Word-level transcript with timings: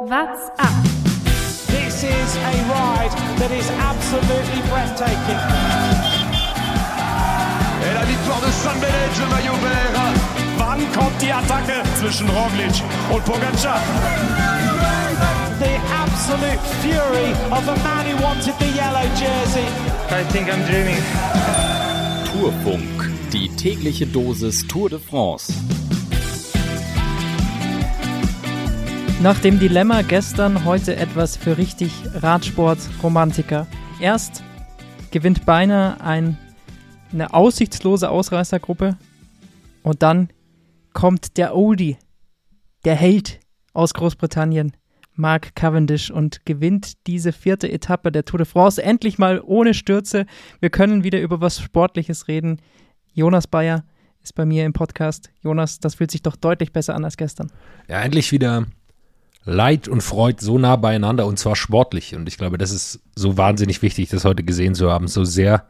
What's 0.00 0.48
up? 0.60 0.84
This 1.66 2.04
is 2.04 2.36
a 2.36 2.54
ride 2.70 3.10
that 3.42 3.50
is 3.50 3.68
absolutely 3.82 4.62
breathtaking. 4.70 5.40
Et 7.82 7.94
la 7.94 8.04
victoire 8.06 8.40
de 8.40 8.50
San 8.52 8.78
Benedge, 8.78 9.18
le 9.18 9.26
maillot 9.26 9.58
vert. 9.58 9.98
Wann 10.56 10.78
kommt 10.92 11.20
die 11.20 11.32
Attacke 11.32 11.82
zwischen 11.98 12.28
Roglic 12.28 12.80
und 13.12 13.24
Pogacar? 13.24 13.80
The 15.58 15.80
absolute 15.90 16.62
fury 16.80 17.32
of 17.50 17.66
a 17.66 17.76
man 17.82 18.06
who 18.06 18.22
wanted 18.22 18.54
the 18.60 18.70
yellow 18.76 19.02
jersey. 19.18 19.66
I 20.10 20.22
think 20.30 20.48
I'm 20.48 20.64
dreaming. 20.66 21.02
Tourfunk, 22.30 23.10
die 23.32 23.48
tägliche 23.56 24.06
Dosis 24.06 24.64
Tour 24.68 24.90
de 24.90 25.00
France. 25.00 25.52
Nach 29.20 29.40
dem 29.40 29.58
Dilemma 29.58 30.02
gestern 30.02 30.64
heute 30.64 30.94
etwas 30.94 31.36
für 31.36 31.58
richtig 31.58 31.90
Radsport-Romantiker. 32.14 33.66
Erst 34.00 34.44
gewinnt 35.10 35.44
beinahe 35.44 36.00
ein, 36.00 36.38
eine 37.12 37.34
aussichtslose 37.34 38.10
Ausreißergruppe 38.10 38.96
und 39.82 40.04
dann 40.04 40.28
kommt 40.92 41.36
der 41.36 41.56
Oldie, 41.56 41.96
der 42.84 42.94
Held 42.94 43.40
aus 43.72 43.92
Großbritannien, 43.92 44.76
Mark 45.14 45.56
Cavendish 45.56 46.12
und 46.12 46.46
gewinnt 46.46 47.08
diese 47.08 47.32
vierte 47.32 47.72
Etappe 47.72 48.12
der 48.12 48.24
Tour 48.24 48.38
de 48.38 48.46
France 48.46 48.80
endlich 48.80 49.18
mal 49.18 49.40
ohne 49.44 49.74
Stürze. 49.74 50.26
Wir 50.60 50.70
können 50.70 51.02
wieder 51.02 51.20
über 51.20 51.40
was 51.40 51.60
Sportliches 51.60 52.28
reden. 52.28 52.62
Jonas 53.14 53.48
Bayer 53.48 53.84
ist 54.22 54.36
bei 54.36 54.46
mir 54.46 54.64
im 54.64 54.72
Podcast. 54.72 55.30
Jonas, 55.42 55.80
das 55.80 55.96
fühlt 55.96 56.12
sich 56.12 56.22
doch 56.22 56.36
deutlich 56.36 56.72
besser 56.72 56.94
an 56.94 57.04
als 57.04 57.16
gestern. 57.16 57.50
Ja, 57.88 58.00
endlich 58.00 58.30
wieder 58.30 58.66
Leid 59.48 59.88
und 59.88 60.02
Freud 60.02 60.36
so 60.40 60.58
nah 60.58 60.76
beieinander 60.76 61.26
und 61.26 61.38
zwar 61.38 61.56
sportlich. 61.56 62.14
Und 62.14 62.28
ich 62.28 62.36
glaube, 62.36 62.58
das 62.58 62.70
ist 62.70 63.00
so 63.16 63.36
wahnsinnig 63.36 63.80
wichtig, 63.82 64.10
das 64.10 64.24
heute 64.24 64.44
gesehen 64.44 64.74
zu 64.74 64.90
haben. 64.90 65.08
So 65.08 65.24
sehr 65.24 65.64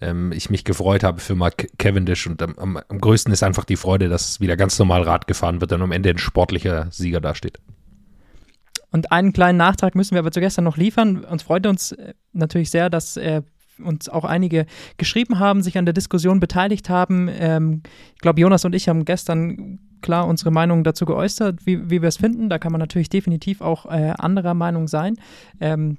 ähm, 0.00 0.32
ich 0.32 0.50
mich 0.50 0.64
gefreut 0.64 1.02
habe 1.02 1.20
für 1.20 1.34
Mark 1.34 1.68
Cavendish 1.78 2.26
und 2.26 2.40
am, 2.42 2.76
am, 2.76 3.00
größten 3.00 3.32
ist 3.32 3.42
einfach 3.42 3.64
die 3.64 3.76
Freude, 3.76 4.08
dass 4.08 4.40
wieder 4.40 4.56
ganz 4.56 4.78
normal 4.78 5.02
Rad 5.02 5.26
gefahren 5.26 5.60
wird 5.60 5.72
und 5.72 5.82
am 5.82 5.92
Ende 5.92 6.10
ein 6.10 6.18
sportlicher 6.18 6.86
Sieger 6.90 7.20
dasteht. 7.20 7.58
Und 8.90 9.12
einen 9.12 9.32
kleinen 9.32 9.58
Nachtrag 9.58 9.94
müssen 9.94 10.14
wir 10.14 10.20
aber 10.20 10.30
zu 10.30 10.40
gestern 10.40 10.64
noch 10.64 10.76
liefern. 10.76 11.24
Uns 11.24 11.42
freut 11.42 11.66
uns 11.66 11.92
äh, 11.92 12.14
natürlich 12.32 12.70
sehr, 12.70 12.88
dass 12.88 13.16
äh, 13.16 13.42
uns 13.82 14.08
auch 14.08 14.24
einige 14.24 14.66
geschrieben 14.96 15.38
haben, 15.38 15.62
sich 15.62 15.78
an 15.78 15.86
der 15.86 15.94
Diskussion 15.94 16.40
beteiligt 16.40 16.88
haben. 16.88 17.28
Ähm, 17.30 17.82
ich 18.14 18.20
glaube, 18.20 18.40
Jonas 18.40 18.64
und 18.64 18.74
ich 18.74 18.88
haben 18.88 19.04
gestern 19.04 19.78
klar 20.00 20.26
unsere 20.26 20.50
Meinung 20.50 20.84
dazu 20.84 21.04
geäußert, 21.06 21.66
wie, 21.66 21.90
wie 21.90 22.02
wir 22.02 22.08
es 22.08 22.16
finden. 22.16 22.48
Da 22.48 22.58
kann 22.58 22.72
man 22.72 22.80
natürlich 22.80 23.08
definitiv 23.08 23.60
auch 23.60 23.86
äh, 23.86 24.12
anderer 24.16 24.54
Meinung 24.54 24.88
sein. 24.88 25.16
Ähm, 25.60 25.98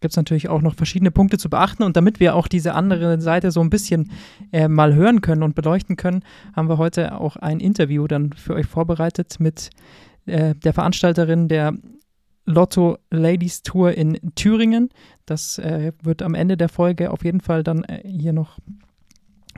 Gibt 0.00 0.12
es 0.12 0.16
natürlich 0.16 0.48
auch 0.48 0.62
noch 0.62 0.74
verschiedene 0.74 1.10
Punkte 1.10 1.36
zu 1.36 1.50
beachten. 1.50 1.82
Und 1.82 1.96
damit 1.96 2.20
wir 2.20 2.34
auch 2.34 2.48
diese 2.48 2.74
andere 2.74 3.20
Seite 3.20 3.50
so 3.50 3.60
ein 3.60 3.68
bisschen 3.68 4.10
äh, 4.50 4.66
mal 4.66 4.94
hören 4.94 5.20
können 5.20 5.42
und 5.42 5.54
beleuchten 5.54 5.96
können, 5.96 6.22
haben 6.56 6.70
wir 6.70 6.78
heute 6.78 7.18
auch 7.20 7.36
ein 7.36 7.60
Interview 7.60 8.06
dann 8.06 8.32
für 8.32 8.54
euch 8.54 8.66
vorbereitet 8.66 9.36
mit 9.40 9.70
äh, 10.24 10.54
der 10.54 10.72
Veranstalterin 10.72 11.48
der 11.48 11.74
Lotto 12.44 12.98
Ladies 13.10 13.62
Tour 13.62 13.92
in 13.92 14.18
Thüringen. 14.34 14.90
Das 15.26 15.58
äh, 15.58 15.92
wird 16.02 16.22
am 16.22 16.34
Ende 16.34 16.56
der 16.56 16.68
Folge 16.68 17.10
auf 17.10 17.24
jeden 17.24 17.40
Fall 17.40 17.62
dann 17.62 17.84
äh, 17.84 18.02
hier 18.06 18.32
noch 18.32 18.58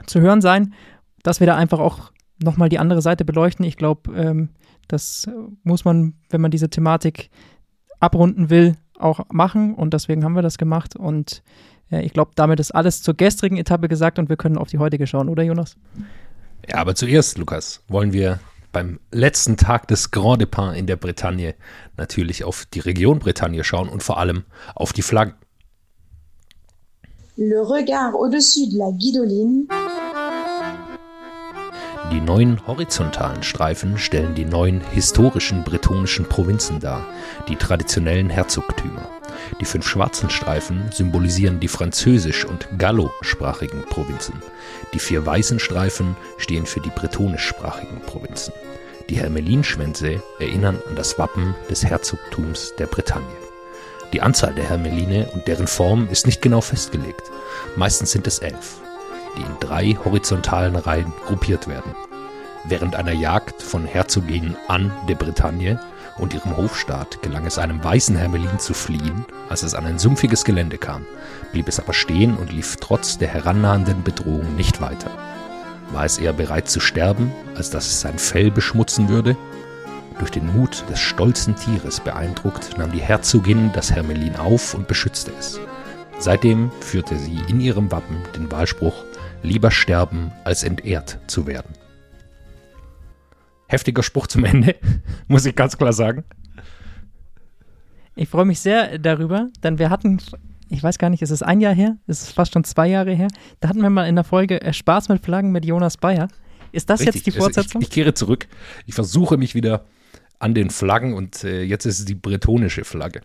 zu 0.07 0.21
hören 0.21 0.41
sein, 0.41 0.75
dass 1.23 1.41
wir 1.41 1.47
da 1.47 1.57
einfach 1.57 1.79
auch 1.79 2.13
nochmal 2.43 2.69
die 2.69 2.79
andere 2.79 3.03
Seite 3.03 3.25
beleuchten. 3.25 3.65
Ich 3.65 3.77
glaube, 3.77 4.13
ähm, 4.15 4.51
das 4.89 5.29
muss 5.63 5.85
man, 5.85 6.15
wenn 6.29 6.41
man 6.41 6.51
diese 6.51 6.69
Thematik 6.69 7.31
abrunden 8.01 8.51
will, 8.51 8.77
auch 8.99 9.27
machen 9.31 9.75
und 9.75 9.95
deswegen 9.95 10.25
haben 10.25 10.35
wir 10.35 10.43
das 10.43 10.59
gemacht 10.59 10.97
und 10.97 11.43
äh, 11.91 12.03
ich 12.03 12.13
glaube, 12.13 12.33
damit 12.35 12.61
ist 12.61 12.73
alles 12.73 13.03
zur 13.03 13.15
gestrigen 13.15 13.57
Etappe 13.57 13.89
gesagt 13.89 14.19
und 14.19 14.29
wir 14.29 14.37
können 14.37 14.59
auf 14.59 14.69
die 14.69 14.79
heutige 14.79 15.07
schauen, 15.07 15.29
oder 15.29 15.43
Jonas? 15.43 15.77
Ja, 16.69 16.77
aber 16.77 16.95
zuerst, 16.95 17.39
Lukas, 17.39 17.83
wollen 17.89 18.13
wir 18.13 18.41
beim 18.73 18.99
letzten 19.11 19.57
Tag 19.57 19.87
des 19.89 20.11
Grand 20.11 20.41
Depart 20.41 20.77
in 20.77 20.87
der 20.87 20.97
Bretagne 20.97 21.55
natürlich 21.97 22.45
auf 22.45 22.67
die 22.67 22.81
Region 22.81 23.19
Bretagne 23.19 23.63
schauen 23.65 23.89
und 23.89 24.03
vor 24.03 24.19
allem 24.19 24.45
auf 24.75 24.93
die 24.93 25.03
Flaggen. 25.03 25.35
Le 27.37 27.61
regard 27.61 28.15
au-dessus 28.15 28.69
de 28.69 28.79
la 28.79 28.91
Guidoline. 28.91 29.67
Die 32.11 32.21
neun 32.21 32.67
horizontalen 32.67 33.43
Streifen 33.43 33.97
stellen 33.97 34.35
die 34.35 34.45
neun 34.45 34.81
historischen 34.91 35.63
bretonischen 35.63 36.27
Provinzen 36.27 36.81
dar, 36.81 37.07
die 37.49 37.57
traditionellen 37.57 38.29
Herzogtümer. 38.29 39.09
Die 39.61 39.65
fünf 39.65 39.87
schwarzen 39.87 40.29
Streifen 40.29 40.91
symbolisieren 40.93 41.61
die 41.61 41.69
französisch- 41.69 42.45
und 42.45 42.69
gallosprachigen 42.77 43.85
Provinzen. 43.85 44.35
Die 44.93 44.99
vier 44.99 45.25
weißen 45.25 45.59
Streifen 45.59 46.17
stehen 46.39 46.67
für 46.67 46.81
die 46.81 46.91
bretonischsprachigen 46.91 48.01
Provinzen. 48.01 48.53
Die 49.09 49.17
Hermelinschwänze 49.17 50.23
erinnern 50.39 50.79
an 50.89 50.97
das 50.97 51.19
Wappen 51.19 51.55
des 51.71 51.85
Herzogtums 51.85 52.75
der 52.79 52.87
Bretagne. 52.87 53.37
Die 54.13 54.21
Anzahl 54.21 54.55
der 54.55 54.69
Hermeline 54.69 55.29
und 55.33 55.47
deren 55.47 55.67
Form 55.67 56.09
ist 56.11 56.27
nicht 56.27 56.43
genau 56.43 56.61
festgelegt. 56.61 57.31
Meistens 57.77 58.11
sind 58.11 58.27
es 58.27 58.41
elf 58.41 58.83
die 59.37 59.43
in 59.43 59.57
drei 59.61 59.97
horizontalen 60.05 60.77
Reihen 60.77 61.13
gruppiert 61.27 61.69
werden. 61.69 61.95
Während 62.65 62.95
einer 62.95 63.13
Jagd 63.13 63.61
von 63.63 63.85
Herzogin 63.85 64.57
Anne 64.69 64.93
de 65.09 65.17
Bretagne 65.17 65.81
und 66.19 66.35
ihrem 66.35 66.57
Hofstaat 66.57 67.21
gelang 67.23 67.47
es 67.47 67.59
einem 67.59 67.83
weißen 67.83 68.17
Hermelin 68.17 68.59
zu 68.59 68.75
fliehen, 68.75 69.25
als 69.49 69.63
es 69.63 69.75
an 69.75 69.87
ein 69.87 69.99
sumpfiges 69.99 70.45
Gelände 70.45 70.79
kam, 70.79 71.05
blieb 71.53 71.69
es 71.69 71.81
aber 71.81 71.93
stehen 71.93 72.37
und 72.37 72.53
lief 72.53 72.77
trotz 72.77 73.19
der 73.19 73.29
herannahenden 73.29 74.03
Bedrohung 74.03 74.55
nicht 74.57 74.81
weiter. 74.81 75.11
War 75.91 76.05
es 76.05 76.19
eher 76.19 76.33
bereit 76.33 76.71
zu 76.71 76.81
sterben, 76.81 77.33
als 77.57 77.71
dass 77.71 77.87
es 77.87 78.01
sein 78.01 78.19
Fell 78.19 78.51
beschmutzen 78.51 79.09
würde? 79.09 79.37
Durch 80.19 80.31
den 80.31 80.47
Mut 80.53 80.85
des 80.89 81.01
stolzen 81.01 81.57
Tieres 81.57 82.01
beeindruckt, 82.01 82.79
nahm 82.79 82.93
die 82.93 83.01
Herzogin 83.01 83.71
das 83.73 83.91
Hermelin 83.91 84.37
auf 84.37 84.75
und 84.75 84.87
beschützte 84.87 85.33
es. 85.39 85.59
Seitdem 86.19 86.71
führte 86.81 87.19
sie 87.19 87.41
in 87.49 87.61
ihrem 87.61 87.91
Wappen 87.91 88.19
den 88.37 88.51
Wahlspruch 88.53 88.95
lieber 89.43 89.71
sterben, 89.71 90.33
als 90.45 90.63
entehrt 90.63 91.19
zu 91.27 91.47
werden. 91.47 91.75
Heftiger 93.67 94.03
Spruch 94.03 94.27
zum 94.27 94.45
Ende, 94.45 94.77
muss 95.29 95.47
ich 95.47 95.55
ganz 95.55 95.77
klar 95.77 95.93
sagen. 95.93 96.25
Ich 98.15 98.29
freue 98.29 98.45
mich 98.45 98.61
sehr 98.61 98.99
darüber, 98.99 99.49
denn 99.63 99.79
wir 99.79 99.89
hatten, 99.89 100.21
ich 100.69 100.83
weiß 100.83 100.99
gar 100.99 101.09
nicht, 101.09 101.23
ist 101.23 101.31
es 101.31 101.43
ein 101.43 101.61
Jahr 101.61 101.75
her? 101.75 101.97
Ist 102.07 102.23
es 102.23 102.33
fast 102.33 102.53
schon 102.53 102.65
zwei 102.65 102.89
Jahre 102.89 103.15
her? 103.15 103.29
Da 103.61 103.69
hatten 103.69 103.81
wir 103.81 103.89
mal 103.89 104.07
in 104.07 104.15
der 104.15 104.25
Folge 104.25 104.61
äh, 104.61 104.73
Spaß 104.73 105.09
mit 105.09 105.25
Flaggen 105.25 105.51
mit 105.51 105.65
Jonas 105.65 105.97
Bayer. 105.97 106.29
Ist 106.73 106.91
das 106.91 107.01
Richtig. 107.01 107.15
jetzt 107.17 107.27
die 107.27 107.31
Fortsetzung? 107.33 107.81
Ich, 107.81 107.89
ich, 107.89 107.95
kehre 107.95 108.13
zurück. 108.15 108.49
Ich 108.87 108.95
versuche 108.95 109.39
mich 109.39 109.55
wieder 109.55 109.87
an 110.39 110.55
den 110.55 110.71
Flaggen 110.71 111.15
und 111.15 111.45
äh, 111.45 111.63
jetzt 111.63 111.87
ist 111.87 112.01
es 112.01 112.05
die 112.05 112.15
bretonische 112.15 112.85
Flagge. 112.85 113.23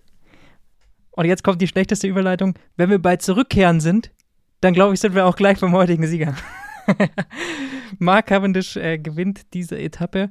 Und 1.11 1.25
jetzt 1.25 1.43
kommt 1.43 1.61
die 1.61 1.67
schlechteste 1.67 2.07
Überleitung. 2.07 2.53
Wenn 2.75 2.89
wir 2.89 2.99
bei 2.99 3.17
Zurückkehren 3.17 3.79
sind, 3.79 4.11
dann 4.61 4.73
glaube 4.73 4.93
ich, 4.93 4.99
sind 4.99 5.15
wir 5.15 5.25
auch 5.25 5.35
gleich 5.35 5.59
beim 5.59 5.73
heutigen 5.73 6.05
Sieger. 6.07 6.35
Mark 7.99 8.27
Cavendish 8.27 8.77
äh, 8.77 8.97
gewinnt 8.97 9.53
diese 9.53 9.77
Etappe. 9.77 10.29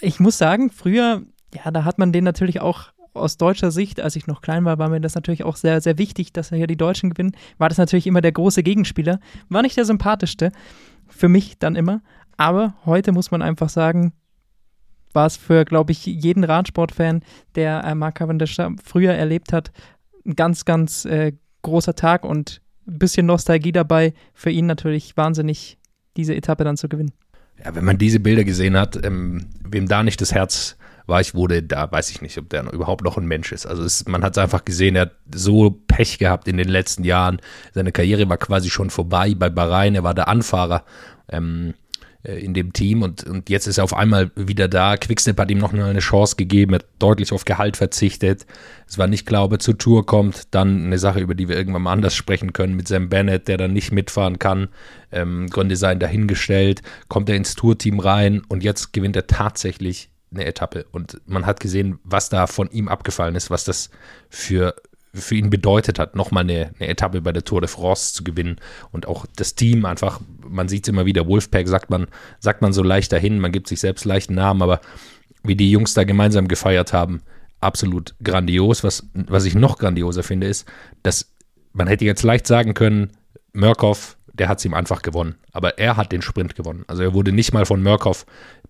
Ich 0.00 0.20
muss 0.20 0.38
sagen, 0.38 0.70
früher, 0.70 1.22
ja, 1.54 1.70
da 1.70 1.84
hat 1.84 1.98
man 1.98 2.12
den 2.12 2.24
natürlich 2.24 2.60
auch 2.60 2.92
aus 3.14 3.38
deutscher 3.38 3.70
Sicht, 3.70 4.00
als 4.00 4.14
ich 4.14 4.26
noch 4.26 4.42
klein 4.42 4.64
war, 4.64 4.78
war 4.78 4.90
mir 4.90 5.00
das 5.00 5.14
natürlich 5.14 5.44
auch 5.44 5.56
sehr, 5.56 5.80
sehr 5.80 5.98
wichtig, 5.98 6.32
dass 6.32 6.52
er 6.52 6.58
hier 6.58 6.66
die 6.66 6.76
Deutschen 6.76 7.10
gewinnen. 7.10 7.32
War 7.58 7.68
das 7.68 7.78
natürlich 7.78 8.06
immer 8.06 8.20
der 8.20 8.32
große 8.32 8.62
Gegenspieler. 8.62 9.20
War 9.48 9.62
nicht 9.62 9.76
der 9.76 9.86
sympathischste. 9.86 10.52
Für 11.08 11.28
mich 11.28 11.58
dann 11.58 11.76
immer. 11.76 12.02
Aber 12.36 12.74
heute 12.84 13.12
muss 13.12 13.30
man 13.30 13.40
einfach 13.40 13.70
sagen, 13.70 14.12
war 15.12 15.26
es 15.26 15.36
für, 15.36 15.64
glaube 15.64 15.92
ich, 15.92 16.04
jeden 16.04 16.44
Radsportfan, 16.44 17.22
der 17.54 17.82
äh, 17.84 17.94
Mark 17.94 18.16
Cavendish 18.16 18.58
früher 18.84 19.14
erlebt 19.14 19.52
hat, 19.52 19.72
ein 20.26 20.36
ganz, 20.36 20.64
ganz 20.64 21.06
äh, 21.06 21.32
großer 21.62 21.94
Tag 21.94 22.24
und 22.24 22.60
ein 22.86 22.98
bisschen 22.98 23.26
Nostalgie 23.26 23.72
dabei. 23.72 24.14
Für 24.34 24.50
ihn 24.50 24.66
natürlich 24.66 25.16
wahnsinnig, 25.16 25.78
diese 26.16 26.34
Etappe 26.34 26.64
dann 26.64 26.76
zu 26.76 26.88
gewinnen. 26.88 27.12
Ja, 27.64 27.74
wenn 27.74 27.84
man 27.84 27.98
diese 27.98 28.20
Bilder 28.20 28.44
gesehen 28.44 28.76
hat, 28.76 29.02
ähm, 29.04 29.46
wem 29.64 29.88
da 29.88 30.02
nicht 30.02 30.20
das 30.20 30.32
Herz 30.32 30.76
weich 31.06 31.34
wurde, 31.34 31.62
da 31.62 31.90
weiß 31.90 32.10
ich 32.10 32.20
nicht, 32.20 32.36
ob 32.36 32.48
der 32.50 32.70
überhaupt 32.72 33.04
noch 33.04 33.16
ein 33.16 33.26
Mensch 33.26 33.52
ist. 33.52 33.66
Also 33.66 33.84
es, 33.84 34.06
man 34.06 34.22
hat 34.22 34.36
es 34.36 34.42
einfach 34.42 34.64
gesehen, 34.64 34.96
er 34.96 35.02
hat 35.02 35.12
so 35.32 35.70
Pech 35.70 36.18
gehabt 36.18 36.48
in 36.48 36.56
den 36.56 36.68
letzten 36.68 37.04
Jahren. 37.04 37.40
Seine 37.72 37.92
Karriere 37.92 38.28
war 38.28 38.38
quasi 38.38 38.70
schon 38.70 38.90
vorbei 38.90 39.34
bei 39.34 39.48
Bahrain, 39.48 39.94
er 39.94 40.02
war 40.02 40.14
der 40.14 40.28
Anfahrer. 40.28 40.84
Ähm, 41.28 41.70
äh, 41.70 41.85
in 42.22 42.54
dem 42.54 42.72
Team 42.72 43.02
und, 43.02 43.24
und 43.24 43.50
jetzt 43.50 43.66
ist 43.66 43.78
er 43.78 43.84
auf 43.84 43.94
einmal 43.94 44.30
wieder 44.34 44.68
da. 44.68 44.96
Quickstep 44.96 45.38
hat 45.38 45.50
ihm 45.50 45.58
noch 45.58 45.72
eine 45.72 45.98
Chance 46.00 46.36
gegeben, 46.36 46.74
hat 46.74 46.86
deutlich 46.98 47.32
auf 47.32 47.44
Gehalt 47.44 47.76
verzichtet. 47.76 48.46
Es 48.88 48.98
war 48.98 49.06
nicht 49.06 49.26
klar, 49.26 49.44
ob 49.44 49.52
er 49.52 49.58
zur 49.58 49.78
Tour 49.78 50.06
kommt. 50.06 50.54
Dann 50.54 50.86
eine 50.86 50.98
Sache, 50.98 51.20
über 51.20 51.34
die 51.34 51.48
wir 51.48 51.56
irgendwann 51.56 51.82
mal 51.82 51.92
anders 51.92 52.14
sprechen 52.14 52.52
können, 52.52 52.74
mit 52.74 52.88
Sam 52.88 53.08
Bennett, 53.08 53.48
der 53.48 53.58
dann 53.58 53.72
nicht 53.72 53.92
mitfahren 53.92 54.38
kann. 54.38 54.68
Ähm, 55.12 55.48
Gründe 55.48 55.76
seien 55.76 56.00
dahingestellt. 56.00 56.82
Kommt 57.08 57.28
er 57.28 57.36
ins 57.36 57.54
Tourteam 57.54 58.00
rein 58.00 58.42
und 58.48 58.64
jetzt 58.64 58.92
gewinnt 58.92 59.16
er 59.16 59.26
tatsächlich 59.26 60.10
eine 60.32 60.44
Etappe. 60.44 60.86
Und 60.90 61.20
man 61.26 61.46
hat 61.46 61.60
gesehen, 61.60 61.98
was 62.02 62.28
da 62.28 62.46
von 62.46 62.70
ihm 62.70 62.88
abgefallen 62.88 63.34
ist, 63.34 63.50
was 63.50 63.64
das 63.64 63.90
für, 64.28 64.74
für 65.16 65.34
ihn 65.34 65.50
bedeutet 65.50 65.98
hat, 65.98 66.14
nochmal 66.14 66.44
eine, 66.44 66.70
eine 66.78 66.88
Etappe 66.88 67.20
bei 67.20 67.32
der 67.32 67.44
Tour 67.44 67.60
de 67.60 67.68
France 67.68 68.14
zu 68.14 68.24
gewinnen. 68.24 68.56
Und 68.92 69.06
auch 69.06 69.26
das 69.36 69.54
Team 69.54 69.84
einfach, 69.84 70.20
man 70.46 70.68
sieht 70.68 70.84
es 70.84 70.88
immer 70.88 71.06
wieder, 71.06 71.26
Wolfpack 71.26 71.66
sagt 71.68 71.90
man, 71.90 72.06
sagt 72.38 72.62
man 72.62 72.72
so 72.72 72.82
leicht 72.82 73.12
dahin, 73.12 73.38
man 73.38 73.52
gibt 73.52 73.68
sich 73.68 73.80
selbst 73.80 74.04
leichten 74.04 74.34
Namen, 74.34 74.62
aber 74.62 74.80
wie 75.42 75.56
die 75.56 75.70
Jungs 75.70 75.94
da 75.94 76.04
gemeinsam 76.04 76.48
gefeiert 76.48 76.92
haben, 76.92 77.22
absolut 77.60 78.14
grandios. 78.22 78.84
Was, 78.84 79.08
was 79.14 79.44
ich 79.44 79.54
noch 79.54 79.78
grandioser 79.78 80.22
finde, 80.22 80.46
ist, 80.46 80.66
dass 81.02 81.32
man 81.72 81.88
hätte 81.88 82.04
jetzt 82.04 82.22
leicht 82.22 82.46
sagen 82.46 82.74
können, 82.74 83.10
Murkoff, 83.52 84.16
der 84.32 84.48
hat 84.48 84.58
es 84.58 84.64
ihm 84.64 84.74
einfach 84.74 85.02
gewonnen. 85.02 85.36
Aber 85.52 85.78
er 85.78 85.96
hat 85.96 86.12
den 86.12 86.22
Sprint 86.22 86.54
gewonnen. 86.54 86.84
Also 86.88 87.02
er 87.02 87.14
wurde 87.14 87.32
nicht 87.32 87.52
mal 87.52 87.64
von 87.64 87.82
Murkoff 87.82 88.26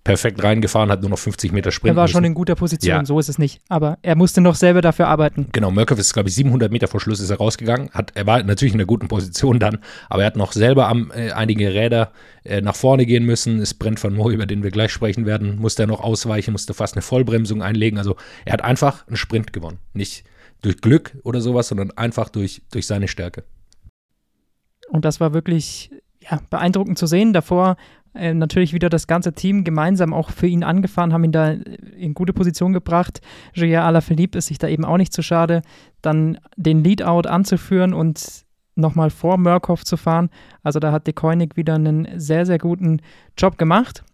perfekt 0.06 0.43
reingefahren, 0.43 0.88
hat 0.91 1.00
nur 1.00 1.11
noch 1.11 1.19
50 1.19 1.50
Meter 1.50 1.73
Sprint. 1.73 1.93
Er 1.93 1.97
war 1.97 2.05
müssen. 2.05 2.12
schon 2.12 2.25
in 2.25 2.35
guter 2.35 2.55
Position, 2.55 2.97
ja. 2.97 3.05
so 3.05 3.19
ist 3.19 3.29
es 3.29 3.38
nicht. 3.38 3.61
Aber 3.69 3.99
er 4.03 4.14
musste 4.14 4.41
noch 4.41 4.55
selber 4.55 4.81
dafür 4.81 5.08
arbeiten. 5.08 5.49
Genau, 5.50 5.73
Murkoff 5.73 5.99
ist, 5.99 6.14
glaube 6.14 6.29
ich, 6.29 6.35
700 6.37 6.70
Meter 6.70 6.87
vor 6.87 7.00
Schluss 7.00 7.19
ist 7.19 7.31
er 7.31 7.38
rausgegangen. 7.38 7.91
Hat, 7.91 8.12
er 8.14 8.25
war 8.25 8.41
natürlich 8.44 8.73
in 8.73 8.81
einer 8.81 8.87
guten 8.87 9.08
Position 9.08 9.58
dann, 9.58 9.79
aber 10.08 10.23
er 10.23 10.29
hat 10.29 10.37
noch 10.37 10.53
selber 10.53 10.87
am, 10.87 11.11
äh, 11.11 11.32
einige 11.32 11.75
Räder 11.75 12.12
äh, 12.44 12.61
nach 12.61 12.76
vorne 12.76 13.05
gehen 13.05 13.26
müssen. 13.26 13.58
Es 13.58 13.75
brennt 13.75 13.99
von 13.99 14.14
Moore, 14.14 14.32
über 14.32 14.47
den 14.47 14.62
wir 14.62 14.70
gleich 14.70 14.93
sprechen 14.93 15.26
werden, 15.26 15.56
musste 15.58 15.82
er 15.82 15.87
noch 15.88 16.00
ausweichen, 16.00 16.53
musste 16.53 16.73
fast 16.73 16.94
eine 16.94 17.03
Vollbremsung 17.03 17.61
einlegen. 17.61 17.99
Also 17.99 18.14
er 18.44 18.53
hat 18.53 18.62
einfach 18.62 19.08
einen 19.08 19.17
Sprint 19.17 19.53
gewonnen. 19.53 19.79
Nicht 19.93 20.23
durch 20.62 20.81
Glück 20.81 21.19
oder 21.25 21.41
sowas, 21.41 21.67
sondern 21.67 21.91
einfach 21.91 22.29
durch, 22.29 22.62
durch 22.70 22.87
seine 22.87 23.08
Stärke. 23.08 23.43
Und 24.88 25.05
das 25.05 25.19
war 25.19 25.35
wirklich 25.35 25.91
ja, 26.31 26.41
beeindruckend 26.49 26.97
zu 26.97 27.06
sehen. 27.06 27.32
Davor 27.32 27.76
äh, 28.17 28.35
natürlich 28.35 28.73
wieder 28.73 28.89
das 28.89 29.07
ganze 29.07 29.33
Team 29.33 29.65
gemeinsam 29.65 30.13
auch 30.13 30.31
für 30.31 30.47
ihn 30.47 30.65
angefahren, 30.65 31.13
haben 31.13 31.25
ihn 31.25 31.33
da 31.33 31.51
in 31.51 32.15
gute 32.15 32.33
Position 32.33 32.73
gebracht. 32.73 33.21
Julien 33.55 33.81
Alaphilippe 33.81 34.39
ist 34.39 34.47
sich 34.47 34.59
da 34.59 34.69
eben 34.69 34.85
auch 34.85 34.97
nicht 34.97 35.13
zu 35.13 35.23
schade, 35.23 35.63
dann 36.03 36.39
den 36.57 36.83
Leadout 36.83 37.29
anzuführen 37.29 37.95
und 37.95 38.45
nochmal 38.75 39.11
vor 39.11 39.39
Murkoff 39.39 39.85
zu 39.85 39.97
fahren. 39.97 40.31
Also 40.63 40.79
da 40.81 40.93
hat 40.93 41.07
De 41.07 41.15
Koenig 41.15 41.57
wieder 41.57 41.75
einen 41.75 42.09
sehr, 42.17 42.47
sehr 42.47 42.59
guten 42.59 43.01
Job 43.37 43.59
gemacht. 43.59 44.05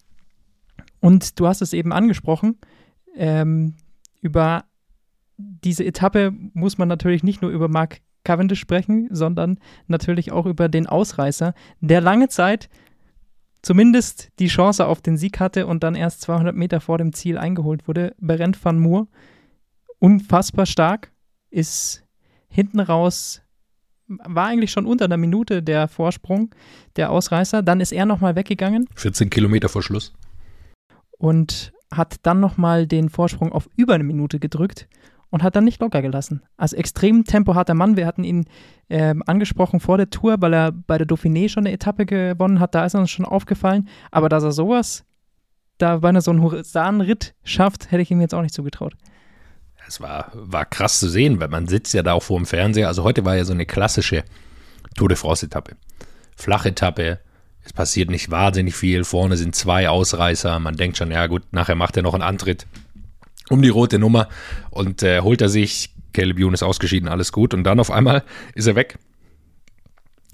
Und 1.00 1.40
du 1.40 1.46
hast 1.46 1.62
es 1.62 1.72
eben 1.72 1.92
angesprochen, 1.92 2.58
ähm, 3.16 3.74
über 4.20 4.64
diese 5.36 5.84
Etappe 5.84 6.32
muss 6.54 6.78
man 6.78 6.88
natürlich 6.88 7.24
nicht 7.24 7.42
nur 7.42 7.50
über 7.50 7.68
Mark 7.68 8.00
Cavendish 8.24 8.60
sprechen, 8.60 9.08
sondern 9.10 9.58
natürlich 9.88 10.30
auch 10.30 10.46
über 10.46 10.68
den 10.68 10.86
Ausreißer, 10.86 11.54
der 11.80 12.00
lange 12.00 12.28
Zeit 12.28 12.68
zumindest 13.62 14.30
die 14.38 14.48
Chance 14.48 14.86
auf 14.86 15.00
den 15.00 15.16
Sieg 15.16 15.40
hatte 15.40 15.66
und 15.66 15.82
dann 15.82 15.94
erst 15.94 16.20
200 16.22 16.54
Meter 16.54 16.80
vor 16.80 16.98
dem 16.98 17.12
Ziel 17.12 17.38
eingeholt 17.38 17.88
wurde. 17.88 18.14
Berend 18.18 18.62
van 18.62 18.78
Moor, 18.78 19.06
unfassbar 19.98 20.66
stark, 20.66 21.12
ist 21.50 22.04
hinten 22.48 22.80
raus, 22.80 23.42
war 24.06 24.46
eigentlich 24.46 24.72
schon 24.72 24.86
unter 24.86 25.06
einer 25.06 25.16
Minute 25.16 25.62
der 25.62 25.88
Vorsprung, 25.88 26.54
der 26.96 27.10
Ausreißer. 27.10 27.62
Dann 27.62 27.80
ist 27.80 27.92
er 27.92 28.04
nochmal 28.04 28.36
weggegangen. 28.36 28.88
14 28.94 29.30
Kilometer 29.30 29.68
vor 29.68 29.82
Schluss. 29.82 30.12
Und 31.18 31.72
hat 31.90 32.16
dann 32.22 32.40
nochmal 32.40 32.86
den 32.86 33.10
Vorsprung 33.10 33.52
auf 33.52 33.68
über 33.76 33.94
eine 33.94 34.04
Minute 34.04 34.38
gedrückt 34.38 34.88
und 35.32 35.42
hat 35.42 35.56
dann 35.56 35.64
nicht 35.64 35.80
locker 35.80 36.02
gelassen. 36.02 36.42
Also 36.58 36.76
extrem 36.76 37.24
tempoharter 37.24 37.72
Mann. 37.72 37.96
Wir 37.96 38.06
hatten 38.06 38.22
ihn 38.22 38.44
äh, 38.88 39.14
angesprochen 39.26 39.80
vor 39.80 39.96
der 39.96 40.10
Tour, 40.10 40.36
weil 40.40 40.52
er 40.52 40.72
bei 40.72 40.98
der 40.98 41.06
Dauphiné 41.06 41.48
schon 41.48 41.66
eine 41.66 41.72
Etappe 41.74 42.04
gewonnen 42.04 42.60
hat. 42.60 42.74
Da 42.74 42.84
ist 42.84 42.94
er 42.94 43.00
uns 43.00 43.10
schon 43.10 43.24
aufgefallen. 43.24 43.88
Aber 44.10 44.28
dass 44.28 44.44
er 44.44 44.52
sowas, 44.52 45.04
da 45.78 46.00
er 46.02 46.20
so 46.20 46.30
einen 46.30 46.42
Husarenritt 46.42 47.34
schafft, 47.44 47.90
hätte 47.90 48.02
ich 48.02 48.10
ihm 48.10 48.20
jetzt 48.20 48.34
auch 48.34 48.42
nicht 48.42 48.54
zugetraut. 48.54 48.94
Es 49.88 50.02
war, 50.02 50.30
war 50.34 50.66
krass 50.66 51.00
zu 51.00 51.08
sehen, 51.08 51.40
weil 51.40 51.48
man 51.48 51.66
sitzt 51.66 51.94
ja 51.94 52.02
da 52.02 52.12
auch 52.12 52.22
vor 52.22 52.38
dem 52.38 52.44
Fernseher. 52.44 52.88
Also 52.88 53.02
heute 53.02 53.24
war 53.24 53.34
ja 53.34 53.44
so 53.44 53.54
eine 53.54 53.64
klassische 53.64 54.24
Tour 54.94 55.08
de 55.08 55.16
France-Etappe. 55.16 55.76
Flachetappe, 56.36 57.20
es 57.64 57.72
passiert 57.72 58.10
nicht 58.10 58.30
wahnsinnig 58.30 58.76
viel. 58.76 59.04
Vorne 59.04 59.38
sind 59.38 59.54
zwei 59.54 59.88
Ausreißer. 59.88 60.58
Man 60.58 60.76
denkt 60.76 60.98
schon, 60.98 61.10
ja 61.10 61.26
gut, 61.26 61.42
nachher 61.52 61.74
macht 61.74 61.96
er 61.96 62.02
noch 62.02 62.12
einen 62.12 62.22
Antritt 62.22 62.66
um 63.52 63.62
die 63.62 63.68
rote 63.68 63.98
Nummer 63.98 64.28
und 64.70 65.02
äh, 65.02 65.20
holt 65.20 65.40
er 65.40 65.48
sich. 65.48 65.94
Caleb 66.12 66.38
Youn 66.38 66.52
ist 66.52 66.62
ausgeschieden, 66.62 67.08
alles 67.08 67.32
gut. 67.32 67.54
Und 67.54 67.64
dann 67.64 67.80
auf 67.80 67.90
einmal 67.90 68.22
ist 68.54 68.66
er 68.66 68.74
weg. 68.74 68.98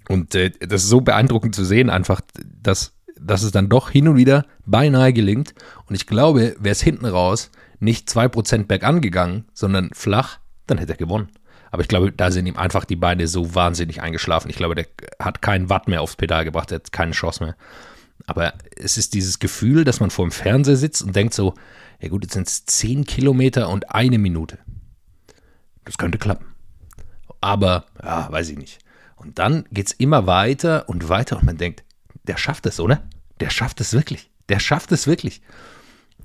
Und 0.09 0.35
äh, 0.35 0.50
das 0.59 0.82
ist 0.82 0.88
so 0.88 1.00
beeindruckend 1.00 1.55
zu 1.55 1.65
sehen, 1.65 1.88
einfach, 1.88 2.20
dass, 2.62 2.94
dass 3.20 3.43
es 3.43 3.53
dann 3.53 3.69
doch 3.69 3.91
hin 3.91 4.09
und 4.09 4.17
wieder 4.17 4.44
beinahe 4.67 5.12
gelingt. 5.12 5.55
Und 5.87 5.94
ich 5.94 6.06
glaube, 6.06 6.56
wäre 6.59 6.73
es 6.73 6.82
hinten 6.82 7.06
raus 7.06 7.50
nicht 7.81 8.09
2% 8.09 8.67
bergan 8.67 9.00
gegangen, 9.00 9.44
sondern 9.55 9.91
flach, 9.93 10.38
dann 10.67 10.79
hätte 10.79 10.94
er 10.94 10.99
gewonnen. 10.99 11.29
Aber 11.70 11.82
ich 11.82 11.88
glaube, 11.88 12.12
da 12.12 12.31
sind 12.31 12.47
ihm 12.47 12.56
einfach 12.56 12.85
die 12.85 12.97
Beine 12.97 13.29
so 13.29 13.55
wahnsinnig 13.55 14.00
eingeschlafen. 14.00 14.50
Ich 14.50 14.56
glaube, 14.56 14.75
der 14.75 14.87
hat 15.20 15.43
keinen 15.43 15.69
Watt 15.69 15.87
mehr 15.87 16.03
aufs 16.03 16.17
Pedal 16.17 16.44
gebracht, 16.44 16.73
er 16.73 16.76
hat 16.76 16.93
keine 16.93 17.12
Chance 17.12 17.44
mehr. 17.44 17.56
Aber 18.26 18.55
es 18.76 18.97
ist 18.97 19.15
dieses 19.15 19.38
Gefühl, 19.38 19.85
dass 19.85 20.00
man 20.00 20.11
vor 20.11 20.26
dem 20.26 20.32
Fernseher 20.32 20.76
sitzt 20.76 21.03
und 21.03 21.15
denkt 21.15 21.35
so, 21.35 21.55
ja 22.00 22.08
gut, 22.08 22.22
jetzt 22.24 22.34
sind 22.34 22.48
es 22.48 22.64
10 22.66 23.04
Kilometer 23.04 23.68
und 23.68 23.94
eine 23.94 24.18
Minute. 24.18 24.58
Das 25.84 25.98
könnte 25.98 26.18
klappen. 26.18 26.46
Aber, 27.40 27.86
ja, 28.02 28.30
weiß 28.30 28.50
ich 28.50 28.58
nicht. 28.58 28.78
Und 29.16 29.38
dann 29.38 29.64
geht 29.72 29.88
es 29.88 29.92
immer 29.92 30.26
weiter 30.26 30.88
und 30.88 31.08
weiter 31.08 31.36
und 31.36 31.44
man 31.44 31.56
denkt, 31.56 31.82
der 32.24 32.36
schafft 32.36 32.66
es, 32.66 32.78
oder? 32.78 33.02
Der 33.40 33.50
schafft 33.50 33.80
es 33.80 33.92
wirklich. 33.92 34.30
Der 34.48 34.60
schafft 34.60 34.92
es 34.92 35.06
wirklich. 35.06 35.40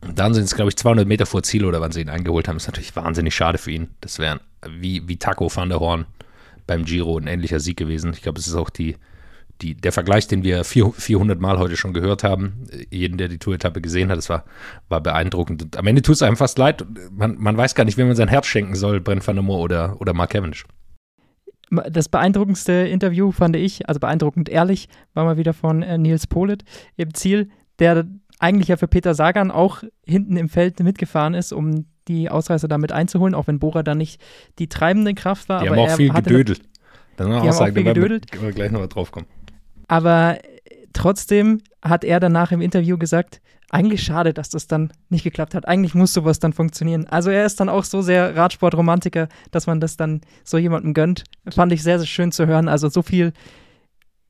Und 0.01 0.19
dann 0.19 0.33
sind 0.33 0.43
es, 0.43 0.55
glaube 0.55 0.69
ich, 0.69 0.75
200 0.75 1.07
Meter 1.07 1.25
vor 1.25 1.43
Ziel 1.43 1.65
oder 1.65 1.81
wann 1.81 1.91
sie 1.91 2.01
ihn 2.01 2.09
eingeholt 2.09 2.47
haben. 2.47 2.57
Ist 2.57 2.67
natürlich 2.67 2.95
wahnsinnig 2.95 3.33
schade 3.33 3.57
für 3.57 3.71
ihn. 3.71 3.89
Das 4.01 4.19
wäre 4.19 4.41
wie, 4.67 5.07
wie 5.07 5.17
Taco 5.17 5.53
van 5.53 5.69
der 5.69 5.79
Horn 5.79 6.05
beim 6.67 6.85
Giro 6.85 7.17
ein 7.17 7.27
ähnlicher 7.27 7.59
Sieg 7.59 7.77
gewesen. 7.77 8.11
Ich 8.13 8.21
glaube, 8.21 8.39
es 8.39 8.47
ist 8.47 8.55
auch 8.55 8.69
die, 8.69 8.97
die, 9.63 9.75
der 9.75 9.91
Vergleich, 9.91 10.27
den 10.27 10.43
wir 10.43 10.63
400 10.63 11.39
Mal 11.39 11.57
heute 11.57 11.77
schon 11.77 11.93
gehört 11.93 12.23
haben, 12.23 12.65
jeden, 12.91 13.17
der 13.17 13.29
die 13.29 13.39
Tour-Etappe 13.39 13.81
gesehen 13.81 14.09
hat, 14.09 14.17
das 14.17 14.29
war, 14.29 14.43
war 14.89 15.01
beeindruckend. 15.01 15.63
Und 15.63 15.77
am 15.77 15.87
Ende 15.87 16.01
tut 16.01 16.15
es 16.15 16.21
einem 16.21 16.35
fast 16.35 16.57
leid. 16.57 16.85
Man, 17.11 17.37
man 17.39 17.55
weiß 17.57 17.73
gar 17.73 17.85
nicht, 17.85 17.97
wem 17.97 18.07
man 18.07 18.15
sein 18.15 18.27
Herz 18.27 18.45
schenken 18.45 18.75
soll, 18.75 18.99
Brent 18.99 19.25
van 19.25 19.35
der 19.35 19.43
Moor 19.43 19.59
oder, 19.59 19.99
oder 19.99 20.13
Mark 20.13 20.31
Cavendish. 20.31 20.65
Das 21.89 22.09
beeindruckendste 22.09 22.73
Interview 22.73 23.31
fand 23.31 23.55
ich, 23.55 23.87
also 23.87 23.99
beeindruckend 23.99 24.49
ehrlich, 24.49 24.89
war 25.13 25.23
mal 25.23 25.37
wieder 25.37 25.53
von 25.53 25.81
äh, 25.81 25.97
Nils 25.97 26.27
Polit 26.27 26.63
im 26.97 27.13
Ziel, 27.13 27.49
der 27.79 28.05
eigentlich 28.37 28.67
ja 28.67 28.77
für 28.77 28.87
Peter 28.87 29.15
Sagan 29.15 29.49
auch 29.49 29.83
hinten 30.05 30.37
im 30.37 30.49
Feld 30.49 30.81
mitgefahren 30.81 31.33
ist, 31.33 31.53
um 31.53 31.85
die 32.09 32.29
Ausreißer 32.29 32.67
damit 32.67 32.91
einzuholen, 32.91 33.33
auch 33.33 33.47
wenn 33.47 33.59
Bora 33.59 33.81
da 33.81 33.95
nicht 33.95 34.21
die 34.59 34.67
treibende 34.67 35.13
Kraft 35.13 35.47
war. 35.49 35.61
Die 35.61 35.69
aber 35.69 35.81
haben 35.81 35.89
auch 35.89 35.95
viel 35.95 36.09
gedödelt. 36.11 36.61
Dann 37.15 37.29
die 37.29 37.33
haben 37.35 37.49
auch 37.49 37.63
viel 37.63 37.83
gedödelt. 37.83 38.25
Wir 38.39 38.51
gleich 38.51 38.71
nochmal 38.71 38.89
drauf 38.89 39.11
kommen. 39.11 39.27
Aber 39.87 40.37
trotzdem 40.93 41.61
hat 41.81 42.03
er 42.03 42.19
danach 42.19 42.51
im 42.51 42.61
Interview 42.61 42.97
gesagt, 42.97 43.41
eigentlich 43.73 44.03
schade, 44.03 44.33
dass 44.33 44.49
das 44.49 44.67
dann 44.67 44.93
nicht 45.09 45.23
geklappt 45.23 45.55
hat. 45.55 45.67
Eigentlich 45.67 45.95
muss 45.95 46.13
sowas 46.13 46.39
dann 46.39 46.53
funktionieren. 46.53 47.07
Also 47.07 47.31
er 47.31 47.45
ist 47.45 47.59
dann 47.59 47.69
auch 47.69 47.83
so 47.83 48.03
sehr 48.03 48.35
Radsportromantiker, 48.35 49.27
dass 49.49 49.65
man 49.65 49.79
das 49.79 49.97
dann 49.97 50.21
so 50.43 50.59
jemandem 50.59 50.93
gönnt. 50.93 51.23
Fand 51.49 51.71
ich 51.71 51.81
sehr, 51.81 51.97
sehr 51.97 52.07
schön 52.07 52.31
zu 52.31 52.45
hören. 52.45 52.67
Also 52.67 52.89
so 52.89 53.01
viel 53.01 53.33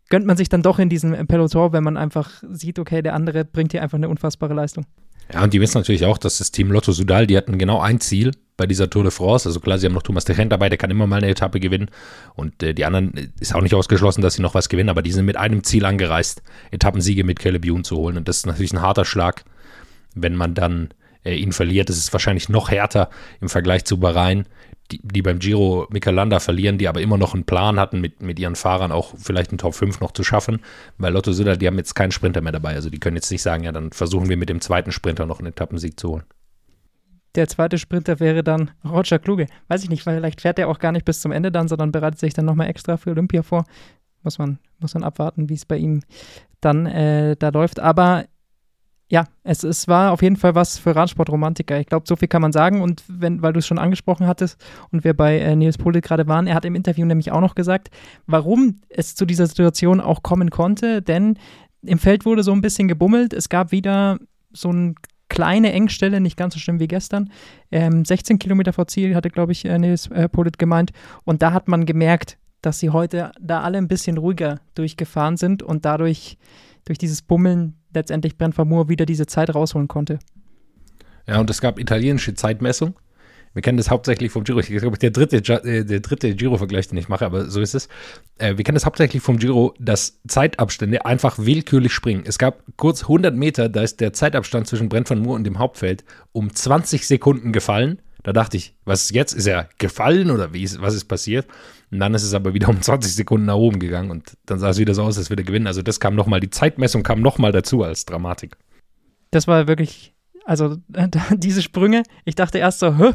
gönnt 0.10 0.26
man 0.26 0.38
sich 0.38 0.48
dann 0.48 0.62
doch 0.62 0.80
in 0.80 0.88
diesem 0.88 1.28
Peloton, 1.28 1.74
wenn 1.74 1.84
man 1.84 1.98
einfach 1.98 2.42
sieht, 2.52 2.80
okay, 2.80 3.02
der 3.02 3.16
andere 3.16 3.44
bringt 3.44 3.74
hier 3.74 3.82
einfach 3.82 3.98
eine 3.98 4.08
unfassbare 4.08 4.54
Leistung. 4.54 4.86
Ja, 5.32 5.44
und 5.44 5.54
die 5.54 5.62
wissen 5.62 5.78
natürlich 5.78 6.06
auch, 6.06 6.18
dass 6.18 6.38
das 6.40 6.52
Team 6.52 6.72
Lotto 6.72 6.92
Sudal, 6.92 7.28
die 7.28 7.38
hatten 7.38 7.58
genau 7.58 7.80
ein 7.80 8.00
Ziel 8.00 8.32
bei 8.58 8.68
dieser 8.68 8.90
Tour 8.90 9.04
de 9.04 9.12
France. 9.12 9.48
Also 9.48 9.60
klar, 9.60 9.78
sie 9.78 9.86
haben 9.86 9.94
noch 9.94 10.04
Thomas 10.04 10.26
de 10.26 10.36
Gent 10.36 10.52
dabei, 10.52 10.70
der 10.70 10.78
kann 10.78 10.92
immer 10.92 11.08
mal 11.08 11.18
eine 11.18 11.30
Etappe 11.30 11.60
gewinnen. 11.60 11.90
Und 12.36 12.62
äh, 12.62 12.74
die 12.74 12.86
anderen 12.86 13.16
äh, 13.16 13.28
ist 13.40 13.56
auch 13.56 13.62
nicht 13.62 13.74
ausgeschlossen, 13.74 14.22
dass 14.22 14.36
sie 14.36 14.42
noch 14.42 14.54
was 14.54 14.70
gewinnen, 14.70 14.90
aber 14.90 15.02
die 15.02 15.12
sind 15.12 15.26
mit 15.26 15.38
einem 15.38 15.64
Ziel 15.64 15.86
angereist, 15.86 16.42
Etappensiege 16.72 17.24
mit 17.24 17.40
Caleb 17.40 17.66
Youn 17.66 17.84
zu 17.84 17.98
holen. 17.98 18.18
Und 18.18 18.28
das 18.28 18.38
ist 18.38 18.46
natürlich 18.46 18.74
ein 18.74 18.82
harter 18.82 19.06
Schlag, 19.06 19.44
wenn 20.14 20.36
man 20.36 20.54
dann 20.54 20.90
äh, 21.24 21.36
ihn 21.36 21.52
verliert. 21.52 21.90
Das 21.90 21.98
ist 21.98 22.14
wahrscheinlich 22.14 22.50
noch 22.50 22.70
härter 22.70 23.10
im 23.42 23.50
Vergleich 23.50 23.86
zu 23.86 24.00
Bahrain, 24.00 24.46
die, 24.92 25.00
die 25.04 25.22
beim 25.22 25.40
Giro 25.40 25.88
Michelanda 25.90 26.40
verlieren, 26.40 26.78
die 26.78 26.88
aber 26.88 27.02
immer 27.02 27.18
noch 27.18 27.34
einen 27.34 27.46
Plan 27.46 27.80
hatten, 27.80 28.02
mit, 28.02 28.22
mit 28.22 28.40
ihren 28.40 28.56
Fahrern 28.56 28.92
auch 28.92 29.14
vielleicht 29.18 29.52
einen 29.52 29.58
Top 29.58 29.76
5 29.76 30.00
noch 30.00 30.12
zu 30.12 30.24
schaffen. 30.24 30.60
Weil 30.98 31.14
Lotto 31.14 31.32
Süder, 31.32 31.58
die 31.58 31.68
haben 31.68 31.78
jetzt 31.78 31.96
keinen 31.96 32.12
Sprinter 32.12 32.42
mehr 32.42 32.52
dabei. 32.52 32.76
Also 32.76 32.90
die 32.90 33.00
können 33.00 33.16
jetzt 33.16 33.32
nicht 33.32 33.42
sagen, 33.42 33.64
ja, 33.64 33.72
dann 33.72 33.92
versuchen 33.92 34.30
wir 34.30 34.38
mit 34.38 34.50
dem 34.50 34.62
zweiten 34.62 34.92
Sprinter 34.92 35.26
noch 35.26 35.40
einen 35.40 35.50
Etappensieg 35.50 36.00
zu 36.00 36.10
holen. 36.10 36.24
Der 37.36 37.48
zweite 37.48 37.80
Sprinter 37.80 38.20
wäre 38.20 38.44
dann 38.44 38.72
Roger 38.86 39.18
Kluge. 39.18 39.48
Weiß 39.68 39.84
ich 39.84 39.90
nicht, 39.90 40.04
vielleicht 40.04 40.42
fährt 40.42 40.60
er 40.60 40.68
auch 40.68 40.78
gar 40.78 40.92
nicht 40.92 41.06
bis 41.06 41.20
zum 41.20 41.32
Ende 41.32 41.52
dann, 41.52 41.68
sondern 41.68 41.92
bereitet 41.92 42.20
sich 42.20 42.34
dann 42.34 42.46
nochmal 42.46 42.68
extra 42.68 42.98
für 42.98 43.10
Olympia 43.10 43.42
vor. 43.42 43.66
Muss 44.22 44.38
man, 44.38 44.60
muss 44.80 44.94
man 44.94 45.04
abwarten, 45.04 45.50
wie 45.50 45.56
es 45.56 45.66
bei 45.66 45.78
ihm 45.78 46.02
dann 46.62 46.86
äh, 46.86 47.36
da 47.38 47.50
läuft. 47.50 47.80
Aber 47.80 48.26
ja, 49.14 49.26
es, 49.44 49.62
es 49.62 49.88
war 49.88 50.12
auf 50.12 50.24
jeden 50.24 50.38
Fall 50.38 50.56
was 50.56 50.80
für 50.80 50.96
Radsportromantiker. 50.96 51.80
Ich 51.80 51.86
glaube, 51.86 52.08
so 52.08 52.16
viel 52.16 52.28
kann 52.28 52.42
man 52.42 52.52
sagen. 52.52 52.82
Und 52.82 53.04
wenn, 53.08 53.44
weil 53.44 53.54
du 53.54 53.60
es 53.60 53.68
schon 53.68 53.78
angesprochen 53.78 54.26
hattest 54.26 54.60
und 54.92 55.04
wir 55.04 55.14
bei 55.14 55.38
äh, 55.38 55.56
Nils 55.56 55.78
Polit 55.78 56.04
gerade 56.04 56.26
waren, 56.28 56.48
er 56.48 56.56
hat 56.56 56.66
im 56.66 56.74
Interview 56.74 57.06
nämlich 57.06 57.32
auch 57.32 57.40
noch 57.40 57.54
gesagt, 57.54 57.92
warum 58.26 58.82
es 58.90 59.14
zu 59.14 59.28
dieser 59.28 59.46
Situation 59.46 60.02
auch 60.02 60.24
kommen 60.24 60.50
konnte. 60.50 61.04
Denn 61.04 61.38
im 61.84 62.00
Feld 62.00 62.26
wurde 62.26 62.42
so 62.42 62.54
ein 62.54 62.62
bisschen 62.62 62.88
gebummelt. 62.88 63.34
Es 63.34 63.50
gab 63.50 63.72
wieder 63.72 64.18
so 64.52 64.74
ein 64.74 64.96
kleine 65.30 65.74
Engstelle, 65.74 66.20
nicht 66.20 66.36
ganz 66.36 66.56
so 66.56 66.60
schlimm 66.60 66.80
wie 66.80 66.88
gestern. 66.88 67.30
Ähm, 67.72 68.06
16 68.06 68.40
Kilometer 68.40 68.74
vor 68.74 68.88
Ziel 68.88 69.14
hatte, 69.14 69.30
glaube 69.30 69.52
ich, 69.52 69.64
äh, 69.66 69.78
Nils 69.78 70.08
äh, 70.08 70.28
Polit 70.28 70.58
gemeint. 70.58 70.92
Und 71.24 71.44
da 71.44 71.54
hat 71.54 71.68
man 71.68 71.86
gemerkt, 71.86 72.40
dass 72.64 72.80
sie 72.80 72.90
heute 72.90 73.32
da 73.40 73.62
alle 73.62 73.78
ein 73.78 73.88
bisschen 73.88 74.18
ruhiger 74.18 74.60
durchgefahren 74.74 75.38
sind 75.38 75.62
und 75.62 75.86
dadurch, 75.86 76.40
durch 76.86 76.98
dieses 76.98 77.22
Bummeln, 77.22 77.76
letztendlich 77.96 78.38
Brent 78.38 78.56
Vermoor 78.56 78.90
wieder 78.90 79.06
diese 79.06 79.26
Zeit 79.26 79.54
rausholen 79.54 79.88
konnte. 79.88 80.20
Ja, 81.28 81.40
und 81.40 81.50
es 81.50 81.62
gab 81.62 81.80
italienische 81.80 82.34
Zeitmessung. 82.34 82.96
Wir 83.54 83.62
kennen 83.62 83.78
das 83.78 83.92
hauptsächlich 83.92 84.32
vom 84.32 84.44
Giro. 84.44 84.60
Ich 84.60 84.68
glaube, 84.68 84.98
der 84.98 85.12
dritte, 85.12 85.38
äh, 85.38 85.86
der 85.86 86.00
dritte 86.00 86.34
Giro-Vergleich, 86.34 86.88
den 86.88 86.98
ich 86.98 87.08
mache, 87.08 87.26
aber 87.26 87.50
so 87.50 87.62
ist 87.62 87.76
es. 87.76 87.88
Äh, 88.40 88.58
wir 88.58 88.64
kennen 88.64 88.76
das 88.76 88.86
hauptsächlich 88.86 89.22
vom 89.22 89.38
Giro, 89.38 89.76
dass 89.80 90.20
Zeitabstände 90.28 91.06
einfach 91.06 91.38
willkürlich 91.38 91.94
springen. 91.94 92.24
Es 92.26 92.40
gab 92.40 92.64
kurz 92.78 93.04
100 93.04 93.36
Meter, 93.36 93.70
da 93.70 93.84
ist 93.84 94.02
der 94.02 94.12
Zeitabstand 94.12 94.68
zwischen 94.68 94.90
Brent 94.90 95.10
van 95.10 95.20
Moor 95.20 95.36
und 95.36 95.44
dem 95.44 95.60
Hauptfeld 95.60 96.04
um 96.32 96.54
20 96.54 97.08
Sekunden 97.08 97.54
gefallen. 97.54 98.02
Da 98.24 98.32
dachte 98.32 98.58
ich, 98.58 98.74
was 98.86 99.04
ist 99.04 99.12
jetzt? 99.12 99.34
Ist 99.34 99.48
er 99.48 99.70
gefallen 99.78 100.32
oder 100.32 100.54
wie 100.54 100.64
ist, 100.64 100.82
was 100.82 100.96
ist 100.96 101.06
passiert? 101.06 101.46
Und 101.92 102.00
dann 102.00 102.14
ist 102.14 102.24
es 102.24 102.34
aber 102.34 102.54
wieder 102.54 102.70
um 102.70 102.82
20 102.82 103.14
Sekunden 103.14 103.46
nach 103.46 103.56
oben 103.56 103.80
gegangen 103.80 104.12
und 104.12 104.38
dann 104.46 104.60
sah 104.60 104.70
es 104.70 104.80
wieder 104.80 104.94
so 104.94 105.04
aus, 105.04 105.18
als 105.18 105.30
würde 105.30 105.44
er 105.44 105.46
gewinnen. 105.46 105.68
Also 105.68 105.82
das 105.82 106.00
kam 106.00 106.16
nochmal, 106.16 106.40
die 106.40 106.50
Zeitmessung 106.50 107.04
kam 107.04 107.22
nochmal 107.22 107.52
dazu 107.52 107.84
als 107.84 108.06
Dramatik. 108.06 108.58
Das 109.32 109.48
war 109.48 109.68
wirklich, 109.68 110.14
also 110.46 110.78
diese 111.32 111.62
Sprünge, 111.62 112.04
ich 112.26 112.36
dachte 112.36 112.58
erst 112.58 112.80
so, 112.80 112.98
Hö, 112.98 113.12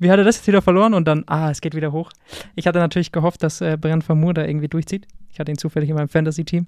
wie 0.00 0.10
hat 0.10 0.18
er 0.18 0.24
das 0.24 0.36
jetzt 0.36 0.46
wieder 0.46 0.62
verloren? 0.62 0.94
Und 0.94 1.06
dann, 1.06 1.24
ah, 1.26 1.50
es 1.50 1.60
geht 1.60 1.74
wieder 1.74 1.92
hoch. 1.92 2.10
Ich 2.56 2.66
hatte 2.66 2.78
natürlich 2.78 3.12
gehofft, 3.12 3.42
dass 3.42 3.60
äh, 3.60 3.76
Brent 3.80 4.02
Vermur 4.02 4.34
da 4.34 4.44
irgendwie 4.44 4.68
durchzieht. 4.68 5.06
Ich 5.32 5.38
hatte 5.38 5.52
ihn 5.52 5.58
zufällig 5.58 5.88
in 5.90 5.94
meinem 5.94 6.08
Fantasy-Team. 6.08 6.66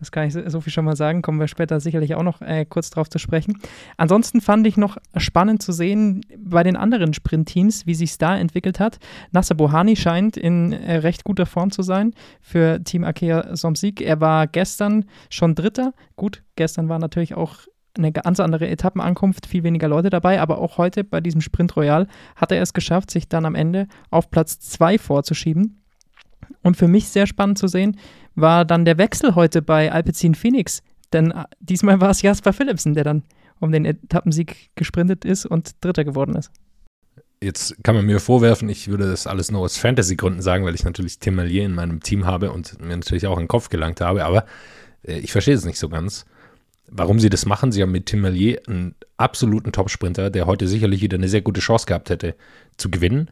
Das 0.00 0.10
kann 0.10 0.26
ich 0.26 0.32
so 0.32 0.60
viel 0.62 0.72
schon 0.72 0.86
mal 0.86 0.96
sagen. 0.96 1.20
Kommen 1.20 1.38
wir 1.38 1.46
später 1.46 1.78
sicherlich 1.78 2.14
auch 2.14 2.22
noch 2.22 2.40
äh, 2.40 2.64
kurz 2.64 2.88
drauf 2.88 3.10
zu 3.10 3.18
sprechen. 3.18 3.58
Ansonsten 3.98 4.40
fand 4.40 4.66
ich 4.66 4.78
noch 4.78 4.96
spannend 5.16 5.62
zu 5.62 5.72
sehen 5.72 6.22
bei 6.38 6.62
den 6.62 6.74
anderen 6.74 7.12
Sprintteams, 7.12 7.86
wie 7.86 7.94
sich 7.94 8.16
da 8.16 8.36
entwickelt 8.36 8.80
hat. 8.80 8.98
Nasser 9.30 9.54
Bohani 9.54 9.96
scheint 9.96 10.38
in 10.38 10.72
äh, 10.72 10.96
recht 10.96 11.22
guter 11.22 11.44
Form 11.44 11.70
zu 11.70 11.82
sein 11.82 12.14
für 12.40 12.82
Team 12.82 13.04
Akea 13.04 13.54
Somsik. 13.54 14.00
Er 14.00 14.22
war 14.22 14.46
gestern 14.46 15.04
schon 15.28 15.54
Dritter. 15.54 15.92
Gut, 16.16 16.42
gestern 16.56 16.88
war 16.88 16.98
natürlich 16.98 17.34
auch 17.34 17.58
eine 18.00 18.12
ganz 18.12 18.40
andere 18.40 18.68
Etappenankunft, 18.68 19.46
viel 19.46 19.62
weniger 19.62 19.88
Leute 19.88 20.10
dabei, 20.10 20.40
aber 20.40 20.58
auch 20.58 20.78
heute 20.78 21.04
bei 21.04 21.20
diesem 21.20 21.40
Sprint 21.40 21.76
Royal 21.76 22.06
hat 22.36 22.52
er 22.52 22.62
es 22.62 22.72
geschafft, 22.72 23.10
sich 23.10 23.28
dann 23.28 23.44
am 23.44 23.54
Ende 23.54 23.86
auf 24.10 24.30
Platz 24.30 24.58
2 24.60 24.98
vorzuschieben. 24.98 25.82
Und 26.62 26.76
für 26.76 26.88
mich 26.88 27.08
sehr 27.08 27.26
spannend 27.26 27.58
zu 27.58 27.68
sehen 27.68 27.96
war 28.34 28.64
dann 28.64 28.84
der 28.84 28.98
Wechsel 28.98 29.34
heute 29.34 29.62
bei 29.62 29.92
Alpecin 29.92 30.34
Phoenix, 30.34 30.82
denn 31.12 31.30
äh, 31.30 31.44
diesmal 31.60 32.00
war 32.00 32.10
es 32.10 32.22
Jasper 32.22 32.52
Philipsen, 32.52 32.94
der 32.94 33.04
dann 33.04 33.22
um 33.60 33.72
den 33.72 33.84
Etappensieg 33.84 34.70
gesprintet 34.74 35.24
ist 35.24 35.46
und 35.46 35.72
Dritter 35.84 36.04
geworden 36.04 36.34
ist. 36.34 36.50
Jetzt 37.42 37.82
kann 37.82 37.94
man 37.94 38.04
mir 38.04 38.20
vorwerfen, 38.20 38.68
ich 38.68 38.88
würde 38.88 39.08
das 39.08 39.26
alles 39.26 39.50
nur 39.50 39.62
aus 39.62 39.78
Fantasy-Gründen 39.78 40.42
sagen, 40.42 40.64
weil 40.64 40.74
ich 40.74 40.84
natürlich 40.84 41.18
Tim 41.18 41.36
Malier 41.36 41.64
in 41.64 41.74
meinem 41.74 42.00
Team 42.00 42.26
habe 42.26 42.52
und 42.52 42.78
mir 42.80 42.96
natürlich 42.96 43.26
auch 43.26 43.36
in 43.38 43.44
den 43.44 43.48
Kopf 43.48 43.70
gelangt 43.70 44.00
habe, 44.00 44.24
aber 44.24 44.44
äh, 45.02 45.18
ich 45.18 45.32
verstehe 45.32 45.54
es 45.54 45.64
nicht 45.64 45.78
so 45.78 45.88
ganz 45.88 46.26
warum 46.90 47.20
sie 47.20 47.30
das 47.30 47.46
machen. 47.46 47.72
Sie 47.72 47.82
haben 47.82 47.92
mit 47.92 48.06
Tim 48.06 48.20
Merlier 48.20 48.60
einen 48.66 48.94
absoluten 49.16 49.72
Top-Sprinter, 49.72 50.30
der 50.30 50.46
heute 50.46 50.68
sicherlich 50.68 51.00
wieder 51.00 51.16
eine 51.16 51.28
sehr 51.28 51.42
gute 51.42 51.60
Chance 51.60 51.86
gehabt 51.86 52.10
hätte 52.10 52.34
zu 52.76 52.90
gewinnen. 52.90 53.30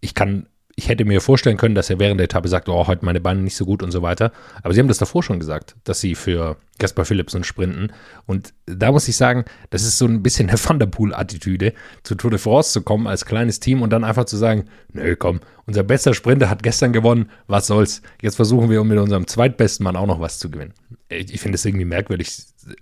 Ich 0.00 0.14
kann, 0.14 0.46
ich 0.78 0.90
hätte 0.90 1.06
mir 1.06 1.22
vorstellen 1.22 1.56
können, 1.56 1.74
dass 1.74 1.88
er 1.88 1.98
während 1.98 2.20
der 2.20 2.26
Etappe 2.26 2.48
sagt, 2.48 2.68
oh, 2.68 2.86
heute 2.86 3.02
meine 3.02 3.20
Beine 3.20 3.40
nicht 3.40 3.56
so 3.56 3.64
gut 3.64 3.82
und 3.82 3.92
so 3.92 4.02
weiter. 4.02 4.30
Aber 4.62 4.74
sie 4.74 4.80
haben 4.80 4.88
das 4.88 4.98
davor 4.98 5.22
schon 5.22 5.40
gesagt, 5.40 5.74
dass 5.84 6.00
sie 6.00 6.14
für 6.14 6.58
Gaspar 6.78 7.06
Philipsen 7.06 7.44
sprinten. 7.44 7.92
Und 8.26 8.52
da 8.66 8.92
muss 8.92 9.08
ich 9.08 9.16
sagen, 9.16 9.46
das 9.70 9.84
ist 9.84 9.96
so 9.96 10.04
ein 10.04 10.22
bisschen 10.22 10.50
eine 10.50 10.58
Thunderpool-Attitüde, 10.58 11.72
zu 12.02 12.14
Tour 12.14 12.30
de 12.30 12.38
France 12.38 12.72
zu 12.72 12.82
kommen 12.82 13.06
als 13.06 13.24
kleines 13.24 13.58
Team 13.58 13.80
und 13.80 13.88
dann 13.88 14.04
einfach 14.04 14.26
zu 14.26 14.36
sagen, 14.36 14.66
nö, 14.92 15.16
komm, 15.16 15.40
unser 15.64 15.82
bester 15.82 16.12
Sprinter 16.12 16.50
hat 16.50 16.62
gestern 16.62 16.92
gewonnen, 16.92 17.30
was 17.46 17.68
soll's. 17.68 18.02
Jetzt 18.20 18.36
versuchen 18.36 18.68
wir 18.68 18.84
mit 18.84 18.98
unserem 18.98 19.26
zweitbesten 19.26 19.82
Mann 19.82 19.96
auch 19.96 20.06
noch 20.06 20.20
was 20.20 20.38
zu 20.38 20.50
gewinnen. 20.50 20.74
Ich 21.08 21.40
finde 21.40 21.56
es 21.56 21.64
irgendwie 21.64 21.86
merkwürdig, 21.86 22.30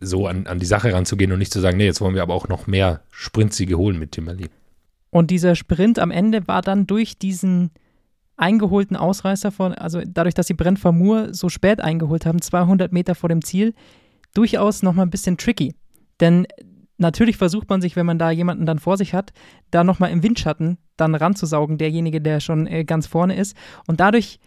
so 0.01 0.27
an, 0.27 0.49
an 0.49 0.59
die 0.59 0.67
Sache 0.67 0.93
ranzugehen 0.93 1.31
und 1.31 1.39
nicht 1.39 1.53
zu 1.53 1.61
sagen, 1.61 1.77
nee, 1.77 1.87
jetzt 1.87 2.01
wollen 2.01 2.17
wir 2.17 2.23
aber 2.23 2.35
auch 2.35 2.49
noch 2.49 2.67
mehr 2.67 3.03
Sprintsiege 3.13 3.79
holen 3.79 4.01
mit 4.01 4.11
Timberly. 4.11 4.49
Und 5.11 5.31
dieser 5.31 5.55
Sprint 5.55 6.01
am 6.01 6.11
Ende 6.11 6.49
war 6.49 6.61
dann 6.61 6.89
durch 6.89 7.19
diesen 7.19 7.71
eingeholten 8.37 8.97
Ausreißer 8.97 9.51
von, 9.53 9.73
also 9.73 10.01
dadurch, 10.07 10.35
dass 10.35 10.47
sie 10.47 10.55
Brent 10.55 10.79
Vermur 10.79 11.33
so 11.33 11.49
spät 11.49 11.81
eingeholt 11.81 12.27
haben, 12.27 12.41
200 12.41 12.93
Meter 12.93 13.15
vor 13.15 13.29
dem 13.29 13.43
Ziel, 13.43 13.75
durchaus 14.35 14.83
nochmal 14.83 15.07
ein 15.07 15.11
bisschen 15.11 15.37
tricky. 15.37 15.75
Denn 16.21 16.47
natürlich 16.99 17.37
versucht 17.37 17.69
man 17.69 17.81
sich, 17.81 17.97
wenn 17.97 18.07
man 18.07 18.19
da 18.19 18.31
jemanden 18.31 18.67
dann 18.67 18.79
vor 18.79 18.97
sich 18.97 19.15
hat, 19.15 19.33
da 19.71 19.85
nochmal 19.85 20.11
im 20.11 20.23
Windschatten 20.23 20.79
dann 20.97 21.15
ranzusaugen, 21.15 21.79
derjenige, 21.79 22.21
der 22.21 22.41
schon 22.41 22.67
äh, 22.67 22.85
ganz 22.85 23.07
vorne 23.07 23.37
ist. 23.37 23.57
Und 23.87 24.01
dadurch 24.01 24.39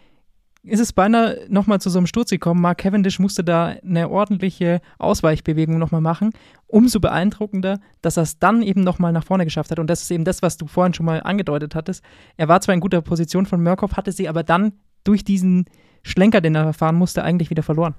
ist 0.67 0.79
es 0.79 0.93
beinahe 0.93 1.45
nochmal 1.49 1.79
zu 1.81 1.89
so 1.89 1.99
einem 1.99 2.07
Sturz 2.07 2.29
gekommen. 2.29 2.61
Mark 2.61 2.79
Cavendish 2.79 3.19
musste 3.19 3.43
da 3.43 3.75
eine 3.83 4.09
ordentliche 4.09 4.81
Ausweichbewegung 4.99 5.77
nochmal 5.77 6.01
machen. 6.01 6.31
Umso 6.67 6.99
beeindruckender, 6.99 7.79
dass 8.01 8.17
er 8.17 8.23
es 8.23 8.39
dann 8.39 8.61
eben 8.61 8.81
nochmal 8.81 9.11
nach 9.11 9.23
vorne 9.23 9.45
geschafft 9.45 9.71
hat. 9.71 9.79
Und 9.79 9.89
das 9.89 10.01
ist 10.01 10.11
eben 10.11 10.25
das, 10.25 10.41
was 10.41 10.57
du 10.57 10.67
vorhin 10.67 10.93
schon 10.93 11.05
mal 11.05 11.21
angedeutet 11.21 11.75
hattest. 11.75 12.03
Er 12.35 12.47
war 12.47 12.61
zwar 12.61 12.75
in 12.75 12.81
guter 12.81 13.01
Position 13.01 13.45
von 13.45 13.63
Murkoff, 13.63 13.97
hatte 13.97 14.11
sie 14.11 14.27
aber 14.27 14.43
dann 14.43 14.73
durch 15.03 15.23
diesen 15.23 15.65
Schlenker, 16.03 16.41
den 16.41 16.55
er 16.55 16.73
fahren 16.73 16.95
musste, 16.95 17.23
eigentlich 17.23 17.49
wieder 17.49 17.63
verloren. 17.63 17.95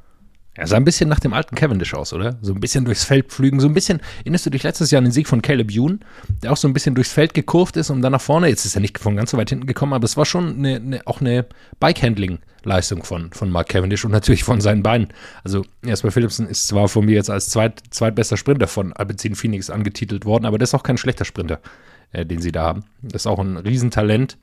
Er 0.59 0.67
sah 0.67 0.77
ein 0.77 0.85
bisschen 0.85 1.09
nach 1.09 1.21
dem 1.21 1.35
alten 1.35 1.55
Cavendish 1.55 1.95
aus, 1.95 2.13
oder? 2.13 2.37
So 2.43 2.53
ein 2.53 2.59
bisschen 2.59 2.85
durchs 2.85 3.05
Feld 3.05 3.29
pflügen, 3.29 3.61
so 3.61 3.69
ein 3.69 3.75
bisschen, 3.75 4.01
erinnerst 4.19 4.45
du 4.45 4.51
dich 4.51 4.65
letztes 4.65 4.91
Jahr 4.91 4.99
an 4.99 5.05
den 5.05 5.13
Sieg 5.13 5.29
von 5.29 5.41
Caleb 5.41 5.71
Youn, 5.73 6.01
der 6.43 6.51
auch 6.51 6.57
so 6.57 6.67
ein 6.67 6.75
bisschen 6.75 6.97
durchs 6.97 7.13
Feld 7.13 7.33
gekurvt 7.33 7.77
ist 7.77 7.91
und 7.91 8.03
dann 8.03 8.11
nach 8.11 8.21
vorne, 8.21 8.49
jetzt 8.49 8.65
ist 8.65 8.75
er 8.75 8.81
nicht 8.81 8.99
von 8.99 9.15
ganz 9.15 9.31
so 9.31 9.39
weit 9.39 9.51
hinten 9.51 9.67
gekommen, 9.67 9.93
aber 9.93 10.05
es 10.05 10.17
war 10.17 10.27
schon 10.27 10.57
eine, 10.57 10.75
eine, 10.77 11.07
auch 11.07 11.21
eine 11.21 11.47
Bike-Handling-Leistung 11.79 13.05
von, 13.05 13.31
von 13.31 13.51
Mark 13.53 13.69
Cavendish 13.69 14.05
und 14.05 14.11
natürlich 14.11 14.43
von 14.43 14.61
seinen 14.61 14.83
Beinen. 14.83 15.09
Also 15.45 15.65
Jasper 15.85 16.11
Philipsen 16.11 16.49
ist 16.49 16.67
zwar 16.67 16.89
von 16.89 17.05
mir 17.05 17.15
jetzt 17.15 17.31
als 17.31 17.51
zweit, 17.51 17.81
zweitbester 17.91 18.37
Sprinter 18.37 18.67
von 18.67 18.93
Alpecin 18.93 19.37
Phoenix 19.37 19.71
angetitelt 19.71 20.25
worden, 20.25 20.45
aber 20.45 20.59
das 20.59 20.71
ist 20.71 20.75
auch 20.75 20.83
kein 20.83 20.99
schlechter 20.99 21.25
Sprinter, 21.25 21.61
äh, 22.11 22.27
den 22.27 22.43
sie 22.43 22.51
da 22.51 22.65
haben. 22.65 22.85
Das 23.01 23.23
ist 23.23 23.27
auch 23.29 23.39
ein 23.39 23.59
Riesentalent 23.59 24.39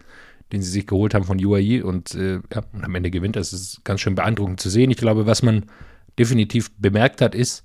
den 0.52 0.62
sie 0.62 0.70
sich 0.70 0.86
geholt 0.86 1.16
haben 1.16 1.26
von 1.26 1.44
UAE 1.44 1.84
und, 1.84 2.14
äh, 2.14 2.36
ja, 2.54 2.62
und 2.72 2.84
am 2.84 2.94
Ende 2.94 3.10
gewinnt. 3.10 3.36
Das 3.36 3.52
ist 3.52 3.84
ganz 3.84 4.02
schön 4.02 4.14
beeindruckend 4.14 4.60
zu 4.60 4.70
sehen. 4.70 4.92
Ich 4.92 4.98
glaube, 4.98 5.26
was 5.26 5.42
man 5.42 5.66
definitiv 6.18 6.72
bemerkt 6.78 7.22
hat, 7.22 7.36
ist, 7.36 7.64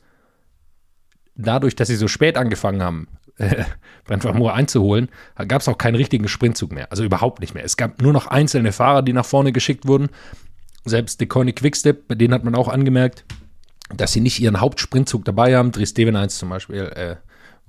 dadurch, 1.35 1.77
dass 1.77 1.89
sie 1.89 1.97
so 1.97 2.09
spät 2.09 2.37
angefangen 2.37 2.83
haben, 2.83 3.09
äh, 3.37 3.65
Brent 4.05 4.27
einzuholen, 4.27 5.09
gab 5.49 5.63
es 5.63 5.69
auch 5.69 5.79
keinen 5.79 5.95
richtigen 5.95 6.29
Sprintzug 6.29 6.73
mehr. 6.73 6.91
Also 6.91 7.05
überhaupt 7.05 7.41
nicht 7.41 7.55
mehr. 7.55 7.65
Es 7.65 7.77
gab 7.77 8.03
nur 8.03 8.13
noch 8.13 8.27
einzelne 8.27 8.73
Fahrer, 8.73 9.03
die 9.03 9.13
nach 9.13 9.25
vorne 9.25 9.53
geschickt 9.53 9.87
wurden. 9.87 10.09
Selbst 10.85 11.21
die 11.21 11.27
Koenig 11.27 11.57
Quickstep, 11.57 12.09
bei 12.09 12.15
denen 12.15 12.35
hat 12.35 12.45
man 12.45 12.55
auch 12.55 12.69
angemerkt, 12.69 13.25
dass 13.95 14.13
sie 14.13 14.21
nicht 14.21 14.41
ihren 14.41 14.61
Hauptsprintzug 14.61 15.25
dabei 15.25 15.57
haben. 15.57 15.73
Dries 15.73 15.95
1 15.97 16.39
zum 16.39 16.49
Beispiel, 16.49 16.83
äh, 16.95 17.17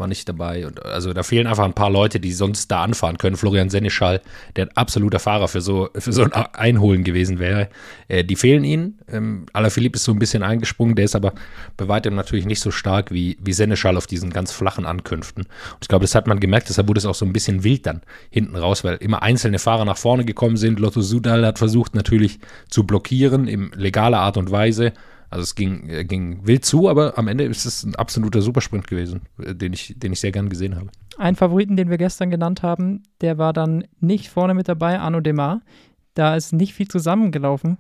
war 0.02 0.08
nicht 0.08 0.28
dabei. 0.28 0.68
Und 0.68 0.86
also 0.86 1.14
da 1.14 1.24
fehlen 1.24 1.48
einfach 1.48 1.64
ein 1.64 1.74
paar 1.74 1.90
Leute, 1.90 2.20
die 2.20 2.34
sonst 2.34 2.70
da 2.70 2.84
anfahren 2.84 3.18
können. 3.18 3.38
Florian 3.38 3.70
Seneschall, 3.70 4.20
der 4.58 4.66
ein 4.66 4.76
absoluter 4.76 5.20
Fahrer 5.20 5.48
für 5.48 5.62
so, 5.62 5.90
für 5.96 6.12
so 6.12 6.24
ein 6.24 6.34
Einholen 6.34 7.06
gewesen 7.06 7.40
wäre. 7.40 7.70
Äh, 8.10 8.26
die 8.26 8.36
fehlen 8.36 8.66
ihnen. 8.66 9.00
Ähm, 9.10 9.46
Alaphilippe 9.54 9.96
ist 9.96 10.04
so 10.04 10.12
ein 10.12 10.20
bisschen 10.20 10.44
eingesprungen, 10.44 10.96
der 10.96 11.06
ist 11.06 11.16
aber 11.16 11.34
bei 11.78 11.88
weitem 11.88 12.16
natürlich 12.16 12.46
nicht 12.46 12.60
so 12.60 12.72
stark 12.72 13.12
wie, 13.12 13.38
wie 13.42 13.54
Seneschall 13.54 13.96
auf 13.96 14.08
diesen 14.08 14.32
ganz 14.32 14.52
flachen 14.52 14.86
Ankünften. 14.86 15.44
Und 15.44 15.78
ich 15.82 15.88
glaube, 15.88 16.04
das 16.04 16.16
hat 16.16 16.28
man 16.28 16.40
gemerkt, 16.40 16.68
deshalb 16.68 16.90
wurde 16.90 17.00
es 17.00 17.06
auch 17.06 17.16
so 17.16 17.26
ein 17.26 17.34
bisschen 17.34 17.64
wild 17.64 17.86
dann 17.86 18.02
hinten 18.30 18.58
raus, 18.58 18.84
weil 18.84 18.96
immer 18.98 19.22
einzelne 19.22 19.60
Fahrer 19.60 19.86
nach 19.86 19.98
vorne 19.98 20.26
gekommen 20.26 20.58
sind. 20.58 20.80
Lotto 20.80 21.02
Sudal 21.02 21.46
hat 21.46 21.60
versucht 21.60 21.96
natürlich 21.96 22.40
zu 22.70 22.84
blockieren, 22.84 23.48
in 23.48 23.72
legaler 23.76 24.20
Art 24.20 24.38
und 24.38 24.52
Weise. 24.52 24.94
Also 25.32 25.44
es 25.44 25.56
ging, 25.56 25.90
äh, 25.90 26.04
ging 26.04 26.46
wild 26.46 26.66
zu, 26.66 26.90
aber 26.90 27.18
am 27.18 27.30
Ende 27.30 27.46
ist 27.46 27.66
es 27.66 27.84
ein 27.84 27.96
absoluter 27.96 28.42
Supersprint 28.42 28.88
gewesen, 28.88 29.22
äh, 29.42 29.56
den 29.56 29.72
ich, 29.72 29.96
den 29.98 30.12
ich 30.12 30.20
sehr 30.20 30.34
gern 30.34 30.50
gesehen 30.50 30.76
habe. 30.76 30.90
Ein 31.18 31.38
Favoriten, 31.38 31.78
den 31.78 31.90
wir 31.90 31.98
gestern 31.98 32.30
genannt 32.30 32.64
haben, 32.64 33.04
der 33.22 33.38
war 33.38 33.54
dann 33.54 33.86
nicht 34.02 34.30
vorne 34.30 34.54
mit 34.54 34.68
dabei, 34.68 35.00
Arno 35.00 35.22
Demar. 35.22 35.62
Da 36.16 36.36
ist 36.36 36.52
nicht 36.52 36.74
viel 36.74 36.90
zusammengelaufen. 36.90 37.78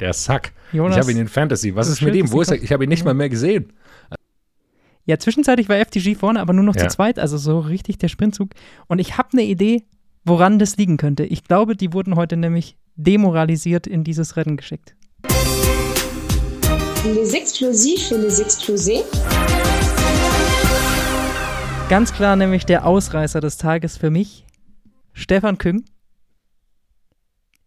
Der 0.00 0.12
Sack. 0.12 0.52
Jonas, 0.72 0.96
ich 0.96 1.02
habe 1.02 1.12
ihn 1.12 1.18
in 1.18 1.28
Fantasy. 1.28 1.76
Was 1.76 1.88
ist 1.88 2.02
mit 2.02 2.16
ihm? 2.16 2.32
Wo 2.32 2.40
ist 2.40 2.50
er? 2.50 2.60
Ich 2.60 2.72
habe 2.72 2.82
ihn 2.82 2.90
nicht 2.90 3.04
mal 3.04 3.14
mehr 3.14 3.28
gesehen. 3.28 3.72
Ja, 5.04 5.18
zwischenzeitlich 5.18 5.68
war 5.68 5.76
FTG 5.76 6.16
vorne, 6.16 6.40
aber 6.40 6.52
nur 6.52 6.64
noch 6.64 6.74
ja. 6.74 6.82
zu 6.82 6.96
zweit, 6.96 7.20
also 7.20 7.38
so 7.38 7.60
richtig 7.60 7.98
der 7.98 8.08
Sprintzug. 8.08 8.50
Und 8.88 8.98
ich 8.98 9.18
habe 9.18 9.28
eine 9.32 9.42
Idee, 9.42 9.84
woran 10.24 10.58
das 10.58 10.76
liegen 10.76 10.96
könnte. 10.96 11.24
Ich 11.24 11.44
glaube, 11.44 11.76
die 11.76 11.92
wurden 11.92 12.16
heute 12.16 12.36
nämlich 12.36 12.76
demoralisiert 12.96 13.86
in 13.86 14.02
dieses 14.02 14.36
Rennen 14.36 14.56
geschickt. 14.56 14.96
Les 17.04 17.34
explosifs 17.34 18.12
et 18.12 18.18
les 18.18 18.40
explosés. 18.40 19.02
Ganz 21.88 22.12
klar 22.12 22.36
nämlich 22.36 22.64
der 22.64 22.86
Ausreißer 22.86 23.40
des 23.40 23.58
Tages 23.58 23.96
für 23.96 24.10
mich, 24.10 24.46
Stefan 25.12 25.58
Küng, 25.58 25.84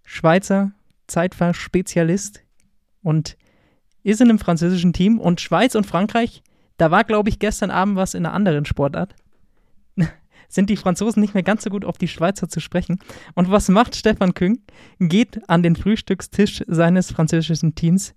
Schweizer 0.03 0.71
Zeitfahrspezialist 1.07 2.43
und 3.03 3.35
ist 4.03 4.21
in 4.21 4.29
einem 4.29 4.39
französischen 4.39 4.93
Team 4.93 5.19
und 5.19 5.41
Schweiz 5.41 5.75
und 5.75 5.85
Frankreich, 5.85 6.41
da 6.77 6.89
war 6.89 7.03
glaube 7.03 7.27
ich 7.27 7.37
gestern 7.37 7.71
Abend 7.71 7.97
was 7.97 8.13
in 8.13 8.25
einer 8.25 8.33
anderen 8.33 8.63
Sportart. 8.63 9.15
sind 10.47 10.69
die 10.69 10.77
Franzosen 10.77 11.19
nicht 11.19 11.33
mehr 11.33 11.43
ganz 11.43 11.65
so 11.65 11.69
gut 11.69 11.83
auf 11.83 11.97
die 11.97 12.07
Schweizer 12.07 12.47
zu 12.47 12.61
sprechen. 12.61 12.99
Und 13.33 13.51
was 13.51 13.67
macht 13.67 13.97
Stefan 13.97 14.33
Küng? 14.33 14.59
Geht 14.99 15.49
an 15.49 15.61
den 15.61 15.75
Frühstückstisch 15.75 16.63
seines 16.67 17.11
französischen 17.11 17.75
Teams 17.75 18.13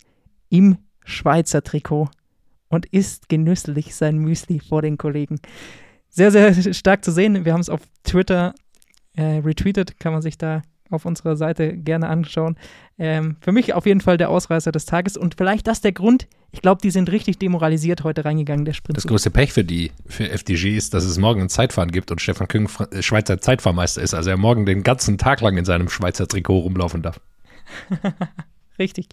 im 0.48 0.78
Schweizer 1.08 1.62
Trikot 1.62 2.10
und 2.68 2.86
isst 2.86 3.28
genüsslich 3.28 3.94
sein 3.94 4.18
Müsli 4.18 4.60
vor 4.60 4.82
den 4.82 4.98
Kollegen. 4.98 5.40
Sehr, 6.10 6.30
sehr 6.30 6.54
stark 6.74 7.04
zu 7.04 7.10
sehen. 7.10 7.44
Wir 7.44 7.52
haben 7.52 7.60
es 7.60 7.70
auf 7.70 7.80
Twitter 8.04 8.54
äh, 9.16 9.38
retweetet, 9.38 9.98
kann 9.98 10.12
man 10.12 10.22
sich 10.22 10.38
da 10.38 10.62
auf 10.90 11.04
unserer 11.04 11.36
Seite 11.36 11.76
gerne 11.76 12.08
anschauen. 12.08 12.56
Ähm, 12.98 13.36
für 13.40 13.52
mich 13.52 13.74
auf 13.74 13.86
jeden 13.86 14.00
Fall 14.00 14.16
der 14.16 14.30
Ausreißer 14.30 14.72
des 14.72 14.86
Tages 14.86 15.16
und 15.16 15.34
vielleicht 15.36 15.66
das 15.66 15.80
der 15.80 15.92
Grund. 15.92 16.28
Ich 16.50 16.62
glaube, 16.62 16.80
die 16.82 16.90
sind 16.90 17.10
richtig 17.10 17.38
demoralisiert 17.38 18.04
heute 18.04 18.24
reingegangen, 18.24 18.64
der 18.64 18.72
Sprint. 18.72 18.96
Das 18.96 19.06
größte 19.06 19.30
Pech 19.30 19.52
für 19.52 19.64
die, 19.64 19.92
für 20.06 20.30
FDG 20.30 20.76
ist, 20.76 20.94
dass 20.94 21.04
es 21.04 21.18
morgen 21.18 21.42
ein 21.42 21.48
Zeitfahren 21.50 21.90
gibt 21.90 22.10
und 22.10 22.22
Stefan 22.22 22.48
Küng 22.48 22.68
äh, 22.90 23.02
Schweizer 23.02 23.40
Zeitfahrmeister 23.40 24.02
ist, 24.02 24.14
also 24.14 24.30
er 24.30 24.38
morgen 24.38 24.64
den 24.64 24.82
ganzen 24.82 25.18
Tag 25.18 25.40
lang 25.40 25.56
in 25.58 25.66
seinem 25.66 25.88
Schweizer 25.88 26.26
Trikot 26.26 26.60
rumlaufen 26.60 27.02
darf. 27.02 27.20
richtig. 28.78 29.08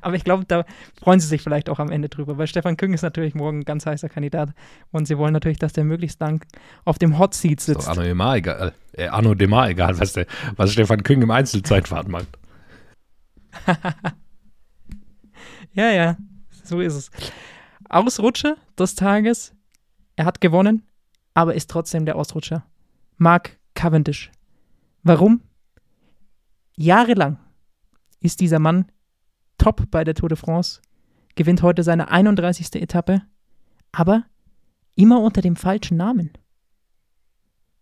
Aber 0.00 0.16
ich 0.16 0.24
glaube, 0.24 0.44
da 0.46 0.64
freuen 1.00 1.20
sie 1.20 1.26
sich 1.26 1.42
vielleicht 1.42 1.68
auch 1.68 1.78
am 1.78 1.90
Ende 1.90 2.08
drüber, 2.08 2.38
weil 2.38 2.46
Stefan 2.46 2.76
Küng 2.76 2.92
ist 2.92 3.02
natürlich 3.02 3.34
morgen 3.34 3.60
ein 3.60 3.64
ganz 3.64 3.86
heißer 3.86 4.08
Kandidat 4.08 4.50
und 4.90 5.06
sie 5.06 5.18
wollen 5.18 5.32
natürlich, 5.32 5.58
dass 5.58 5.72
der 5.72 5.84
möglichst 5.84 6.20
lang 6.20 6.44
auf 6.84 6.98
dem 6.98 7.18
Hot 7.18 7.34
Seat 7.34 7.60
sitzt. 7.60 7.80
Ist 7.80 7.86
doch 7.86 7.92
Arno 7.92 8.02
Demar 8.02 8.36
egal, 8.36 8.72
äh, 8.92 9.06
Arno 9.08 9.34
Demar 9.34 9.68
egal, 9.68 9.98
was, 9.98 10.12
der, 10.12 10.26
was 10.56 10.72
Stefan 10.72 11.02
Küng 11.02 11.22
im 11.22 11.30
Einzelzeitfahrt 11.30 12.08
macht. 12.08 12.28
ja, 15.72 15.90
ja, 15.90 16.16
so 16.64 16.80
ist 16.80 16.94
es. 16.94 17.10
Ausrutscher 17.88 18.56
des 18.78 18.94
Tages, 18.94 19.54
er 20.16 20.24
hat 20.24 20.40
gewonnen, 20.40 20.82
aber 21.34 21.54
ist 21.54 21.70
trotzdem 21.70 22.06
der 22.06 22.16
Ausrutscher. 22.16 22.64
Mark 23.16 23.58
Cavendish. 23.74 24.30
Warum? 25.02 25.42
Jahrelang 26.76 27.38
ist 28.20 28.40
dieser 28.40 28.58
Mann 28.58 28.86
top 29.58 29.90
bei 29.90 30.04
der 30.04 30.14
Tour 30.14 30.28
de 30.28 30.38
France, 30.38 30.80
gewinnt 31.34 31.62
heute 31.62 31.82
seine 31.82 32.10
31. 32.10 32.80
Etappe, 32.80 33.22
aber 33.92 34.24
immer 34.96 35.20
unter 35.20 35.40
dem 35.40 35.56
falschen 35.56 35.96
Namen. 35.96 36.32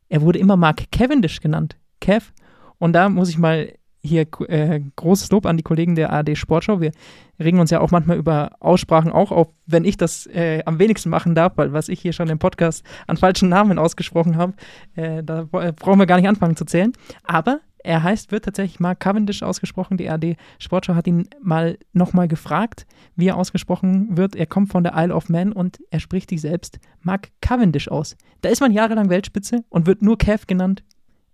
Er 0.08 0.22
wurde 0.22 0.38
immer 0.38 0.56
Mark 0.56 0.90
Cavendish 0.92 1.40
genannt, 1.40 1.76
Kev. 2.00 2.32
Und 2.78 2.92
da 2.92 3.08
muss 3.08 3.28
ich 3.28 3.38
mal 3.38 3.72
hier 4.02 4.26
äh, 4.48 4.80
großes 4.96 5.30
Lob 5.30 5.46
an 5.46 5.56
die 5.56 5.62
Kollegen 5.62 5.94
der 5.94 6.12
ARD 6.12 6.36
Sportschau. 6.36 6.80
Wir 6.80 6.90
regen 7.38 7.60
uns 7.60 7.70
ja 7.70 7.80
auch 7.80 7.92
manchmal 7.92 8.16
über 8.16 8.50
Aussprachen 8.58 9.12
auch 9.12 9.30
auf, 9.30 9.48
wenn 9.66 9.84
ich 9.84 9.96
das 9.96 10.26
äh, 10.26 10.62
am 10.66 10.78
wenigsten 10.78 11.08
machen 11.08 11.34
darf, 11.34 11.52
weil 11.56 11.72
was 11.72 11.88
ich 11.88 12.00
hier 12.00 12.12
schon 12.12 12.28
im 12.28 12.38
Podcast 12.38 12.84
an 13.06 13.16
falschen 13.16 13.48
Namen 13.48 13.78
ausgesprochen 13.78 14.36
habe, 14.36 14.54
äh, 14.96 15.22
da 15.22 15.44
brauchen 15.44 15.98
wir 15.98 16.06
gar 16.06 16.16
nicht 16.16 16.28
anfangen 16.28 16.56
zu 16.56 16.64
zählen. 16.64 16.92
Aber 17.22 17.60
er 17.84 18.02
heißt, 18.02 18.32
wird 18.32 18.44
tatsächlich 18.44 18.80
Mark 18.80 19.00
Cavendish 19.00 19.42
ausgesprochen. 19.42 19.96
Die 19.96 20.08
ARD 20.08 20.36
Sportschau 20.58 20.94
hat 20.94 21.06
ihn 21.06 21.28
mal 21.42 21.78
nochmal 21.92 22.28
gefragt, 22.28 22.86
wie 23.16 23.28
er 23.28 23.36
ausgesprochen 23.36 24.16
wird. 24.16 24.36
Er 24.36 24.46
kommt 24.46 24.70
von 24.70 24.84
der 24.84 24.94
Isle 24.96 25.14
of 25.14 25.28
Man 25.28 25.52
und 25.52 25.80
er 25.90 26.00
spricht 26.00 26.30
sich 26.30 26.40
selbst 26.40 26.78
Mark 27.00 27.28
Cavendish 27.40 27.88
aus. 27.88 28.16
Da 28.40 28.48
ist 28.48 28.60
man 28.60 28.72
jahrelang 28.72 29.08
Weltspitze 29.10 29.64
und 29.68 29.86
wird 29.86 30.02
nur 30.02 30.18
Cav 30.18 30.46
genannt. 30.46 30.82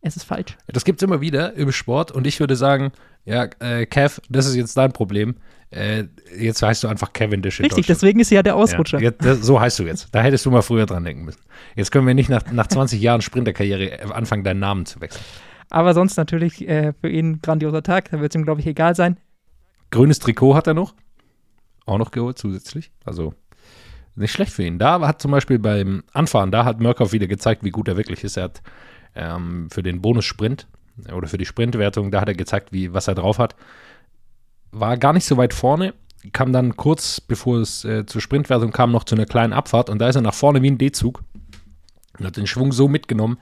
Es 0.00 0.16
ist 0.16 0.24
falsch. 0.24 0.56
Das 0.68 0.84
gibt 0.84 1.02
es 1.02 1.06
immer 1.06 1.20
wieder 1.20 1.54
im 1.54 1.72
Sport 1.72 2.12
und 2.12 2.26
ich 2.26 2.38
würde 2.38 2.54
sagen, 2.54 2.92
ja, 3.24 3.48
äh, 3.58 3.84
Kev, 3.84 4.20
das 4.28 4.46
ist 4.46 4.54
jetzt 4.54 4.76
dein 4.76 4.92
Problem. 4.92 5.34
Äh, 5.70 6.04
jetzt 6.38 6.62
heißt 6.62 6.84
du 6.84 6.88
einfach 6.88 7.12
Cavendish. 7.12 7.60
Richtig, 7.60 7.86
deswegen 7.86 8.20
ist 8.20 8.30
ja 8.30 8.42
der 8.42 8.56
Ausrutscher. 8.56 9.00
Ja, 9.00 9.10
jetzt, 9.22 9.44
so 9.44 9.60
heißt 9.60 9.78
du 9.80 9.84
jetzt. 9.84 10.08
Da 10.12 10.22
hättest 10.22 10.46
du 10.46 10.50
mal 10.50 10.62
früher 10.62 10.86
dran 10.86 11.04
denken 11.04 11.24
müssen. 11.24 11.40
Jetzt 11.74 11.90
können 11.90 12.06
wir 12.06 12.14
nicht 12.14 12.30
nach, 12.30 12.50
nach 12.52 12.68
20 12.68 13.00
Jahren 13.00 13.20
Sprinterkarriere 13.20 14.14
anfangen, 14.14 14.44
deinen 14.44 14.60
Namen 14.60 14.86
zu 14.86 15.00
wechseln. 15.00 15.24
Aber 15.70 15.94
sonst 15.94 16.16
natürlich 16.16 16.66
äh, 16.66 16.92
für 17.00 17.08
ihn 17.08 17.32
ein 17.32 17.42
grandioser 17.42 17.82
Tag. 17.82 18.10
Da 18.10 18.20
wird 18.20 18.34
es 18.34 18.38
ihm, 18.38 18.44
glaube 18.44 18.60
ich, 18.60 18.66
egal 18.66 18.94
sein. 18.94 19.18
Grünes 19.90 20.18
Trikot 20.18 20.54
hat 20.54 20.66
er 20.66 20.74
noch. 20.74 20.94
Auch 21.86 21.98
noch 21.98 22.10
geholt 22.10 22.38
zusätzlich. 22.38 22.90
Also 23.04 23.34
nicht 24.14 24.32
schlecht 24.32 24.52
für 24.52 24.64
ihn. 24.64 24.78
Da 24.78 25.00
hat 25.00 25.22
zum 25.22 25.30
Beispiel 25.30 25.58
beim 25.58 26.02
Anfahren, 26.12 26.50
da 26.50 26.64
hat 26.64 26.80
Murkoff 26.80 27.12
wieder 27.12 27.26
gezeigt, 27.26 27.64
wie 27.64 27.70
gut 27.70 27.88
er 27.88 27.96
wirklich 27.96 28.24
ist. 28.24 28.36
Er 28.36 28.44
hat 28.44 28.62
ähm, 29.14 29.68
für 29.70 29.82
den 29.82 30.02
Bonus-Sprint 30.02 30.66
oder 31.12 31.28
für 31.28 31.38
die 31.38 31.46
Sprintwertung, 31.46 32.10
da 32.10 32.20
hat 32.20 32.28
er 32.28 32.34
gezeigt, 32.34 32.72
wie, 32.72 32.92
was 32.92 33.08
er 33.08 33.14
drauf 33.14 33.38
hat. 33.38 33.54
War 34.72 34.96
gar 34.96 35.12
nicht 35.12 35.24
so 35.24 35.36
weit 35.36 35.54
vorne, 35.54 35.94
kam 36.32 36.52
dann 36.52 36.76
kurz 36.76 37.20
bevor 37.20 37.58
es 37.58 37.84
äh, 37.84 38.04
zur 38.06 38.20
Sprintwertung 38.20 38.72
kam, 38.72 38.90
noch 38.90 39.04
zu 39.04 39.14
einer 39.14 39.26
kleinen 39.26 39.52
Abfahrt 39.52 39.88
und 39.88 39.98
da 39.98 40.08
ist 40.08 40.16
er 40.16 40.22
nach 40.22 40.34
vorne 40.34 40.62
wie 40.62 40.70
ein 40.70 40.78
D-Zug 40.78 41.22
und 42.18 42.26
hat 42.26 42.36
den 42.36 42.46
Schwung 42.46 42.72
so 42.72 42.88
mitgenommen, 42.88 43.38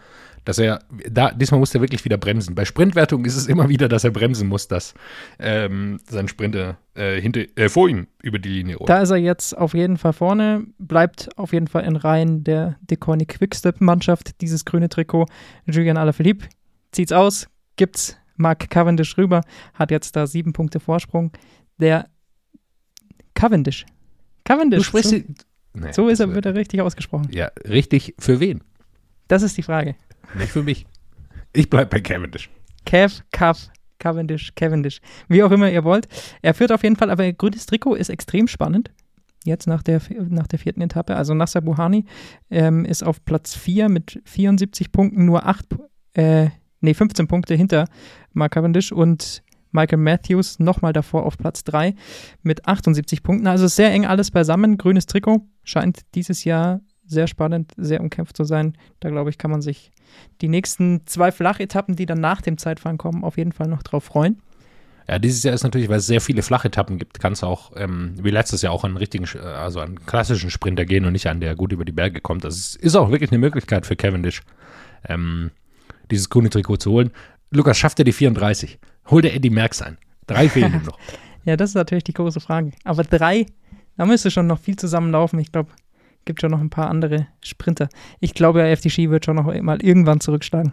dass 0.47 0.59
er, 0.59 0.81
da, 1.11 1.33
diesmal 1.33 1.59
muss 1.59 1.75
er 1.75 1.81
wirklich 1.81 2.05
wieder 2.05 2.17
bremsen. 2.17 2.55
Bei 2.55 2.65
Sprintwertung 2.65 3.25
ist 3.25 3.37
es 3.37 3.49
immer 3.49 3.69
wieder, 3.69 3.89
dass 3.89 4.05
er 4.05 4.13
bremsen 4.13 4.49
muss, 4.49 4.69
dass 4.69 4.95
ähm, 5.41 5.99
sein 6.09 6.29
Sprinter 6.29 6.79
äh, 6.95 7.21
hinter, 7.21 7.43
äh, 7.57 7.69
vor 7.69 7.89
ihm 7.89 8.07
über 8.23 8.39
die 8.39 8.49
Linie 8.51 8.77
rollt. 8.77 8.89
Da 8.89 9.03
ist 9.03 9.11
er 9.11 9.17
jetzt 9.17 9.59
auf 9.59 9.75
jeden 9.75 9.99
Fall 9.99 10.13
vorne, 10.13 10.65
bleibt 10.79 11.37
auf 11.37 11.53
jeden 11.53 11.67
Fall 11.67 11.85
in 11.85 11.97
Reihen 11.97 12.45
der 12.45 12.77
Decorny 12.81 13.27
Quickstep-Mannschaft, 13.27 14.41
dieses 14.41 14.65
grüne 14.65 14.89
Trikot. 14.89 15.27
Julian 15.67 15.97
Alaphilippe 15.97 16.47
zieht's 16.93 17.13
aus, 17.13 17.49
gibt's 17.75 18.17
Mark 18.37 18.71
Cavendish 18.71 19.19
rüber, 19.19 19.41
hat 19.75 19.91
jetzt 19.91 20.15
da 20.15 20.29
sieben 20.29 20.53
Punkte 20.53 20.79
Vorsprung. 20.79 21.33
Der 21.79 22.09
Cavendish. 23.35 23.85
Cavendish. 24.45 24.79
Du 24.79 24.85
sprichst 24.85 25.11
so, 25.11 25.17
nee, 25.75 25.93
so 25.93 26.09
ist 26.09 26.21
er, 26.21 26.33
wird 26.33 26.47
er 26.47 26.55
richtig 26.55 26.83
ausgesprochen. 26.83 27.29
Ja, 27.33 27.51
richtig 27.69 28.15
für 28.21 28.39
wen? 28.39 28.63
Das 29.27 29.43
ist 29.43 29.57
die 29.57 29.63
Frage. 29.63 29.97
Nicht 30.35 30.51
für 30.51 30.63
mich. 30.63 30.87
Ich 31.53 31.71
bleibe 31.71 31.91
bei 31.91 32.01
Cavendish. 32.01 32.51
Cav, 32.85 33.23
Cav, 33.33 33.69
Cavendish, 33.99 34.55
Cavendish. 34.55 35.01
Wie 35.29 35.43
auch 35.43 35.51
immer 35.51 35.71
ihr 35.71 35.85
wollt. 35.85 36.09
Er 36.43 36.55
führt 36.55 36.73
auf 36.73 36.83
jeden 36.83 36.97
Fall, 36.97 37.11
aber 37.11 37.33
grünes 37.33 37.67
Trikot 37.67 37.95
ist 37.95 38.11
extrem 38.11 38.47
spannend. 38.47 38.91
Jetzt 39.45 39.67
nach 39.67 39.83
der, 39.83 40.01
nach 40.29 40.47
der 40.47 40.59
vierten 40.59 40.81
Etappe. 40.81 41.17
Also 41.17 41.33
Nasser 41.35 41.61
Buhani 41.61 42.05
ähm, 42.51 42.85
ist 42.85 43.03
auf 43.05 43.25
Platz 43.25 43.55
4 43.55 43.89
mit 43.89 44.21
74 44.25 44.91
Punkten, 44.93 45.25
nur 45.25 45.47
8, 45.47 45.67
äh, 46.15 46.49
nee, 46.81 46.95
15 46.95 47.29
Punkte 47.29 47.55
hinter 47.55 47.87
Mark 48.33 48.53
Cavendish 48.53 48.93
und 48.93 49.43
Michael 49.71 49.99
Matthews 49.99 50.59
nochmal 50.59 50.93
davor 50.93 51.25
auf 51.25 51.39
Platz 51.39 51.63
3 51.65 51.95
mit 52.43 52.67
78 52.67 53.23
Punkten. 53.23 53.47
Also 53.47 53.67
sehr 53.69 53.91
eng 53.93 54.07
alles 54.07 54.31
beisammen. 54.31 54.79
Grünes 54.79 55.07
Trikot 55.07 55.47
scheint 55.63 56.01
dieses 56.15 56.45
Jahr 56.45 56.81
sehr 57.07 57.27
spannend, 57.27 57.73
sehr 57.77 58.01
umkämpft 58.01 58.37
zu 58.37 58.45
sein. 58.45 58.77
Da 59.01 59.11
glaube 59.11 59.31
ich, 59.31 59.39
kann 59.39 59.51
man 59.51 59.63
sich 59.63 59.93
die 60.41 60.49
nächsten 60.49 61.07
zwei 61.07 61.33
Flachetappen, 61.33 61.97
die 61.97 62.07
dann 62.07 62.21
nach 62.21 62.41
dem 62.41 62.59
Zeitfahren 62.59 62.99
kommen, 62.99 63.25
auf 63.25 63.39
jeden 63.39 63.53
Fall 63.53 63.69
noch 63.69 63.83
drauf 63.83 64.05
freuen. 64.05 64.41
Ja, 65.09 65.21
dieses 65.21 65.45
Jahr 65.45 65.55
ist 65.55 65.63
natürlich, 65.63 65.89
weil 65.89 65.99
es 65.99 66.07
sehr 66.07 66.21
viele 66.21 66.43
Flachetappen 66.43 66.99
gibt, 66.99 67.21
kannst 67.21 67.43
du 67.43 67.47
auch, 67.47 67.73
ähm, 67.77 68.15
wie 68.21 68.31
letztes 68.31 68.63
Jahr, 68.63 68.73
auch 68.73 68.83
einen 68.83 68.97
richtigen, 68.97 69.25
also 69.39 69.79
einen 69.79 70.05
klassischen 70.05 70.51
Sprinter 70.51 70.85
gehen 70.85 71.05
und 71.05 71.13
nicht 71.13 71.29
einen, 71.29 71.41
der 71.41 71.55
gut 71.55 71.73
über 71.73 71.85
die 71.85 71.93
Berge 71.93 72.21
kommt. 72.21 72.43
Das 72.43 72.57
ist, 72.57 72.77
ist 72.77 72.97
auch 72.97 73.11
wirklich 73.11 73.31
eine 73.31 73.39
Möglichkeit 73.39 73.87
für 73.87 73.95
Cavendish, 73.95 74.43
ähm, 75.09 75.53
dieses 76.11 76.29
grüne 76.29 76.51
Trikot 76.51 76.79
zu 76.79 76.91
holen. 76.91 77.13
Lukas, 77.53 77.79
schafft 77.79 78.01
er 78.01 78.05
die 78.05 78.13
34? 78.13 78.81
Holt 79.09 79.25
er 79.25 79.35
Eddie 79.35 79.51
Merckx 79.51 79.83
ein? 79.83 79.99
Drei 80.27 80.49
fehlen 80.49 80.75
ihm 80.75 80.83
noch. 80.83 80.99
ja, 81.45 81.57
das 81.57 81.71
ist 81.71 81.77
natürlich 81.77 82.05
die 82.05 82.13
große 82.13 82.41
Frage. 82.41 82.73
Aber 82.83 83.05
drei, 83.05 83.47
da 83.97 84.07
müsste 84.07 84.33
schon 84.33 84.49
noch 84.49 84.59
viel 84.59 84.75
zusammenlaufen. 84.75 85.39
Ich 85.39 85.53
glaube, 85.53 85.71
gibt 86.27 86.43
schon 86.43 86.51
noch 86.51 86.61
ein 86.61 86.71
paar 86.71 86.91
andere 86.91 87.29
Sprinter. 87.43 87.89
Ich 88.21 88.35
glaube, 88.35 88.59
der 88.59 88.71
FDG 88.73 89.09
wird 89.09 89.25
schon 89.25 89.37
noch 89.37 89.47
mal 89.63 89.83
irgendwann 89.83 90.21
zurückschlagen. 90.21 90.73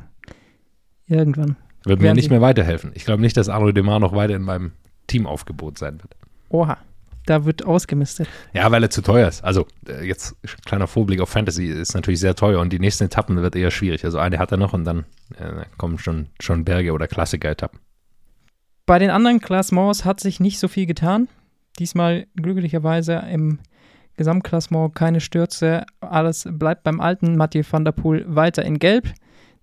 Irgendwann. 1.08 1.56
Wird 1.86 2.02
mir 2.02 2.14
nicht 2.14 2.30
mehr 2.30 2.42
weiterhelfen. 2.42 2.92
Ich 2.96 3.06
glaube 3.06 3.22
nicht, 3.22 3.38
dass 3.38 3.50
Arno 3.50 3.72
Demar 3.72 4.00
noch 4.00 4.14
weiter 4.14 4.36
in 4.36 4.42
meinem 4.42 4.72
Teamaufgebot 5.08 5.78
sein 5.78 6.02
wird. 6.02 6.16
Oha, 6.50 6.78
da 7.26 7.46
wird 7.46 7.66
ausgemistet. 7.66 8.28
Ja, 8.54 8.72
weil 8.72 8.84
er 8.84 8.90
zu 8.90 9.02
teuer 9.02 9.28
ist. 9.28 9.44
Also 9.44 9.68
äh, 9.88 10.06
jetzt 10.06 10.36
kleiner 10.66 10.88
Vorblick 10.88 11.20
auf 11.20 11.30
Fantasy 11.30 11.68
ist 11.68 11.94
natürlich 11.94 12.20
sehr 12.20 12.36
teuer 12.36 12.60
und 12.60 12.72
die 12.72 12.80
nächsten 12.80 13.06
Etappen 13.06 13.42
wird 13.42 13.56
eher 13.56 13.72
schwierig. 13.72 14.06
Also 14.06 14.18
eine 14.18 14.40
hat 14.40 14.52
er 14.52 14.58
noch 14.58 14.74
und 14.74 14.86
dann 14.86 15.06
äh, 15.38 15.66
kommen 15.78 16.00
schon, 16.00 16.28
schon 16.40 16.64
Berge 16.64 16.94
oder 16.94 17.08
Klassiker-Etappen. 17.08 17.80
Bei 18.86 19.00
den 19.00 19.10
anderen 19.10 19.40
Klassements 19.40 20.04
hat 20.04 20.20
sich 20.20 20.40
nicht 20.40 20.60
so 20.60 20.68
viel 20.68 20.86
getan. 20.86 21.28
Diesmal 21.80 22.28
glücklicherweise 22.36 23.24
im 23.32 23.60
Gesamtklassement 24.16 24.94
keine 24.96 25.22
Stürze, 25.22 25.86
alles 26.00 26.48
bleibt 26.50 26.84
beim 26.84 27.00
alten. 27.00 27.36
Mathieu 27.36 27.64
van 27.70 27.86
der 27.86 27.94
Poel 27.94 28.24
weiter 28.28 28.64
in 28.64 28.80
Gelb. 28.80 29.12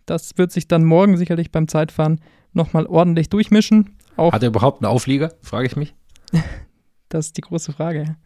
Das 0.07 0.37
wird 0.37 0.51
sich 0.51 0.67
dann 0.67 0.85
morgen 0.85 1.17
sicherlich 1.17 1.53
beim 1.53 1.69
Zeitfahren 1.69 2.21
nochmal 2.53 2.87
ordentlich 2.87 3.29
durchmischen. 3.29 3.97
Auch 4.17 4.33
Hat 4.33 4.43
er 4.43 4.49
überhaupt 4.49 4.83
einen 4.83 4.93
Auflieger, 4.93 5.33
frage 5.41 5.67
ich 5.67 5.77
mich? 5.77 5.95
das 7.09 7.27
ist 7.27 7.37
die 7.37 7.43
große 7.43 7.73
Frage. 7.73 8.17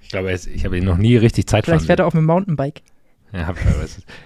Ich 0.00 0.08
glaube, 0.10 0.32
ich 0.32 0.64
habe 0.64 0.78
ihn 0.78 0.84
noch 0.84 0.98
nie 0.98 1.16
richtig 1.16 1.48
Zeitfahren 1.48 1.80
Vielleicht 1.80 1.86
fährt 1.86 2.00
er 2.00 2.06
auf 2.06 2.14
einem 2.14 2.26
Mountainbike. 2.26 2.82
Ja, 3.32 3.52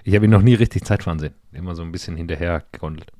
ich 0.03 0.15
habe 0.15 0.25
ihn 0.25 0.31
noch 0.31 0.43
nie 0.43 0.53
richtig 0.53 0.85
Zeitfahren 0.85 1.17
sehen. 1.17 1.33
Immer 1.51 1.73
so 1.73 1.81
ein 1.81 1.91
bisschen 1.91 2.15
hinterher 2.15 2.63
gegondelt. 2.71 3.11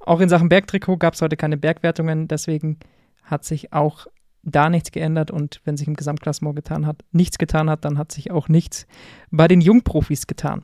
Auch 0.00 0.20
in 0.20 0.28
Sachen 0.28 0.48
Bergtrikot 0.48 0.96
gab 0.96 1.14
es 1.14 1.22
heute 1.22 1.36
keine 1.36 1.56
Bergwertungen, 1.56 2.26
deswegen 2.26 2.78
hat 3.22 3.44
sich 3.44 3.72
auch 3.72 4.08
da 4.42 4.70
nichts 4.70 4.90
geändert 4.92 5.30
und 5.30 5.60
wenn 5.64 5.76
sich 5.76 5.86
im 5.86 5.94
Gesamtklassement 5.94 6.56
getan 6.56 6.86
hat, 6.86 7.04
nichts 7.12 7.38
getan 7.38 7.68
hat, 7.68 7.84
dann 7.84 7.98
hat 7.98 8.12
sich 8.12 8.30
auch 8.30 8.48
nichts 8.48 8.86
bei 9.30 9.48
den 9.48 9.60
Jungprofis 9.60 10.26
getan. 10.26 10.62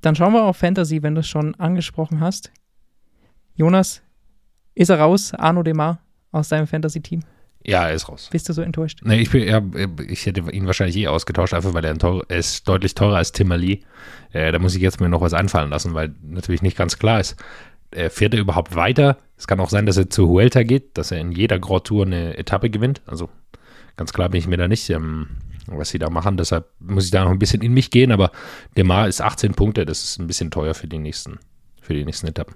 Dann 0.00 0.14
schauen 0.14 0.32
wir 0.32 0.42
auf 0.42 0.56
Fantasy, 0.56 1.02
wenn 1.02 1.14
du 1.14 1.20
es 1.20 1.28
schon 1.28 1.54
angesprochen 1.54 2.20
hast. 2.20 2.52
Jonas, 3.54 4.02
ist 4.74 4.90
er 4.90 4.98
raus, 4.98 5.32
Arno 5.34 5.62
Demar 5.62 6.00
aus 6.32 6.48
deinem 6.48 6.66
Fantasy-Team? 6.66 7.22
Ja, 7.66 7.88
er 7.88 7.94
ist 7.94 8.08
raus. 8.10 8.28
Bist 8.30 8.48
du 8.48 8.52
so 8.52 8.60
enttäuscht? 8.60 9.00
Nee, 9.04 9.20
ich, 9.20 9.30
bin, 9.30 9.48
ja, 9.48 9.62
ich 10.06 10.26
hätte 10.26 10.42
ihn 10.50 10.66
wahrscheinlich 10.66 10.96
eh 10.96 11.06
ausgetauscht, 11.06 11.54
einfach 11.54 11.72
weil 11.72 11.84
er, 11.84 11.96
teuer, 11.96 12.22
er 12.28 12.36
ist 12.36 12.68
deutlich 12.68 12.94
teurer 12.94 13.16
als 13.16 13.32
Tim 13.32 13.50
Ali. 13.52 13.84
Äh, 14.32 14.52
da 14.52 14.58
muss 14.58 14.74
ich 14.74 14.82
jetzt 14.82 15.00
mir 15.00 15.08
noch 15.08 15.22
was 15.22 15.32
einfallen 15.32 15.70
lassen, 15.70 15.94
weil 15.94 16.14
natürlich 16.22 16.60
nicht 16.60 16.76
ganz 16.76 16.98
klar 16.98 17.20
ist, 17.20 17.36
äh, 17.94 18.10
fährt 18.10 18.34
er 18.34 18.40
überhaupt 18.40 18.76
weiter? 18.76 19.18
Es 19.36 19.46
kann 19.46 19.60
auch 19.60 19.70
sein, 19.70 19.86
dass 19.86 19.96
er 19.96 20.10
zu 20.10 20.28
Huelta 20.28 20.62
geht, 20.62 20.96
dass 20.96 21.10
er 21.10 21.18
in 21.20 21.32
jeder 21.32 21.58
Grand 21.58 21.84
Tour 21.84 22.06
eine 22.06 22.36
Etappe 22.36 22.70
gewinnt. 22.70 23.02
Also 23.06 23.28
ganz 23.96 24.12
klar 24.12 24.28
bin 24.28 24.38
ich 24.38 24.46
mir 24.46 24.56
da 24.56 24.68
nicht, 24.68 24.88
ähm, 24.90 25.28
was 25.66 25.90
sie 25.90 25.98
da 25.98 26.10
machen. 26.10 26.36
Deshalb 26.36 26.68
muss 26.78 27.06
ich 27.06 27.10
da 27.10 27.24
noch 27.24 27.30
ein 27.30 27.38
bisschen 27.38 27.62
in 27.62 27.72
mich 27.72 27.90
gehen, 27.90 28.12
aber 28.12 28.30
Demar 28.76 29.08
ist 29.08 29.20
18 29.20 29.54
Punkte, 29.54 29.84
das 29.84 30.04
ist 30.04 30.18
ein 30.18 30.26
bisschen 30.26 30.50
teuer 30.50 30.74
für 30.74 30.86
die 30.86 30.98
nächsten, 30.98 31.38
für 31.80 31.94
die 31.94 32.04
nächsten 32.04 32.26
Etappen. 32.26 32.54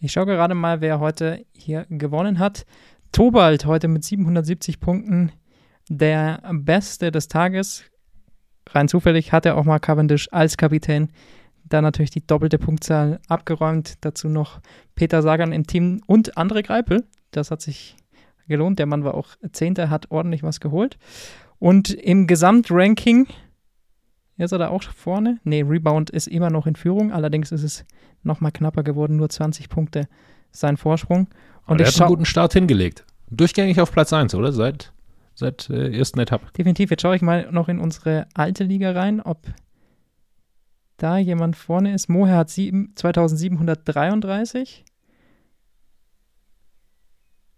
Ich 0.00 0.12
schaue 0.12 0.26
gerade 0.26 0.54
mal, 0.54 0.80
wer 0.80 1.00
heute 1.00 1.44
hier 1.52 1.86
gewonnen 1.90 2.38
hat. 2.38 2.64
Tobald 3.10 3.64
heute 3.66 3.88
mit 3.88 4.04
770 4.04 4.80
Punkten 4.80 5.32
der 5.88 6.42
Beste 6.52 7.10
des 7.10 7.28
Tages. 7.28 7.84
Rein 8.70 8.88
zufällig 8.88 9.32
hat 9.32 9.46
er 9.46 9.56
auch 9.56 9.64
mal 9.64 9.78
Cavendish 9.78 10.28
als 10.30 10.56
Kapitän. 10.56 11.08
Da 11.68 11.82
natürlich 11.82 12.10
die 12.10 12.26
doppelte 12.26 12.58
Punktzahl 12.58 13.20
abgeräumt. 13.28 13.94
Dazu 14.00 14.28
noch 14.28 14.60
Peter 14.94 15.22
Sagan 15.22 15.52
im 15.52 15.66
Team 15.66 16.00
und 16.06 16.36
André 16.36 16.62
Greipel. 16.62 17.04
Das 17.30 17.50
hat 17.50 17.60
sich 17.60 17.96
gelohnt. 18.46 18.78
Der 18.78 18.86
Mann 18.86 19.04
war 19.04 19.14
auch 19.14 19.28
Zehnter, 19.52 19.90
hat 19.90 20.10
ordentlich 20.10 20.42
was 20.42 20.60
geholt. 20.60 20.98
Und 21.58 21.90
im 21.90 22.26
Gesamtranking 22.26 23.26
ist 24.36 24.52
er 24.52 24.58
da 24.58 24.68
auch 24.68 24.82
vorne. 24.82 25.40
Ne, 25.44 25.62
Rebound 25.62 26.10
ist 26.10 26.28
immer 26.28 26.50
noch 26.50 26.66
in 26.66 26.76
Führung. 26.76 27.12
Allerdings 27.12 27.52
ist 27.52 27.64
es 27.64 27.84
nochmal 28.22 28.52
knapper 28.52 28.82
geworden. 28.82 29.16
Nur 29.16 29.28
20 29.28 29.68
Punkte 29.68 30.08
sein 30.50 30.76
Vorsprung. 30.76 31.28
Und 31.66 31.80
er 31.80 31.88
hat 31.88 32.00
einen 32.00 32.08
guten 32.08 32.24
Start 32.24 32.52
hingelegt. 32.52 33.04
Durchgängig 33.30 33.80
auf 33.80 33.92
Platz 33.92 34.12
1, 34.12 34.34
oder? 34.34 34.52
Seit, 34.52 34.92
seit 35.34 35.68
äh, 35.68 35.96
ersten 35.96 36.18
Etappe. 36.20 36.46
Definitiv. 36.56 36.90
Jetzt 36.90 37.02
schaue 37.02 37.16
ich 37.16 37.22
mal 37.22 37.48
noch 37.50 37.68
in 37.68 37.78
unsere 37.78 38.26
alte 38.32 38.64
Liga 38.64 38.92
rein, 38.92 39.20
ob 39.20 39.42
da 40.98 41.16
jemand 41.16 41.56
vorne 41.56 41.94
ist. 41.94 42.08
Moher 42.08 42.36
hat 42.36 42.50
7, 42.50 42.92
2733. 42.94 44.84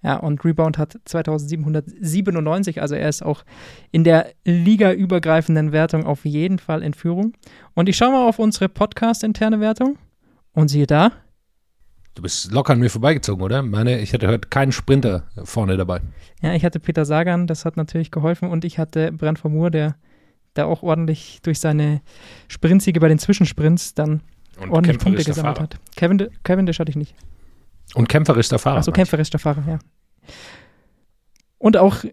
Ja, 0.02 0.16
und 0.16 0.42
Rebound 0.44 0.78
hat 0.78 0.98
2797, 1.04 2.80
also 2.80 2.94
er 2.94 3.08
ist 3.08 3.22
auch 3.22 3.44
in 3.90 4.02
der 4.02 4.28
ligaübergreifenden 4.44 5.72
Wertung 5.72 6.06
auf 6.06 6.24
jeden 6.24 6.58
Fall 6.58 6.82
in 6.82 6.94
Führung. 6.94 7.34
Und 7.74 7.88
ich 7.88 7.96
schaue 7.96 8.12
mal 8.12 8.26
auf 8.26 8.38
unsere 8.38 8.70
Podcast-interne 8.70 9.60
Wertung 9.60 9.98
und 10.52 10.68
siehe 10.68 10.86
da, 10.86 11.12
Du 12.16 12.22
bist 12.22 12.50
locker 12.50 12.72
an 12.72 12.80
mir 12.80 12.90
vorbeigezogen, 12.90 13.42
oder? 13.42 13.62
Meine, 13.62 14.00
ich 14.00 14.12
hatte 14.12 14.26
heute 14.26 14.48
keinen 14.48 14.72
Sprinter 14.72 15.28
vorne 15.44 15.76
dabei. 15.76 16.00
Ja, 16.42 16.54
ich 16.54 16.64
hatte 16.64 16.80
Peter 16.80 17.04
Sagan, 17.04 17.46
das 17.46 17.64
hat 17.64 17.76
natürlich 17.76 18.10
geholfen 18.10 18.50
und 18.50 18.64
ich 18.64 18.78
hatte 18.78 19.12
Brand 19.12 19.38
Vermoor, 19.38 19.70
der 19.70 19.94
da 20.54 20.64
auch 20.64 20.82
ordentlich 20.82 21.40
durch 21.42 21.60
seine 21.60 22.00
Sprintsiege 22.48 23.00
bei 23.00 23.08
den 23.08 23.18
Zwischensprints 23.18 23.94
dann 23.94 24.22
und 24.60 24.70
ordentlich 24.70 24.98
Punkte 24.98 25.24
gesammelt 25.24 25.58
Fahrer. 25.58 25.70
hat. 25.70 25.80
Kevin, 25.96 26.28
Cavendish 26.42 26.78
hatte 26.78 26.90
ich 26.90 26.96
nicht. 26.96 27.14
Und 27.94 28.08
kämpferisch 28.08 28.48
der 28.48 28.58
Fahrer. 28.58 28.78
Achso, 28.78 28.92
kämpferisch 28.92 29.30
der 29.30 29.40
Fahrer, 29.40 29.64
ja. 29.66 29.78
Und 31.58 31.76
auch 31.76 32.04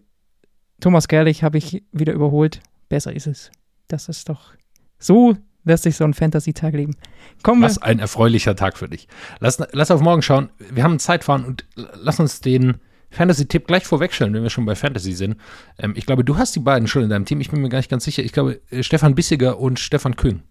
Thomas 0.80 1.08
Gerlich 1.08 1.42
habe 1.42 1.58
ich 1.58 1.84
wieder 1.92 2.12
überholt. 2.12 2.60
Besser 2.88 3.12
ist 3.12 3.26
es. 3.26 3.50
Das 3.86 4.08
ist 4.08 4.28
doch 4.28 4.54
so 4.98 5.36
lässt 5.68 5.84
sich 5.84 5.96
so 5.96 6.04
ein 6.04 6.14
Fantasy-Tag 6.14 6.74
leben. 6.74 6.96
Kommen 7.42 7.62
Was 7.62 7.80
ein 7.80 8.00
erfreulicher 8.00 8.56
Tag 8.56 8.76
für 8.76 8.88
dich. 8.88 9.06
Lass, 9.38 9.62
lass 9.72 9.90
auf 9.92 10.00
morgen 10.00 10.22
schauen. 10.22 10.50
Wir 10.72 10.82
haben 10.82 10.98
Zeitfahren 10.98 11.44
und 11.44 11.66
lass 11.76 12.18
uns 12.18 12.40
den 12.40 12.78
Fantasy-Tipp 13.10 13.66
gleich 13.66 13.84
vorwegstellen, 13.84 14.34
wenn 14.34 14.42
wir 14.42 14.50
schon 14.50 14.66
bei 14.66 14.74
Fantasy 14.74 15.12
sind. 15.12 15.36
Ähm, 15.78 15.94
ich 15.96 16.06
glaube, 16.06 16.24
du 16.24 16.36
hast 16.36 16.54
die 16.56 16.60
beiden 16.60 16.88
schon 16.88 17.02
in 17.02 17.10
deinem 17.10 17.24
Team. 17.24 17.40
Ich 17.40 17.50
bin 17.50 17.60
mir 17.60 17.68
gar 17.68 17.78
nicht 17.78 17.90
ganz 17.90 18.04
sicher. 18.04 18.22
Ich 18.22 18.32
glaube, 18.32 18.60
äh, 18.70 18.82
Stefan 18.82 19.14
Bissiger 19.14 19.58
und 19.58 19.78
Stefan 19.78 20.16
Kühn. 20.16 20.42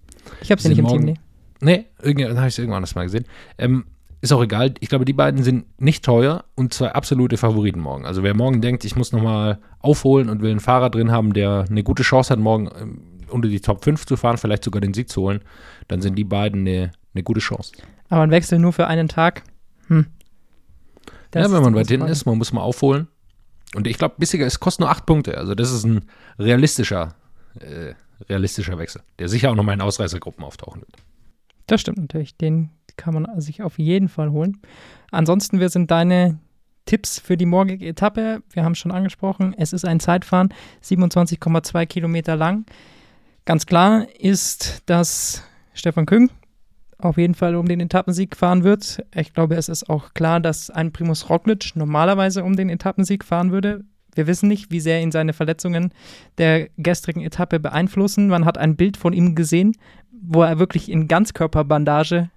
Ich 0.41 0.51
habe 0.51 0.61
sie 0.61 0.69
nicht 0.69 0.79
im 0.79 0.87
Team, 0.87 1.03
nee. 1.03 1.15
Nee, 1.59 1.85
irgendwann 2.01 2.37
habe 2.37 2.47
ich 2.47 2.53
es 2.53 2.59
irgendwann 2.59 2.77
anders 2.77 2.95
mal 2.95 3.03
gesehen. 3.03 3.25
Ähm, 3.57 3.85
ist 4.21 4.31
auch 4.31 4.43
egal. 4.43 4.73
Ich 4.79 4.89
glaube, 4.89 5.05
die 5.05 5.13
beiden 5.13 5.43
sind 5.43 5.65
nicht 5.79 6.03
teuer 6.03 6.43
und 6.55 6.73
zwei 6.73 6.91
absolute 6.91 7.37
Favoriten 7.37 7.79
morgen. 7.79 8.05
Also 8.05 8.23
wer 8.23 8.35
morgen 8.35 8.61
denkt, 8.61 8.83
ich 8.85 8.95
muss 8.95 9.11
nochmal 9.11 9.59
aufholen 9.79 10.29
und 10.29 10.41
will 10.41 10.51
einen 10.51 10.59
Fahrer 10.59 10.89
drin 10.89 11.11
haben, 11.11 11.33
der 11.33 11.65
eine 11.69 11.83
gute 11.83 12.03
Chance 12.03 12.31
hat, 12.31 12.39
morgen 12.39 12.69
ähm, 12.79 13.01
unter 13.29 13.47
die 13.47 13.59
Top 13.59 13.83
5 13.83 14.05
zu 14.05 14.17
fahren, 14.17 14.37
vielleicht 14.37 14.63
sogar 14.63 14.81
den 14.81 14.93
Sieg 14.93 15.09
zu 15.09 15.21
holen, 15.21 15.41
dann 15.87 16.01
sind 16.01 16.15
die 16.15 16.23
beiden 16.23 16.61
eine, 16.61 16.91
eine 17.13 17.23
gute 17.23 17.39
Chance. 17.39 17.73
Aber 18.09 18.21
ein 18.21 18.31
Wechsel 18.31 18.59
nur 18.59 18.73
für 18.73 18.87
einen 18.87 19.07
Tag? 19.07 19.43
Hm. 19.87 20.07
Ja, 21.39 21.51
wenn 21.51 21.63
man 21.63 21.75
weit 21.75 21.87
hinten 21.87 22.07
ist, 22.07 22.25
man 22.25 22.37
muss 22.37 22.53
mal 22.53 22.61
aufholen. 22.61 23.07
Und 23.75 23.87
ich 23.87 23.97
glaube, 23.97 24.15
Bissiger, 24.17 24.45
es 24.45 24.59
kostet 24.59 24.81
nur 24.81 24.89
8 24.89 25.05
Punkte. 25.05 25.37
Also 25.37 25.55
das 25.55 25.71
ist 25.71 25.83
ein 25.83 26.05
realistischer, 26.39 27.15
äh, 27.59 27.93
realistischer 28.29 28.77
Wechsel, 28.77 29.01
der 29.19 29.27
sicher 29.27 29.51
auch 29.51 29.55
nochmal 29.55 29.75
in 29.75 29.81
Ausreißergruppen 29.81 30.43
auftauchen 30.43 30.81
wird. 30.81 30.93
Das 31.67 31.81
stimmt 31.81 31.97
natürlich. 31.97 32.37
Den 32.37 32.69
kann 32.95 33.13
man 33.13 33.41
sich 33.41 33.61
auf 33.61 33.77
jeden 33.77 34.07
Fall 34.07 34.31
holen. 34.31 34.61
Ansonsten, 35.11 35.59
wir 35.59 35.69
sind 35.69 35.91
deine 35.91 36.39
Tipps 36.85 37.19
für 37.19 37.37
die 37.37 37.45
morgige 37.45 37.85
Etappe. 37.85 38.41
Wir 38.51 38.63
haben 38.63 38.71
es 38.71 38.79
schon 38.79 38.91
angesprochen. 38.91 39.53
Es 39.57 39.73
ist 39.73 39.85
ein 39.85 39.99
Zeitfahren, 39.99 40.53
27,2 40.83 41.85
Kilometer 41.85 42.35
lang. 42.35 42.65
Ganz 43.45 43.65
klar 43.65 44.07
ist, 44.17 44.81
dass 44.87 45.43
Stefan 45.73 46.05
Küng 46.05 46.31
auf 46.99 47.17
jeden 47.17 47.35
Fall 47.35 47.55
um 47.55 47.67
den 47.67 47.79
Etappensieg 47.79 48.35
fahren 48.35 48.63
wird. 48.63 49.03
Ich 49.13 49.33
glaube, 49.33 49.55
es 49.55 49.69
ist 49.69 49.89
auch 49.89 50.13
klar, 50.13 50.39
dass 50.39 50.69
ein 50.69 50.91
Primus 50.91 51.29
Roglic 51.29 51.75
normalerweise 51.75 52.43
um 52.43 52.55
den 52.55 52.69
Etappensieg 52.69 53.23
fahren 53.23 53.51
würde. 53.51 53.83
Wir 54.15 54.25
wissen 54.25 54.47
nicht, 54.47 54.71
wie 54.71 54.79
sehr 54.79 55.01
ihn 55.01 55.11
seine 55.11 55.33
Verletzungen 55.33 55.93
der 56.39 56.69
gestrigen 56.77 57.21
Etappe 57.21 57.59
beeinflussen. 57.59 58.29
Man 58.29 58.45
hat 58.45 58.57
ein 58.57 58.75
Bild 58.75 58.97
von 58.97 59.13
ihm 59.13 59.35
gesehen, 59.35 59.77
wo 60.11 60.41
er 60.41 60.57
wirklich 60.57 60.89
in 60.89 61.07
Ganzkörperbandage 61.07 62.29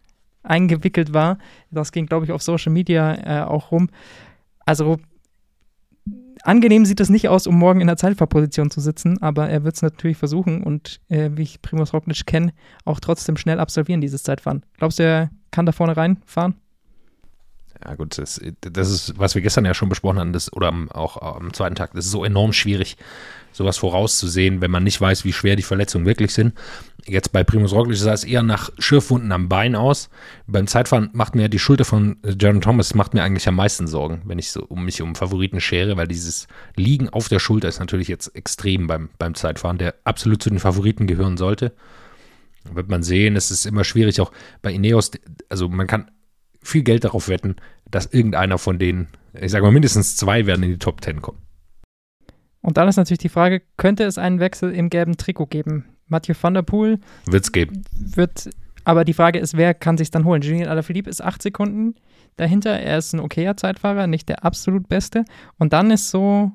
eingewickelt 0.42 1.14
war. 1.14 1.38
Das 1.70 1.92
ging, 1.92 2.06
glaube 2.06 2.26
ich, 2.26 2.32
auf 2.32 2.42
Social 2.42 2.72
Media 2.72 3.14
äh, 3.14 3.44
auch 3.44 3.72
rum. 3.72 3.88
Also 4.66 4.98
angenehm 6.42 6.84
sieht 6.84 7.00
es 7.00 7.10
nicht 7.10 7.28
aus, 7.28 7.46
um 7.46 7.58
morgen 7.58 7.80
in 7.80 7.86
der 7.86 7.96
Zeitfahrposition 7.96 8.70
zu 8.70 8.80
sitzen, 8.80 9.20
aber 9.22 9.48
er 9.48 9.64
wird 9.64 9.76
es 9.76 9.82
natürlich 9.82 10.16
versuchen 10.16 10.62
und 10.62 11.00
äh, 11.08 11.30
wie 11.34 11.42
ich 11.42 11.62
Primus 11.62 11.92
Roglic 11.92 12.26
kenne, 12.26 12.52
auch 12.84 13.00
trotzdem 13.00 13.36
schnell 13.36 13.60
absolvieren, 13.60 14.00
dieses 14.00 14.22
Zeitfahren. 14.22 14.64
Glaubst 14.78 14.98
du, 14.98 15.04
er 15.04 15.30
kann 15.50 15.66
da 15.66 15.72
vorne 15.72 15.96
reinfahren? 15.96 16.54
Ja, 17.84 17.94
gut, 17.94 18.18
das, 18.18 18.40
das, 18.60 18.90
ist, 18.90 19.18
was 19.18 19.34
wir 19.34 19.42
gestern 19.42 19.64
ja 19.64 19.72
schon 19.72 19.88
besprochen 19.88 20.18
haben, 20.18 20.32
das, 20.32 20.52
oder 20.52 20.72
auch 20.90 21.16
am 21.16 21.52
zweiten 21.54 21.74
Tag, 21.74 21.92
das 21.94 22.04
ist 22.04 22.10
so 22.10 22.24
enorm 22.24 22.52
schwierig, 22.52 22.98
sowas 23.52 23.78
vorauszusehen, 23.78 24.60
wenn 24.60 24.70
man 24.70 24.84
nicht 24.84 25.00
weiß, 25.00 25.24
wie 25.24 25.32
schwer 25.32 25.56
die 25.56 25.62
Verletzungen 25.62 26.04
wirklich 26.04 26.34
sind. 26.34 26.54
Jetzt 27.06 27.32
bei 27.32 27.42
Primus 27.42 27.72
Roglic 27.72 27.96
sah 27.96 28.12
es 28.12 28.24
eher 28.24 28.42
nach 28.42 28.70
Schürfwunden 28.78 29.32
am 29.32 29.48
Bein 29.48 29.74
aus. 29.74 30.10
Beim 30.46 30.66
Zeitfahren 30.66 31.08
macht 31.14 31.34
mir 31.34 31.48
die 31.48 31.58
Schulter 31.58 31.86
von 31.86 32.18
Jaron 32.38 32.60
Thomas 32.60 32.94
macht 32.94 33.14
mir 33.14 33.22
eigentlich 33.22 33.48
am 33.48 33.56
meisten 33.56 33.86
Sorgen, 33.86 34.22
wenn 34.26 34.38
ich 34.38 34.50
so 34.52 34.62
um 34.62 34.84
mich 34.84 35.00
um 35.00 35.14
Favoriten 35.14 35.60
schere, 35.60 35.96
weil 35.96 36.06
dieses 36.06 36.48
Liegen 36.76 37.08
auf 37.08 37.28
der 37.28 37.38
Schulter 37.38 37.68
ist 37.68 37.80
natürlich 37.80 38.08
jetzt 38.08 38.36
extrem 38.36 38.86
beim, 38.86 39.08
beim 39.18 39.34
Zeitfahren, 39.34 39.78
der 39.78 39.94
absolut 40.04 40.42
zu 40.42 40.50
den 40.50 40.58
Favoriten 40.58 41.06
gehören 41.06 41.38
sollte. 41.38 41.72
Wird 42.70 42.90
man 42.90 43.02
sehen, 43.02 43.36
es 43.36 43.50
ist 43.50 43.64
immer 43.64 43.84
schwierig, 43.84 44.20
auch 44.20 44.32
bei 44.60 44.70
Ineos, 44.70 45.10
also 45.48 45.68
man 45.70 45.86
kann 45.86 46.10
viel 46.62 46.82
Geld 46.82 47.04
darauf 47.04 47.28
wetten, 47.28 47.56
dass 47.90 48.06
irgendeiner 48.06 48.58
von 48.58 48.78
denen, 48.78 49.08
ich 49.32 49.50
sage 49.50 49.64
mal 49.64 49.72
mindestens 49.72 50.16
zwei 50.16 50.46
werden 50.46 50.62
in 50.62 50.70
die 50.70 50.78
Top 50.78 51.00
Ten 51.00 51.22
kommen. 51.22 51.38
Und 52.62 52.76
dann 52.76 52.88
ist 52.88 52.96
natürlich 52.96 53.18
die 53.18 53.28
Frage, 53.28 53.62
könnte 53.76 54.04
es 54.04 54.18
einen 54.18 54.40
Wechsel 54.40 54.74
im 54.74 54.90
gelben 54.90 55.16
Trikot 55.16 55.46
geben? 55.46 55.86
Mathieu 56.08 56.34
van 56.40 56.54
der 56.54 56.62
Poel 56.62 56.98
wird 57.26 57.44
es 57.44 57.52
geben. 57.52 57.84
Wird, 57.92 58.50
aber 58.84 59.04
die 59.04 59.14
Frage 59.14 59.38
ist, 59.38 59.56
wer 59.56 59.74
kann 59.74 59.96
sich 59.96 60.10
dann 60.10 60.24
holen? 60.24 60.42
Julien 60.42 60.68
Alaphilippe 60.68 61.08
ist 61.08 61.22
acht 61.22 61.40
Sekunden 61.40 61.94
dahinter. 62.36 62.78
Er 62.78 62.98
ist 62.98 63.12
ein 63.12 63.20
okayer 63.20 63.56
Zeitfahrer, 63.56 64.06
nicht 64.06 64.28
der 64.28 64.44
absolut 64.44 64.88
beste. 64.88 65.24
Und 65.58 65.72
dann 65.72 65.90
ist 65.90 66.10
so 66.10 66.52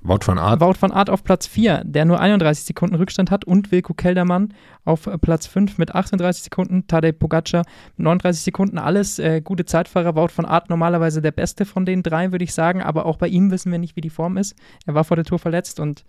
Wout 0.00 0.20
van 0.24 0.38
Art. 0.38 0.60
Wout 0.60 0.76
van 0.80 0.92
Art 0.92 1.10
auf 1.10 1.24
Platz 1.24 1.46
4, 1.46 1.82
der 1.84 2.04
nur 2.04 2.20
31 2.20 2.64
Sekunden 2.64 2.94
Rückstand 2.94 3.30
hat 3.30 3.44
und 3.44 3.72
Wilko 3.72 3.94
Keldermann 3.94 4.54
auf 4.84 5.06
äh, 5.06 5.18
Platz 5.18 5.46
5 5.46 5.78
mit 5.78 5.94
38 5.94 6.44
Sekunden, 6.44 6.86
Tadej 6.86 7.12
Pogacar 7.12 7.64
mit 7.96 8.04
39 8.04 8.42
Sekunden, 8.42 8.78
alles 8.78 9.18
äh, 9.18 9.40
gute 9.40 9.64
Zeitfahrer. 9.64 10.14
Wout 10.14 10.30
van 10.36 10.44
Art 10.44 10.70
normalerweise 10.70 11.20
der 11.20 11.32
beste 11.32 11.64
von 11.64 11.84
den 11.84 12.02
drei, 12.02 12.30
würde 12.30 12.44
ich 12.44 12.54
sagen, 12.54 12.80
aber 12.80 13.06
auch 13.06 13.16
bei 13.16 13.28
ihm 13.28 13.50
wissen 13.50 13.72
wir 13.72 13.78
nicht, 13.78 13.96
wie 13.96 14.00
die 14.00 14.10
Form 14.10 14.36
ist. 14.36 14.54
Er 14.86 14.94
war 14.94 15.04
vor 15.04 15.16
der 15.16 15.24
Tour 15.24 15.40
verletzt 15.40 15.80
und 15.80 16.04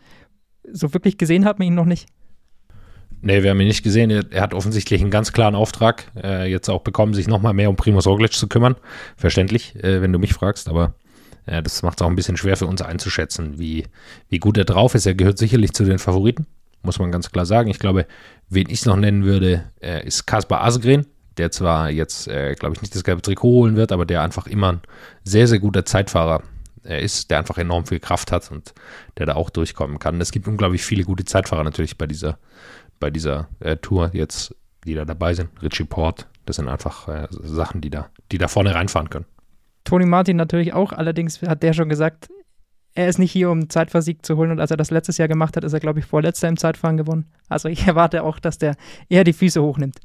so 0.72 0.94
wirklich 0.94 1.18
gesehen 1.18 1.46
hat 1.46 1.58
man 1.58 1.68
ihn 1.68 1.76
noch 1.76 1.86
nicht. 1.86 2.08
Nee, 3.22 3.44
wir 3.44 3.50
haben 3.50 3.60
ihn 3.60 3.68
nicht 3.68 3.84
gesehen. 3.84 4.12
Er, 4.12 4.42
hat 4.42 4.54
offensichtlich 4.54 5.02
einen 5.02 5.12
ganz 5.12 5.34
klaren 5.34 5.56
Auftrag, 5.56 6.12
äh, 6.16 6.50
jetzt 6.50 6.70
auch 6.70 6.82
bekommen, 6.82 7.14
sich 7.14 7.28
nochmal 7.28 7.54
mehr 7.54 7.70
um 7.70 7.76
Primus 7.76 8.08
Roglic 8.08 8.34
zu 8.34 8.48
kümmern. 8.48 8.76
Verständlich, 9.18 9.76
äh, 9.84 10.02
wenn 10.02 10.14
du 10.14 10.20
mich 10.20 10.34
fragst, 10.34 10.70
aber 10.70 10.94
ja, 11.50 11.62
das 11.62 11.82
macht 11.82 12.00
es 12.00 12.06
auch 12.06 12.10
ein 12.10 12.16
bisschen 12.16 12.38
schwer 12.38 12.58
für 12.58 12.68
uns 12.68 12.82
einzuschätzen, 12.82 13.58
wie, 13.58 13.86
wie 14.30 14.40
gut 14.40 14.58
er 14.58 14.66
drauf 14.66 14.96
ist. 14.96 15.06
Er 15.06 15.16
gehört 15.16 15.38
sicherlich 15.38 15.74
zu 15.74 15.84
den 15.84 16.00
Favoriten, 16.00 16.46
muss 16.84 17.00
man 17.00 17.12
ganz 17.12 17.32
klar 17.32 17.46
sagen. 17.46 17.70
Ich 17.70 17.80
glaube, 17.80 18.06
Wen 18.50 18.70
ich 18.70 18.86
noch 18.86 18.96
nennen 18.96 19.24
würde, 19.24 19.70
äh, 19.80 20.06
ist 20.06 20.26
Kaspar 20.26 20.64
Asgren, 20.64 21.06
der 21.38 21.52
zwar 21.52 21.92
jetzt, 21.92 22.28
äh, 22.28 22.56
glaube 22.56 22.76
ich, 22.76 22.82
nicht 22.82 22.96
das 22.96 23.04
gelbe 23.04 23.22
Trikot 23.22 23.48
holen 23.48 23.76
wird, 23.76 23.92
aber 23.92 24.06
der 24.06 24.24
einfach 24.24 24.48
immer 24.48 24.74
ein 24.74 24.82
sehr, 25.24 25.48
sehr 25.48 25.60
guter 25.60 25.86
Zeitfahrer 25.86 26.42
äh, 26.84 27.04
ist, 27.04 27.30
der 27.30 27.38
einfach 27.38 27.60
enorm 27.60 27.86
viel 27.86 28.00
Kraft 28.00 28.32
hat 28.32 28.52
und 28.52 28.74
der 29.18 29.28
da 29.28 29.36
auch 29.36 29.52
durchkommen 29.52 30.00
kann. 30.00 30.20
Es 30.20 30.32
gibt 30.32 30.48
unglaublich 30.48 30.82
viele 30.82 31.04
gute 31.04 31.26
Zeitfahrer 31.26 31.64
natürlich 31.64 31.96
bei 31.96 32.08
dieser, 32.08 32.40
bei 33.00 33.12
dieser 33.12 33.50
äh, 33.60 33.78
Tour 33.78 34.10
jetzt, 34.14 34.56
die 34.86 34.96
da 34.96 35.06
dabei 35.06 35.36
sind. 35.36 35.50
Richie 35.62 35.86
Port, 35.86 36.26
das 36.46 36.56
sind 36.56 36.68
einfach 36.68 37.08
äh, 37.08 37.28
Sachen, 37.30 37.82
die 37.82 37.92
da, 37.92 38.10
die 38.32 38.40
da 38.40 38.48
vorne 38.48 38.74
reinfahren 38.74 39.12
können. 39.12 39.26
Toni 39.84 40.06
Martin 40.06 40.38
natürlich 40.38 40.74
auch, 40.74 40.92
allerdings 40.94 41.42
hat 41.42 41.64
der 41.64 41.74
schon 41.74 41.90
gesagt, 41.90 42.30
er 42.96 43.08
ist 43.08 43.20
nicht 43.20 43.32
hier, 43.32 43.50
um 43.50 43.70
Zeitversieg 43.70 44.26
zu 44.26 44.36
holen. 44.36 44.52
Und 44.52 44.60
als 44.60 44.72
er 44.72 44.78
das 44.78 44.92
letztes 44.92 45.18
Jahr 45.18 45.28
gemacht 45.28 45.56
hat, 45.56 45.64
ist 45.64 45.74
er, 45.74 45.80
glaube 45.80 46.00
ich, 46.00 46.06
vorletzter 46.06 46.48
im 46.48 46.58
Zeitfahren 46.58 46.98
gewonnen. 46.98 47.32
Also 47.48 47.70
ich 47.70 47.88
erwarte 47.88 48.24
auch, 48.24 48.40
dass 48.40 48.58
der 48.58 48.76
eher 49.08 49.24
die 49.24 49.34
Füße 49.34 49.62
hochnimmt. 49.62 50.00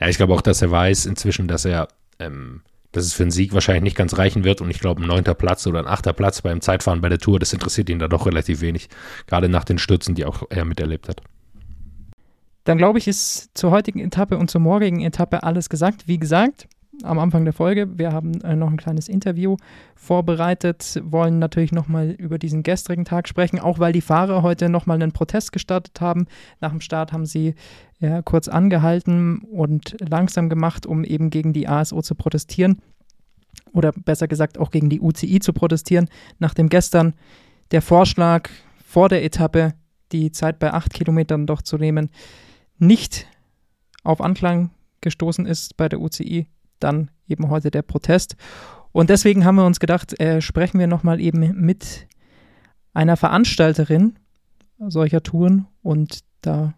Ja, 0.00 0.08
ich 0.08 0.16
glaube 0.16 0.34
auch, 0.34 0.40
dass 0.40 0.62
er 0.62 0.70
weiß 0.70 1.06
inzwischen, 1.06 1.48
dass 1.48 1.64
er, 1.64 1.88
ähm, 2.18 2.62
dass 2.92 3.04
es 3.04 3.12
für 3.12 3.22
einen 3.22 3.30
Sieg 3.30 3.54
wahrscheinlich 3.54 3.82
nicht 3.82 3.96
ganz 3.96 4.18
reichen 4.18 4.44
wird. 4.44 4.60
Und 4.60 4.70
ich 4.70 4.80
glaube, 4.80 5.02
ein 5.02 5.06
neunter 5.06 5.34
Platz 5.34 5.66
oder 5.66 5.80
ein 5.80 5.86
achter 5.86 6.12
Platz 6.12 6.42
beim 6.42 6.60
Zeitfahren 6.60 7.00
bei 7.00 7.08
der 7.08 7.18
Tour, 7.18 7.38
das 7.38 7.52
interessiert 7.52 7.88
ihn 7.88 7.98
da 7.98 8.08
doch 8.08 8.26
relativ 8.26 8.60
wenig. 8.60 8.88
Gerade 9.26 9.48
nach 9.48 9.64
den 9.64 9.78
Stürzen, 9.78 10.14
die 10.14 10.24
auch 10.24 10.42
er 10.50 10.64
miterlebt 10.64 11.08
hat. 11.08 11.22
Dann 12.64 12.78
glaube 12.78 12.98
ich, 12.98 13.08
ist 13.08 13.50
zur 13.54 13.72
heutigen 13.72 13.98
Etappe 13.98 14.36
und 14.38 14.50
zur 14.50 14.60
morgigen 14.60 15.00
Etappe 15.00 15.42
alles 15.42 15.68
gesagt. 15.68 16.06
Wie 16.06 16.18
gesagt, 16.18 16.68
am 17.02 17.18
Anfang 17.18 17.44
der 17.44 17.54
Folge. 17.54 17.98
Wir 17.98 18.12
haben 18.12 18.40
äh, 18.42 18.54
noch 18.54 18.70
ein 18.70 18.76
kleines 18.76 19.08
Interview 19.08 19.56
vorbereitet, 19.94 21.00
wollen 21.04 21.38
natürlich 21.38 21.72
nochmal 21.72 22.10
über 22.10 22.38
diesen 22.38 22.62
gestrigen 22.62 23.04
Tag 23.04 23.28
sprechen, 23.28 23.58
auch 23.58 23.78
weil 23.78 23.92
die 23.92 24.00
Fahrer 24.00 24.42
heute 24.42 24.68
nochmal 24.68 24.96
einen 24.96 25.12
Protest 25.12 25.52
gestartet 25.52 26.00
haben. 26.00 26.26
Nach 26.60 26.70
dem 26.70 26.80
Start 26.80 27.12
haben 27.12 27.26
sie 27.26 27.54
ja, 27.98 28.22
kurz 28.22 28.48
angehalten 28.48 29.38
und 29.38 29.96
langsam 30.00 30.48
gemacht, 30.48 30.86
um 30.86 31.04
eben 31.04 31.30
gegen 31.30 31.52
die 31.52 31.68
ASO 31.68 32.02
zu 32.02 32.14
protestieren. 32.14 32.82
Oder 33.72 33.92
besser 33.92 34.28
gesagt 34.28 34.58
auch 34.58 34.70
gegen 34.70 34.90
die 34.90 35.00
UCI 35.00 35.40
zu 35.40 35.52
protestieren, 35.52 36.08
nachdem 36.38 36.68
gestern 36.68 37.14
der 37.70 37.82
Vorschlag 37.82 38.50
vor 38.84 39.08
der 39.08 39.24
Etappe, 39.24 39.74
die 40.12 40.30
Zeit 40.30 40.58
bei 40.58 40.72
acht 40.74 40.92
Kilometern 40.92 41.46
doch 41.46 41.62
zu 41.62 41.78
nehmen, 41.78 42.10
nicht 42.78 43.26
auf 44.04 44.20
Anklang 44.20 44.70
gestoßen 45.00 45.46
ist 45.46 45.76
bei 45.76 45.88
der 45.88 46.00
UCI 46.00 46.46
dann 46.82 47.10
eben 47.28 47.48
heute 47.50 47.70
der 47.70 47.82
Protest. 47.82 48.36
Und 48.92 49.10
deswegen 49.10 49.44
haben 49.44 49.56
wir 49.56 49.66
uns 49.66 49.80
gedacht, 49.80 50.18
äh, 50.20 50.40
sprechen 50.40 50.78
wir 50.78 50.86
nochmal 50.86 51.20
eben 51.20 51.40
mit 51.60 52.06
einer 52.92 53.16
Veranstalterin 53.16 54.18
solcher 54.78 55.22
Touren. 55.22 55.66
Und 55.82 56.20
da 56.42 56.74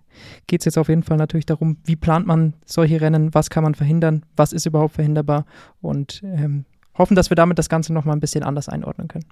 geht 0.46 0.60
es 0.60 0.66
jetzt 0.66 0.78
auf 0.78 0.88
jeden 0.88 1.02
Fall 1.02 1.16
natürlich 1.16 1.46
darum, 1.46 1.78
wie 1.84 1.96
plant 1.96 2.26
man 2.26 2.54
solche 2.64 3.00
Rennen, 3.00 3.34
was 3.34 3.50
kann 3.50 3.64
man 3.64 3.74
verhindern, 3.74 4.24
was 4.36 4.52
ist 4.52 4.66
überhaupt 4.66 4.94
verhinderbar 4.94 5.44
und 5.80 6.22
ähm, 6.24 6.64
hoffen, 6.96 7.16
dass 7.16 7.30
wir 7.30 7.34
damit 7.34 7.58
das 7.58 7.68
Ganze 7.68 7.92
nochmal 7.92 8.16
ein 8.16 8.20
bisschen 8.20 8.44
anders 8.44 8.68
einordnen 8.68 9.08
können. 9.08 9.26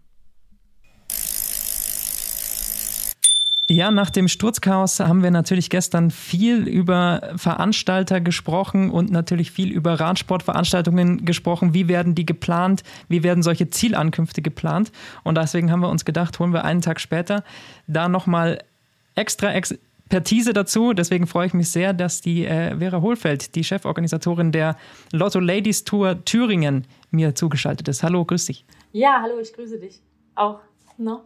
Ja, 3.70 3.90
nach 3.92 4.11
dem 4.11 4.27
Sturzchaos 4.27 4.98
haben 4.98 5.22
wir 5.22 5.31
natürlich 5.31 5.70
gestern 5.70 6.11
viel 6.11 6.66
über 6.66 7.33
Veranstalter 7.37 8.20
gesprochen 8.20 8.90
und 8.90 9.11
natürlich 9.11 9.53
viel 9.53 9.70
über 9.70 10.01
Radsportveranstaltungen 10.01 11.25
gesprochen. 11.25 11.72
Wie 11.72 11.87
werden 11.88 12.14
die 12.14 12.27
geplant? 12.27 12.83
Wie 13.09 13.22
werden 13.22 13.42
solche 13.42 13.70
Zielankünfte 13.70 14.42
geplant? 14.42 14.90
Und 15.22 15.38
deswegen 15.38 15.70
haben 15.70 15.81
wir 15.81 15.88
uns 15.88 16.05
gedacht, 16.05 16.38
holen 16.40 16.53
wir 16.53 16.64
einen 16.64 16.81
Tag 16.81 17.01
später 17.01 17.44
da 17.87 18.09
nochmal 18.09 18.64
extra 19.14 19.53
Expertise 19.53 20.53
dazu. 20.53 20.92
Deswegen 20.92 21.29
freue 21.29 21.46
ich 21.46 21.55
mich 21.55 21.70
sehr, 21.70 21.92
dass 21.92 22.20
die 22.20 22.44
äh, 22.44 22.77
Vera 22.77 23.01
Hohlfeld, 23.01 23.55
die 23.55 23.62
Cheforganisatorin 23.62 24.51
der 24.51 24.77
Lotto 25.12 25.38
Ladies 25.38 25.85
Tour 25.85 26.25
Thüringen, 26.25 26.85
mir 27.12 27.37
zugeschaltet 27.37 27.87
ist. 27.87 28.03
Hallo, 28.03 28.25
grüß 28.25 28.46
dich. 28.46 28.64
Ja, 28.92 29.20
hallo, 29.22 29.38
ich 29.40 29.53
grüße 29.53 29.79
dich 29.79 30.01
auch. 30.35 30.59
No? 30.98 31.22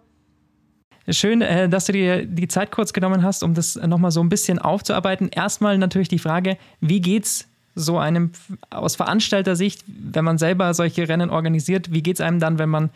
Schön, 1.08 1.40
äh, 1.40 1.68
dass 1.68 1.86
du 1.86 1.92
dir 1.92 2.26
die 2.26 2.48
Zeit 2.48 2.72
kurz 2.72 2.92
genommen 2.92 3.22
hast, 3.22 3.42
um 3.42 3.54
das 3.54 3.76
nochmal 3.76 4.10
so 4.10 4.20
ein 4.20 4.28
bisschen 4.28 4.58
aufzuarbeiten. 4.58 5.28
Erstmal 5.28 5.78
natürlich 5.78 6.08
die 6.08 6.18
Frage, 6.18 6.56
wie 6.80 7.00
geht's 7.00 7.48
so 7.76 7.98
einem 7.98 8.32
aus 8.70 8.96
Veranstalter-Sicht, 8.96 9.84
wenn 9.86 10.24
man 10.24 10.38
selber 10.38 10.72
solche 10.74 11.08
Rennen 11.08 11.30
organisiert, 11.30 11.92
wie 11.92 12.02
geht 12.02 12.16
es 12.16 12.20
einem 12.20 12.40
dann, 12.40 12.58
wenn 12.58 12.70
man 12.70 12.90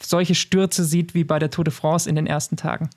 solche 0.00 0.34
Stürze 0.34 0.84
sieht 0.84 1.14
wie 1.14 1.24
bei 1.24 1.38
der 1.38 1.50
Tour 1.50 1.64
de 1.64 1.72
France 1.72 2.08
in 2.08 2.14
den 2.14 2.26
ersten 2.26 2.56
Tagen? 2.56 2.88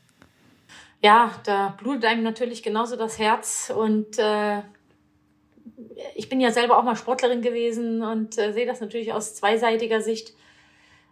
Ja, 1.01 1.31
da 1.43 1.75
blutet 1.77 2.05
einem 2.05 2.23
natürlich 2.23 2.63
genauso 2.63 2.95
das 2.95 3.19
Herz 3.19 3.73
und 3.75 4.17
äh, 4.17 4.59
ich 6.15 6.29
bin 6.29 6.39
ja 6.39 6.51
selber 6.51 6.77
auch 6.77 6.83
mal 6.83 6.95
Sportlerin 6.95 7.41
gewesen 7.41 8.01
und 8.01 8.37
äh, 8.37 8.53
sehe 8.53 8.65
das 8.65 8.79
natürlich 8.79 9.11
aus 9.11 9.35
zweiseitiger 9.35 10.01
Sicht. 10.01 10.33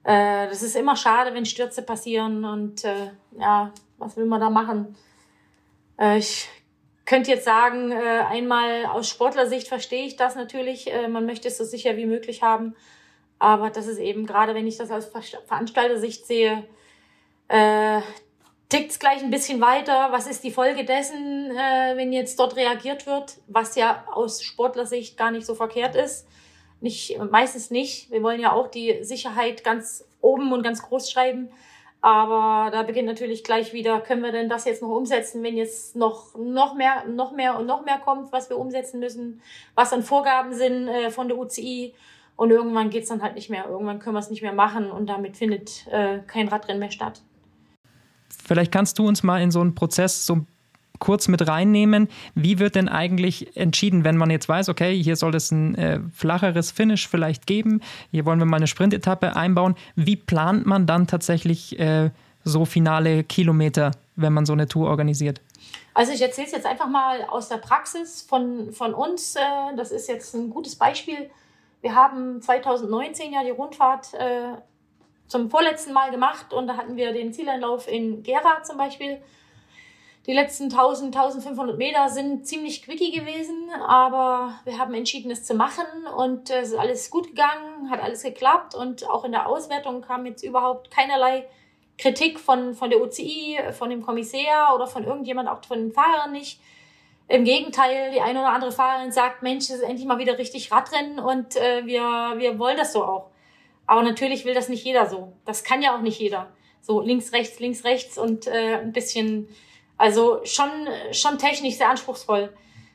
Äh, 0.03 0.47
das 0.47 0.63
ist 0.63 0.75
immer 0.75 0.95
schade, 0.95 1.33
wenn 1.33 1.45
Stürze 1.45 1.83
passieren 1.83 2.43
und 2.43 2.83
äh, 2.83 3.11
ja, 3.37 3.71
was 3.97 4.17
will 4.17 4.25
man 4.25 4.41
da 4.41 4.49
machen? 4.49 4.95
Äh, 5.99 6.17
ich 6.17 6.49
könnte 7.05 7.31
jetzt 7.31 7.45
sagen, 7.45 7.91
äh, 7.91 8.23
einmal 8.29 8.85
aus 8.85 9.09
Sportlersicht 9.09 9.67
verstehe 9.67 10.05
ich 10.05 10.15
das 10.15 10.35
natürlich. 10.35 10.91
Äh, 10.91 11.07
man 11.07 11.25
möchte 11.25 11.49
es 11.49 11.57
so 11.57 11.65
sicher 11.65 11.97
wie 11.97 12.05
möglich 12.05 12.41
haben. 12.41 12.75
Aber 13.37 13.69
das 13.69 13.87
ist 13.87 13.97
eben, 13.97 14.25
gerade 14.25 14.53
wenn 14.55 14.67
ich 14.67 14.77
das 14.77 14.91
aus 14.91 15.11
Veranstaltersicht 15.47 16.25
sehe, 16.25 16.63
äh, 17.47 18.01
tickt 18.69 18.91
es 18.91 18.99
gleich 18.99 19.21
ein 19.21 19.31
bisschen 19.31 19.61
weiter. 19.61 20.09
Was 20.11 20.27
ist 20.27 20.43
die 20.43 20.51
Folge 20.51 20.85
dessen, 20.85 21.51
äh, 21.51 21.97
wenn 21.97 22.13
jetzt 22.13 22.39
dort 22.39 22.55
reagiert 22.55 23.05
wird, 23.05 23.37
was 23.47 23.75
ja 23.75 24.05
aus 24.11 24.41
Sportlersicht 24.41 25.17
gar 25.17 25.31
nicht 25.31 25.45
so 25.45 25.55
verkehrt 25.55 25.95
ist? 25.95 26.27
Nicht, 26.81 27.17
meistens 27.31 27.71
nicht. 27.71 28.11
Wir 28.11 28.23
wollen 28.23 28.41
ja 28.41 28.51
auch 28.51 28.67
die 28.67 29.03
Sicherheit 29.03 29.63
ganz 29.63 30.03
oben 30.19 30.51
und 30.51 30.63
ganz 30.63 30.81
groß 30.81 31.09
schreiben. 31.09 31.49
Aber 32.01 32.71
da 32.71 32.81
beginnt 32.81 33.07
natürlich 33.07 33.43
gleich 33.43 33.73
wieder, 33.73 34.01
können 34.01 34.23
wir 34.23 34.31
denn 34.31 34.49
das 34.49 34.65
jetzt 34.65 34.81
noch 34.81 34.89
umsetzen, 34.89 35.43
wenn 35.43 35.55
jetzt 35.55 35.95
noch, 35.95 36.35
noch 36.35 36.73
mehr, 36.73 37.05
noch 37.07 37.31
mehr 37.31 37.59
und 37.59 37.67
noch 37.67 37.85
mehr 37.85 37.99
kommt, 37.99 38.31
was 38.31 38.49
wir 38.49 38.57
umsetzen 38.57 38.99
müssen, 38.99 39.41
was 39.75 39.93
an 39.93 40.01
Vorgaben 40.01 40.53
sind 40.53 40.87
äh, 40.87 41.11
von 41.11 41.27
der 41.27 41.37
UCI. 41.37 41.93
Und 42.35 42.49
irgendwann 42.49 42.89
geht's 42.89 43.09
dann 43.09 43.21
halt 43.21 43.35
nicht 43.35 43.51
mehr. 43.51 43.67
Irgendwann 43.69 43.99
können 43.99 44.15
wir 44.15 44.19
es 44.19 44.31
nicht 44.31 44.41
mehr 44.41 44.53
machen 44.53 44.89
und 44.89 45.07
damit 45.07 45.37
findet 45.37 45.85
äh, 45.91 46.19
kein 46.25 46.47
Radrennen 46.47 46.79
mehr 46.79 46.89
statt. 46.89 47.21
Vielleicht 48.43 48.71
kannst 48.71 48.97
du 48.97 49.07
uns 49.07 49.21
mal 49.21 49.39
in 49.39 49.51
so 49.51 49.61
einen 49.61 49.75
Prozess 49.75 50.25
so 50.25 50.39
kurz 51.01 51.27
mit 51.27 51.45
reinnehmen. 51.45 52.07
Wie 52.35 52.59
wird 52.59 52.75
denn 52.75 52.87
eigentlich 52.87 53.57
entschieden, 53.57 54.05
wenn 54.05 54.15
man 54.15 54.29
jetzt 54.29 54.47
weiß, 54.47 54.69
okay, 54.69 54.95
hier 54.95 55.17
soll 55.17 55.35
es 55.35 55.51
ein 55.51 55.75
äh, 55.75 55.99
flacheres 56.13 56.71
Finish 56.71 57.09
vielleicht 57.09 57.45
geben, 57.45 57.81
hier 58.11 58.25
wollen 58.25 58.39
wir 58.39 58.45
mal 58.45 58.57
eine 58.57 58.67
Sprintetappe 58.67 59.35
einbauen. 59.35 59.75
Wie 59.97 60.15
plant 60.15 60.65
man 60.65 60.85
dann 60.85 61.07
tatsächlich 61.07 61.77
äh, 61.77 62.11
so 62.45 62.63
finale 62.63 63.25
Kilometer, 63.25 63.91
wenn 64.15 64.31
man 64.31 64.45
so 64.45 64.53
eine 64.53 64.67
Tour 64.67 64.87
organisiert? 64.89 65.41
Also 65.93 66.13
ich 66.13 66.21
erzähle 66.21 66.47
es 66.47 66.53
jetzt 66.53 66.65
einfach 66.65 66.87
mal 66.87 67.23
aus 67.23 67.49
der 67.49 67.57
Praxis 67.57 68.21
von, 68.21 68.71
von 68.71 68.93
uns. 68.93 69.35
Äh, 69.35 69.75
das 69.75 69.91
ist 69.91 70.07
jetzt 70.07 70.33
ein 70.35 70.49
gutes 70.49 70.75
Beispiel. 70.75 71.29
Wir 71.81 71.95
haben 71.95 72.41
2019 72.41 73.33
ja 73.33 73.43
die 73.43 73.49
Rundfahrt 73.49 74.13
äh, 74.13 74.53
zum 75.27 75.49
vorletzten 75.49 75.93
Mal 75.93 76.11
gemacht 76.11 76.53
und 76.53 76.67
da 76.67 76.77
hatten 76.77 76.95
wir 76.95 77.11
den 77.11 77.33
Zieleinlauf 77.33 77.87
in 77.87 78.21
Gera 78.21 78.61
zum 78.63 78.77
Beispiel 78.77 79.17
die 80.27 80.33
letzten 80.33 80.65
1000, 80.65 81.15
1500 81.15 81.77
Meter 81.77 82.09
sind 82.09 82.45
ziemlich 82.45 82.83
quickie 82.83 83.11
gewesen, 83.11 83.71
aber 83.87 84.53
wir 84.65 84.77
haben 84.77 84.93
entschieden, 84.93 85.31
es 85.31 85.43
zu 85.43 85.55
machen 85.55 85.85
und 86.15 86.51
es 86.51 86.69
ist 86.69 86.77
alles 86.77 87.09
gut 87.09 87.29
gegangen, 87.29 87.89
hat 87.89 88.01
alles 88.03 88.21
geklappt 88.21 88.75
und 88.75 89.09
auch 89.09 89.25
in 89.25 89.31
der 89.31 89.47
Auswertung 89.47 90.01
kam 90.01 90.27
jetzt 90.27 90.43
überhaupt 90.43 90.91
keinerlei 90.91 91.47
Kritik 91.97 92.39
von, 92.39 92.75
von 92.75 92.91
der 92.91 93.01
UCI, 93.01 93.57
von 93.71 93.89
dem 93.89 94.03
Kommissär 94.03 94.71
oder 94.75 94.85
von 94.85 95.03
irgendjemand, 95.03 95.49
auch 95.49 95.65
von 95.65 95.79
den 95.79 95.91
Fahrern 95.91 96.31
nicht. 96.31 96.59
Im 97.27 97.43
Gegenteil, 97.43 98.11
die 98.11 98.21
eine 98.21 98.39
oder 98.39 98.49
andere 98.49 98.71
Fahrerin 98.71 99.11
sagt, 99.11 99.41
Mensch, 99.41 99.69
das 99.69 99.77
ist 99.77 99.83
endlich 99.83 100.05
mal 100.05 100.19
wieder 100.19 100.37
richtig 100.37 100.71
Radrennen 100.71 101.19
und 101.19 101.55
äh, 101.55 101.85
wir, 101.85 102.33
wir 102.37 102.59
wollen 102.59 102.77
das 102.77 102.93
so 102.93 103.03
auch. 103.03 103.29
Aber 103.87 104.03
natürlich 104.03 104.45
will 104.45 104.53
das 104.53 104.69
nicht 104.69 104.83
jeder 104.83 105.07
so. 105.07 105.33
Das 105.45 105.63
kann 105.63 105.81
ja 105.81 105.95
auch 105.95 106.01
nicht 106.01 106.19
jeder. 106.19 106.51
So 106.81 107.01
links, 107.01 107.33
rechts, 107.33 107.59
links, 107.59 107.83
rechts 107.83 108.17
und 108.17 108.47
äh, 108.47 108.79
ein 108.81 108.91
bisschen 108.91 109.47
also 110.01 110.41
schon, 110.45 110.71
schon 111.11 111.37
technisch 111.37 111.75
sehr 111.75 111.87
anspruchsvoll. 111.87 112.51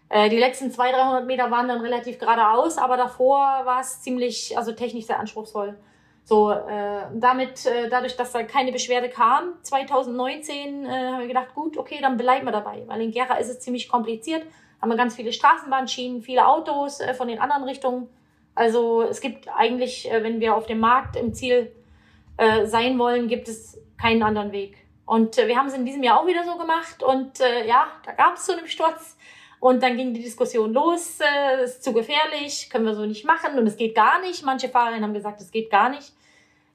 Äh, 0.09 0.29
die 0.29 0.39
letzten 0.39 0.73
200, 0.73 1.01
300 1.01 1.27
Meter 1.27 1.51
waren 1.53 1.69
dann 1.69 1.81
relativ 1.81 2.19
geradeaus, 2.19 2.79
aber 2.79 2.97
davor 2.97 3.39
war 3.65 3.81
es 3.81 4.03
ziemlich, 4.03 4.59
also 4.59 4.73
technisch 4.73 5.07
sehr 5.07 5.21
anspruchsvoll. 5.21 5.79
So, 6.25 6.51
äh, 6.51 7.03
damit, 7.15 7.65
äh, 7.65 7.89
dadurch, 7.89 8.17
dass 8.17 8.33
da 8.33 8.43
keine 8.43 8.73
Beschwerde 8.73 9.09
kam, 9.09 9.53
2019 9.63 10.85
äh, 10.85 10.89
haben 10.89 11.21
wir 11.21 11.29
gedacht, 11.29 11.55
gut, 11.55 11.79
okay, 11.79 11.99
dann 12.03 12.17
bleiben 12.17 12.45
wir 12.45 12.51
dabei. 12.51 12.83
Weil 12.89 13.03
in 13.03 13.13
Gera 13.13 13.37
ist 13.37 13.51
es 13.51 13.61
ziemlich 13.61 13.89
kompliziert. 13.89 14.43
Haben 14.83 14.89
wir 14.89 14.97
ganz 14.97 15.15
viele 15.15 15.33
Straßenbahnschienen, 15.33 16.23
viele 16.23 16.45
Autos 16.45 17.01
von 17.17 17.29
den 17.29 17.39
anderen 17.39 17.63
Richtungen. 17.63 18.09
Also 18.57 19.03
es 19.03 19.21
gibt 19.21 19.49
eigentlich, 19.57 20.09
wenn 20.11 20.41
wir 20.41 20.57
auf 20.57 20.67
dem 20.67 20.81
Markt 20.81 21.15
im 21.17 21.33
Ziel 21.33 21.73
sein 22.65 22.99
wollen, 22.99 23.27
gibt 23.29 23.49
es 23.49 23.81
keinen 23.97 24.23
anderen 24.23 24.53
Weg. 24.53 24.86
Und 25.07 25.39
äh, 25.39 25.47
wir 25.47 25.57
haben 25.57 25.69
es 25.69 25.75
in 25.75 25.87
diesem 25.87 26.03
Jahr 26.03 26.21
auch 26.21 26.27
wieder 26.27 26.45
so 26.45 26.57
gemacht 26.59 27.03
und 27.03 27.41
äh, 27.41 27.67
ja, 27.67 27.87
da 28.05 28.13
gab 28.13 28.35
es 28.35 28.47
so 28.47 28.53
einen 28.53 28.67
Sturz. 28.67 29.17
Und 29.59 29.83
dann 29.83 29.97
ging 29.97 30.13
die 30.13 30.23
Diskussion 30.23 30.73
los, 30.75 31.19
äh, 31.21 31.65
ist 31.65 31.83
zu 31.83 31.93
gefährlich, 31.93 32.69
können 32.71 32.85
wir 32.85 32.95
so 32.95 33.07
nicht 33.07 33.25
machen 33.25 33.59
und 33.59 33.67
es 33.67 33.77
geht 33.77 33.95
gar 33.95 34.21
nicht. 34.21 34.45
Manche 34.45 34.69
Fahrerinnen 34.69 35.05
haben 35.05 35.15
gesagt, 35.15 35.41
es 35.41 35.51
geht 35.51 35.71
gar 35.71 35.89
nicht. 35.89 36.13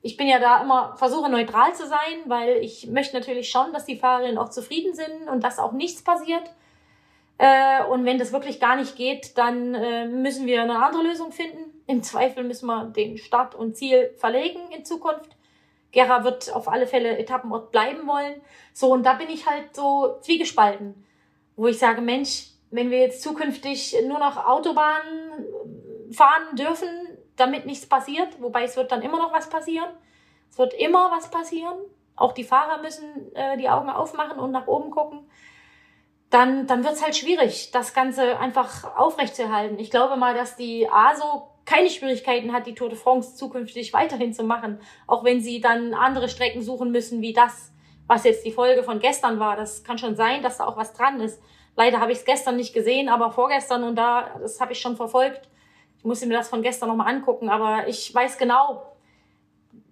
Ich 0.01 0.17
bin 0.17 0.27
ja 0.27 0.39
da 0.39 0.61
immer, 0.63 0.95
versuche 0.97 1.29
neutral 1.29 1.75
zu 1.75 1.85
sein, 1.85 2.23
weil 2.25 2.57
ich 2.57 2.87
möchte 2.87 3.15
natürlich 3.15 3.49
schon, 3.49 3.71
dass 3.71 3.85
die 3.85 3.97
Fahrerinnen 3.97 4.39
auch 4.39 4.49
zufrieden 4.49 4.95
sind 4.95 5.29
und 5.29 5.43
dass 5.43 5.59
auch 5.59 5.73
nichts 5.73 6.01
passiert. 6.03 6.49
Äh, 7.37 7.83
und 7.83 8.05
wenn 8.05 8.17
das 8.17 8.33
wirklich 8.33 8.59
gar 8.59 8.77
nicht 8.77 8.95
geht, 8.95 9.37
dann 9.37 9.75
äh, 9.75 10.07
müssen 10.07 10.47
wir 10.47 10.63
eine 10.63 10.83
andere 10.83 11.03
Lösung 11.03 11.31
finden. 11.31 11.83
Im 11.85 12.01
Zweifel 12.01 12.43
müssen 12.43 12.65
wir 12.65 12.85
den 12.85 13.17
Start 13.17 13.53
und 13.53 13.75
Ziel 13.75 14.11
verlegen 14.17 14.59
in 14.75 14.85
Zukunft. 14.85 15.29
Gera 15.91 16.23
wird 16.23 16.54
auf 16.54 16.67
alle 16.67 16.88
Fälle 16.88 17.17
Etappenort 17.17 17.71
bleiben 17.71 18.08
wollen. 18.08 18.41
So, 18.73 18.91
und 18.91 19.04
da 19.04 19.13
bin 19.13 19.30
ich 19.30 19.47
halt 19.47 19.75
so 19.75 20.17
zwiegespalten, 20.21 21.06
wo 21.56 21.67
ich 21.67 21.80
sage, 21.80 22.01
Mensch, 22.01 22.47
wenn 22.69 22.89
wir 22.89 22.99
jetzt 22.99 23.21
zukünftig 23.21 23.95
nur 24.08 24.19
noch 24.19 24.45
Autobahnen 24.45 25.45
fahren 26.12 26.56
dürfen, 26.56 26.89
damit 27.36 27.65
nichts 27.65 27.86
passiert, 27.86 28.41
wobei 28.41 28.63
es 28.63 28.77
wird 28.77 28.91
dann 28.91 29.01
immer 29.01 29.17
noch 29.17 29.34
was 29.34 29.49
passieren. 29.49 29.89
Es 30.49 30.58
wird 30.58 30.73
immer 30.73 31.12
was 31.12 31.30
passieren. 31.30 31.77
Auch 32.15 32.34
die 32.34 32.43
Fahrer 32.43 32.82
müssen 32.82 33.34
äh, 33.36 33.58
die 33.58 33.69
Augen 33.69 33.89
aufmachen 33.89 34.39
und 34.39 34.51
nach 34.51 34.67
oben 34.67 34.91
gucken 34.91 35.27
dann, 36.32 36.65
dann 36.65 36.84
wird 36.84 36.93
es 36.93 37.04
halt 37.04 37.15
schwierig, 37.15 37.71
das 37.71 37.93
Ganze 37.93 38.39
einfach 38.39 38.95
aufrechtzuerhalten. 38.95 39.77
Ich 39.77 39.91
glaube 39.91 40.15
mal, 40.15 40.34
dass 40.34 40.56
die 40.56 40.89
ASO 40.89 41.50
keine 41.65 41.89
Schwierigkeiten 41.89 42.54
hat, 42.54 42.67
die 42.67 42.76
Tour 42.76 42.89
de 42.89 42.97
France 42.97 43.36
zukünftig 43.36 43.93
weiterhin 43.93 44.34
zu 44.34 44.43
machen, 44.43 44.80
auch 45.08 45.24
wenn 45.24 45.41
sie 45.41 45.62
dann 45.62 45.93
andere 45.93 46.30
Strecken 46.30 46.62
suchen 46.62 46.91
müssen, 46.91 47.21
wie 47.21 47.34
das, 47.34 47.71
was 48.08 48.24
jetzt 48.24 48.45
die 48.45 48.52
Folge 48.52 48.84
von 48.84 49.00
gestern 49.00 49.39
war. 49.39 49.56
Das 49.56 49.84
kann 49.84 49.97
schon 49.97 50.15
sein, 50.15 50.41
dass 50.41 50.58
da 50.58 50.65
auch 50.65 50.78
was 50.78 50.93
dran 50.93 51.19
ist. 51.19 51.41
Leider 51.76 52.00
habe 52.00 52.12
ich 52.12 52.19
es 52.19 52.26
gestern 52.26 52.58
nicht 52.58 52.74
gesehen, 52.74 53.10
aber 53.10 53.32
vorgestern 53.32 53.84
und 53.84 53.95
da, 53.95 54.36
das 54.41 54.60
habe 54.60 54.74
ich 54.74 54.82
schon 54.82 54.97
verfolgt. 54.97 55.50
Ich 55.97 56.04
musste 56.04 56.26
mir 56.26 56.34
das 56.34 56.50
von 56.50 56.62
gestern 56.62 56.89
nochmal 56.89 57.13
angucken, 57.13 57.50
aber 57.50 57.88
ich 57.88 58.13
weiß 58.13 58.38
genau, 58.38 58.91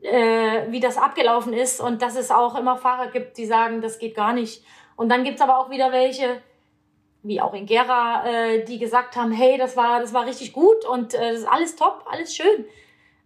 äh, 0.01 0.63
wie 0.69 0.79
das 0.79 0.97
abgelaufen 0.97 1.53
ist 1.53 1.79
und 1.79 2.01
dass 2.01 2.15
es 2.15 2.31
auch 2.31 2.57
immer 2.57 2.77
Fahrer 2.77 3.11
gibt, 3.11 3.37
die 3.37 3.45
sagen, 3.45 3.81
das 3.81 3.99
geht 3.99 4.15
gar 4.15 4.33
nicht. 4.33 4.63
Und 4.95 5.09
dann 5.09 5.23
gibt's 5.23 5.41
aber 5.41 5.59
auch 5.59 5.69
wieder 5.69 5.91
welche, 5.91 6.41
wie 7.23 7.41
auch 7.41 7.53
in 7.53 7.65
Gera, 7.65 8.25
äh, 8.25 8.63
die 8.63 8.79
gesagt 8.79 9.15
haben, 9.15 9.31
hey, 9.31 9.57
das 9.57 9.75
war, 9.75 9.99
das 9.99 10.13
war 10.13 10.25
richtig 10.25 10.53
gut 10.53 10.85
und 10.85 11.13
äh, 11.13 11.31
das 11.31 11.41
ist 11.41 11.47
alles 11.47 11.75
top, 11.75 12.05
alles 12.09 12.35
schön. 12.35 12.65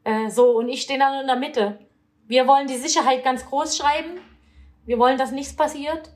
Äh, 0.03 0.29
so, 0.29 0.57
und 0.57 0.69
ich 0.69 0.81
stehe 0.81 0.99
dann 0.99 1.21
in 1.21 1.27
der 1.27 1.35
Mitte. 1.35 1.79
Wir 2.27 2.47
wollen 2.47 2.67
die 2.67 2.77
Sicherheit 2.77 3.23
ganz 3.23 3.45
groß 3.45 3.77
schreiben. 3.77 4.19
Wir 4.85 4.97
wollen, 4.97 5.17
dass 5.17 5.31
nichts 5.31 5.55
passiert. 5.55 6.11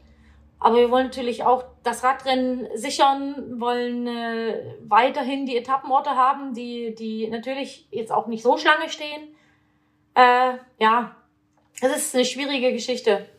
Aber 0.59 0.77
wir 0.77 0.89
wollen 0.89 1.07
natürlich 1.07 1.43
auch 1.43 1.65
das 1.83 2.03
Radrennen 2.03 2.67
sichern, 2.73 3.59
wollen 3.59 4.07
äh, 4.07 4.75
weiterhin 4.87 5.45
die 5.45 5.55
Etappenorte 5.55 6.11
haben, 6.11 6.53
die, 6.55 6.95
die 6.95 7.27
natürlich 7.27 7.87
jetzt 7.91 8.11
auch 8.11 8.25
nicht 8.25 8.41
so 8.41 8.57
Schlange 8.57 8.89
stehen. 8.89 9.35
Äh, 10.15 10.53
ja, 10.79 11.15
es 11.79 11.95
ist 11.95 12.15
eine 12.15 12.25
schwierige 12.25 12.73
Geschichte. 12.73 13.29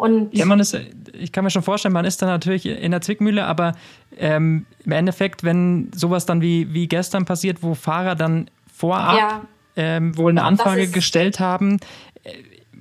Und 0.00 0.34
ja, 0.34 0.46
man 0.46 0.60
ist, 0.60 0.74
ich 1.12 1.30
kann 1.30 1.44
mir 1.44 1.50
schon 1.50 1.62
vorstellen, 1.62 1.92
man 1.92 2.06
ist 2.06 2.22
da 2.22 2.26
natürlich 2.26 2.64
in 2.64 2.90
der 2.90 3.02
Zwickmühle, 3.02 3.44
aber 3.44 3.74
ähm, 4.16 4.64
im 4.86 4.92
Endeffekt, 4.92 5.44
wenn 5.44 5.90
sowas 5.94 6.24
dann 6.24 6.40
wie, 6.40 6.72
wie 6.72 6.88
gestern 6.88 7.26
passiert, 7.26 7.62
wo 7.62 7.74
Fahrer 7.74 8.14
dann 8.14 8.48
vorab 8.72 9.18
ja. 9.18 9.42
ähm, 9.76 10.16
wohl 10.16 10.30
eine 10.30 10.44
Anfrage 10.44 10.88
gestellt 10.88 11.38
haben, 11.38 11.80
äh, 12.24 12.32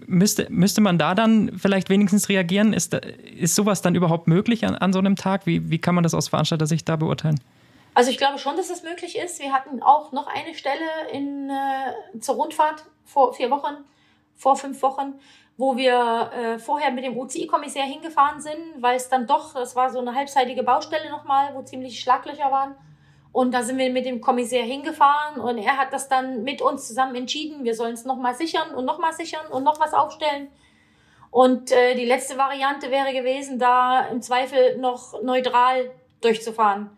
müsste, 0.08 0.48
müsste 0.50 0.80
man 0.80 0.98
da 0.98 1.14
dann 1.14 1.52
vielleicht 1.58 1.90
wenigstens 1.90 2.30
reagieren? 2.30 2.72
Ist, 2.72 2.94
ist 2.94 3.54
sowas 3.54 3.82
dann 3.82 3.96
überhaupt 3.96 4.30
möglich 4.30 4.66
an, 4.66 4.76
an 4.76 4.94
so 4.94 5.00
einem 5.00 5.18
Tag? 5.18 5.46
Wie, 5.46 5.70
wie 5.70 5.78
kann 5.78 5.96
man 5.96 6.06
das 6.06 6.14
aus 6.14 6.30
Veranstalter-Sicht 6.30 6.88
da 6.88 6.96
beurteilen? 6.96 7.42
Also 7.96 8.12
ich 8.12 8.18
glaube 8.18 8.40
schon, 8.40 8.56
dass 8.56 8.70
das 8.70 8.84
möglich 8.84 9.18
ist. 9.18 9.42
Wir 9.42 9.52
hatten 9.52 9.84
auch 9.84 10.14
noch 10.14 10.28
eine 10.28 10.56
Stelle 10.56 10.86
in, 11.12 11.50
äh, 11.50 12.20
zur 12.22 12.36
Rundfahrt 12.36 12.86
vor 13.04 13.34
vier 13.34 13.52
Wochen, 13.52 13.76
vor 14.38 14.56
fünf 14.56 14.82
Wochen, 14.82 15.16
wo 15.60 15.76
wir 15.76 16.32
äh, 16.34 16.58
vorher 16.58 16.90
mit 16.90 17.04
dem 17.04 17.18
UCI-Kommissär 17.18 17.84
hingefahren 17.84 18.40
sind, 18.40 18.58
weil 18.78 18.96
es 18.96 19.10
dann 19.10 19.28
doch, 19.28 19.56
das 19.56 19.76
war 19.76 19.90
so 19.90 20.00
eine 20.00 20.16
halbseitige 20.16 20.64
Baustelle 20.64 21.10
nochmal, 21.10 21.54
wo 21.54 21.62
ziemlich 21.64 22.00
Schlaglöcher 22.00 22.50
waren. 22.50 22.76
Und 23.34 23.54
da 23.54 23.62
sind 23.62 23.78
wir 23.78 23.90
mit 23.92 24.06
dem 24.06 24.22
Kommissär 24.22 24.64
hingefahren 24.64 25.42
und 25.42 25.58
er 25.58 25.76
hat 25.76 25.92
das 25.92 26.08
dann 26.08 26.44
mit 26.44 26.62
uns 26.62 26.88
zusammen 26.88 27.14
entschieden, 27.16 27.66
wir 27.66 27.76
sollen 27.76 27.94
es 27.94 28.06
nochmal 28.06 28.36
sichern 28.36 28.74
und 28.74 28.86
nochmal 28.86 29.12
sichern 29.12 29.48
und 29.52 29.66
noch 29.66 29.82
was 29.82 29.94
aufstellen. 29.94 30.48
Und 31.30 31.74
äh, 31.74 31.94
die 31.94 32.06
letzte 32.06 32.38
Variante 32.38 32.90
wäre 32.90 33.12
gewesen, 33.12 33.60
da 33.60 34.08
im 34.08 34.22
Zweifel 34.22 34.78
noch 34.78 35.22
neutral 35.22 35.92
durchzufahren. 36.22 36.90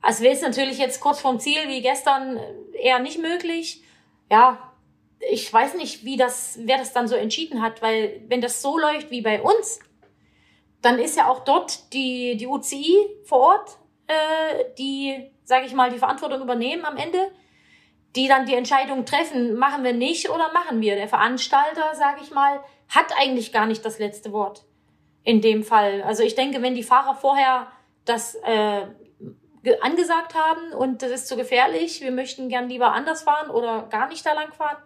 Also 0.00 0.24
wäre 0.24 0.32
es 0.32 0.40
natürlich 0.40 0.78
jetzt 0.78 1.00
kurz 1.00 1.20
vorm 1.20 1.40
Ziel 1.40 1.68
wie 1.68 1.82
gestern 1.82 2.40
eher 2.72 3.00
nicht 3.00 3.20
möglich. 3.20 3.82
Ja, 4.30 4.67
ich 5.20 5.52
weiß 5.52 5.74
nicht, 5.74 6.04
wie 6.04 6.16
das, 6.16 6.58
wer 6.62 6.78
das 6.78 6.92
dann 6.92 7.08
so 7.08 7.16
entschieden 7.16 7.62
hat, 7.62 7.82
weil 7.82 8.22
wenn 8.28 8.40
das 8.40 8.62
so 8.62 8.78
läuft 8.78 9.10
wie 9.10 9.22
bei 9.22 9.42
uns, 9.42 9.80
dann 10.82 10.98
ist 10.98 11.16
ja 11.16 11.28
auch 11.28 11.44
dort 11.44 11.92
die, 11.92 12.36
die 12.36 12.46
UCI 12.46 12.96
vor 13.24 13.38
Ort, 13.38 13.78
äh, 14.06 14.64
die, 14.78 15.30
sage 15.44 15.66
ich 15.66 15.74
mal, 15.74 15.90
die 15.90 15.98
Verantwortung 15.98 16.40
übernehmen 16.40 16.84
am 16.84 16.96
Ende, 16.96 17.30
die 18.16 18.28
dann 18.28 18.46
die 18.46 18.54
Entscheidung 18.54 19.04
treffen, 19.04 19.54
machen 19.54 19.84
wir 19.84 19.92
nicht 19.92 20.30
oder 20.30 20.52
machen 20.52 20.80
wir. 20.80 20.94
Der 20.94 21.08
Veranstalter, 21.08 21.94
sage 21.94 22.20
ich 22.22 22.30
mal, 22.30 22.60
hat 22.88 23.12
eigentlich 23.18 23.52
gar 23.52 23.66
nicht 23.66 23.84
das 23.84 23.98
letzte 23.98 24.32
Wort 24.32 24.64
in 25.24 25.40
dem 25.40 25.62
Fall. 25.62 26.02
Also 26.02 26.22
ich 26.22 26.34
denke, 26.34 26.62
wenn 26.62 26.74
die 26.74 26.82
Fahrer 26.82 27.14
vorher 27.14 27.66
das 28.04 28.34
äh, 28.36 28.86
angesagt 29.82 30.34
haben 30.34 30.72
und 30.72 31.02
das 31.02 31.10
ist 31.10 31.28
zu 31.28 31.36
gefährlich, 31.36 32.00
wir 32.00 32.12
möchten 32.12 32.48
gern 32.48 32.68
lieber 32.68 32.92
anders 32.92 33.22
fahren 33.22 33.50
oder 33.50 33.86
gar 33.90 34.08
nicht 34.08 34.24
da 34.24 34.32
lang 34.32 34.52
fahren, 34.52 34.78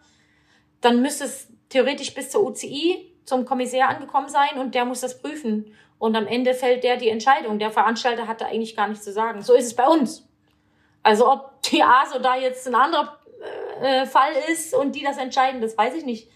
dann 0.82 1.00
müsste 1.00 1.24
es 1.24 1.48
theoretisch 1.70 2.12
bis 2.14 2.30
zur 2.30 2.44
UCI 2.44 3.12
zum 3.24 3.46
Kommissär 3.46 3.88
angekommen 3.88 4.28
sein 4.28 4.58
und 4.58 4.74
der 4.74 4.84
muss 4.84 5.00
das 5.00 5.22
prüfen. 5.22 5.74
Und 5.98 6.16
am 6.16 6.26
Ende 6.26 6.52
fällt 6.52 6.84
der 6.84 6.96
die 6.96 7.08
Entscheidung. 7.08 7.58
Der 7.58 7.70
Veranstalter 7.70 8.26
hat 8.26 8.40
da 8.40 8.46
eigentlich 8.46 8.76
gar 8.76 8.88
nichts 8.88 9.04
zu 9.04 9.12
sagen. 9.12 9.40
So 9.42 9.54
ist 9.54 9.66
es 9.66 9.74
bei 9.74 9.86
uns. 9.86 10.28
Also 11.02 11.30
ob 11.30 11.62
die 11.62 11.82
ASO 11.82 12.18
da 12.18 12.36
jetzt 12.36 12.66
ein 12.66 12.74
anderer 12.74 13.18
äh, 13.80 14.04
Fall 14.06 14.32
ist 14.52 14.74
und 14.74 14.94
die 14.94 15.02
das 15.02 15.16
entscheiden, 15.16 15.60
das 15.60 15.78
weiß 15.78 15.94
ich 15.94 16.04
nicht. 16.04 16.28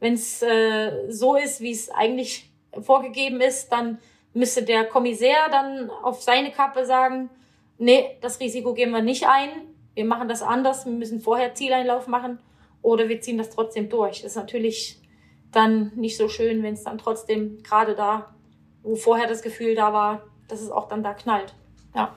Wenn 0.00 0.14
es 0.14 0.42
äh, 0.42 1.10
so 1.10 1.34
ist, 1.36 1.60
wie 1.60 1.72
es 1.72 1.90
eigentlich 1.90 2.48
vorgegeben 2.80 3.40
ist, 3.40 3.70
dann 3.70 3.98
müsste 4.32 4.62
der 4.62 4.84
Kommissär 4.84 5.48
dann 5.50 5.90
auf 5.90 6.22
seine 6.22 6.52
Kappe 6.52 6.86
sagen, 6.86 7.30
nee, 7.78 8.16
das 8.20 8.38
Risiko 8.38 8.74
gehen 8.74 8.90
wir 8.90 9.02
nicht 9.02 9.26
ein, 9.26 9.50
wir 9.94 10.04
machen 10.04 10.28
das 10.28 10.42
anders, 10.42 10.86
wir 10.86 10.92
müssen 10.92 11.20
vorher 11.20 11.54
Zieleinlauf 11.54 12.06
machen 12.06 12.38
oder 12.88 13.08
wir 13.08 13.20
ziehen 13.20 13.38
das 13.38 13.50
trotzdem 13.50 13.88
durch. 13.88 14.24
Ist 14.24 14.36
natürlich 14.36 14.98
dann 15.52 15.92
nicht 15.94 16.16
so 16.16 16.28
schön, 16.28 16.62
wenn 16.62 16.74
es 16.74 16.84
dann 16.84 16.98
trotzdem 16.98 17.62
gerade 17.62 17.94
da, 17.94 18.34
wo 18.82 18.96
vorher 18.96 19.28
das 19.28 19.42
Gefühl 19.42 19.74
da 19.74 19.92
war, 19.92 20.22
dass 20.48 20.62
es 20.62 20.70
auch 20.70 20.88
dann 20.88 21.02
da 21.02 21.12
knallt. 21.12 21.54
Ja. 21.94 22.14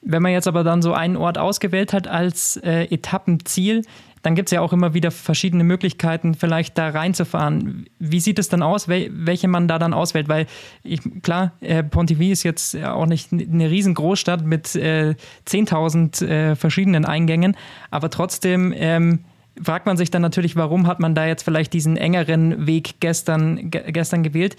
Wenn 0.00 0.22
man 0.22 0.32
jetzt 0.32 0.48
aber 0.48 0.64
dann 0.64 0.82
so 0.82 0.92
einen 0.92 1.16
Ort 1.16 1.38
ausgewählt 1.38 1.92
hat 1.92 2.06
als 2.08 2.56
äh, 2.58 2.84
Etappenziel, 2.84 3.82
dann 4.22 4.36
gibt 4.36 4.48
es 4.48 4.52
ja 4.52 4.60
auch 4.60 4.72
immer 4.72 4.94
wieder 4.94 5.10
verschiedene 5.10 5.64
Möglichkeiten, 5.64 6.34
vielleicht 6.34 6.78
da 6.78 6.90
reinzufahren. 6.90 7.86
Wie 7.98 8.20
sieht 8.20 8.38
es 8.38 8.48
dann 8.48 8.62
aus, 8.62 8.86
wel 8.86 9.10
welche 9.12 9.48
man 9.48 9.66
da 9.66 9.80
dann 9.80 9.92
auswählt? 9.92 10.28
Weil 10.28 10.46
ich, 10.84 11.00
klar, 11.22 11.52
äh, 11.60 11.82
Pontivy 11.82 12.30
ist 12.30 12.44
jetzt 12.44 12.76
auch 12.76 13.06
nicht 13.06 13.32
eine 13.32 13.68
riesengroßstadt 13.68 14.44
mit 14.44 14.76
äh, 14.76 15.16
10.000 15.48 16.24
äh, 16.24 16.56
verschiedenen 16.56 17.04
Eingängen, 17.04 17.56
aber 17.90 18.10
trotzdem 18.10 18.72
ähm, 18.76 19.24
fragt 19.60 19.86
man 19.86 19.96
sich 19.96 20.10
dann 20.10 20.22
natürlich, 20.22 20.56
warum 20.56 20.86
hat 20.86 21.00
man 21.00 21.14
da 21.14 21.26
jetzt 21.26 21.42
vielleicht 21.42 21.72
diesen 21.72 21.96
engeren 21.96 22.66
Weg 22.66 23.00
gestern, 23.00 23.70
gestern 23.70 24.22
gewählt? 24.22 24.56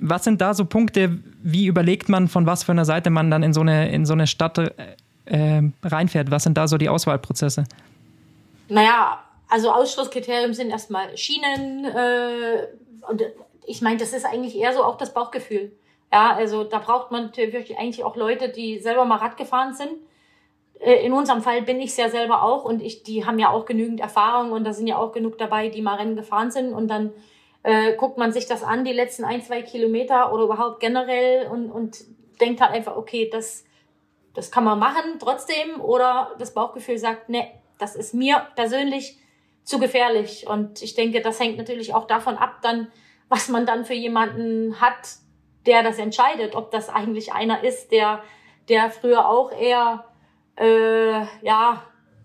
Was 0.00 0.24
sind 0.24 0.40
da 0.40 0.54
so 0.54 0.64
Punkte, 0.64 1.18
wie 1.42 1.66
überlegt 1.66 2.08
man, 2.08 2.28
von 2.28 2.46
was 2.46 2.64
für 2.64 2.72
einer 2.72 2.84
Seite 2.84 3.10
man 3.10 3.30
dann 3.30 3.42
in 3.42 3.52
so 3.52 3.60
eine, 3.60 3.90
in 3.90 4.04
so 4.04 4.14
eine 4.14 4.26
Stadt 4.26 4.58
äh, 5.26 5.62
reinfährt? 5.82 6.30
Was 6.30 6.44
sind 6.44 6.56
da 6.56 6.66
so 6.66 6.78
die 6.78 6.88
Auswahlprozesse? 6.88 7.64
Naja, 8.68 9.22
also 9.48 9.70
Ausschlusskriterium 9.70 10.54
sind 10.54 10.70
erstmal 10.70 11.16
Schienen. 11.16 11.84
Äh, 11.84 12.66
und 13.08 13.22
ich 13.66 13.82
meine, 13.82 13.98
das 13.98 14.12
ist 14.12 14.24
eigentlich 14.24 14.56
eher 14.56 14.72
so 14.72 14.82
auch 14.82 14.96
das 14.96 15.14
Bauchgefühl. 15.14 15.72
Ja, 16.12 16.34
also 16.34 16.64
da 16.64 16.78
braucht 16.78 17.10
man 17.10 17.26
natürlich 17.26 17.78
eigentlich 17.78 18.04
auch 18.04 18.16
Leute, 18.16 18.48
die 18.48 18.80
selber 18.80 19.04
mal 19.04 19.16
Rad 19.16 19.36
gefahren 19.36 19.74
sind 19.74 19.92
äh, 19.92 20.11
in 20.84 21.12
unserem 21.12 21.42
Fall 21.42 21.62
bin 21.62 21.80
ich 21.80 21.96
ja 21.96 22.08
selber 22.08 22.42
auch 22.42 22.64
und 22.64 22.82
ich, 22.82 23.02
die 23.02 23.24
haben 23.24 23.38
ja 23.38 23.50
auch 23.50 23.66
genügend 23.66 24.00
Erfahrung 24.00 24.52
und 24.52 24.64
da 24.64 24.72
sind 24.72 24.86
ja 24.86 24.98
auch 24.98 25.12
genug 25.12 25.38
dabei, 25.38 25.68
die 25.68 25.82
mal 25.82 25.96
Rennen 25.96 26.16
gefahren 26.16 26.50
sind. 26.50 26.72
Und 26.72 26.88
dann 26.88 27.12
äh, 27.62 27.94
guckt 27.94 28.18
man 28.18 28.32
sich 28.32 28.46
das 28.46 28.62
an, 28.62 28.84
die 28.84 28.92
letzten 28.92 29.24
ein, 29.24 29.42
zwei 29.42 29.62
Kilometer 29.62 30.32
oder 30.32 30.44
überhaupt 30.44 30.80
generell 30.80 31.48
und, 31.48 31.70
und 31.70 31.98
denkt 32.40 32.60
halt 32.60 32.72
einfach, 32.72 32.96
okay, 32.96 33.30
das, 33.30 33.64
das 34.34 34.50
kann 34.50 34.64
man 34.64 34.78
machen 34.78 35.18
trotzdem. 35.20 35.80
Oder 35.80 36.32
das 36.38 36.54
Bauchgefühl 36.54 36.98
sagt, 36.98 37.28
ne, 37.28 37.48
das 37.78 37.94
ist 37.94 38.14
mir 38.14 38.48
persönlich 38.56 39.18
zu 39.62 39.78
gefährlich. 39.78 40.46
Und 40.48 40.82
ich 40.82 40.94
denke, 40.94 41.20
das 41.20 41.38
hängt 41.38 41.58
natürlich 41.58 41.94
auch 41.94 42.06
davon 42.06 42.36
ab 42.36 42.58
dann, 42.62 42.90
was 43.28 43.48
man 43.48 43.66
dann 43.66 43.84
für 43.84 43.94
jemanden 43.94 44.80
hat, 44.80 45.16
der 45.66 45.84
das 45.84 45.98
entscheidet, 45.98 46.56
ob 46.56 46.72
das 46.72 46.88
eigentlich 46.88 47.32
einer 47.32 47.62
ist, 47.62 47.92
der 47.92 48.22
der 48.68 48.90
früher 48.90 49.28
auch 49.28 49.52
eher, 49.52 50.04
äh, 50.56 51.20
ja, 51.42 51.82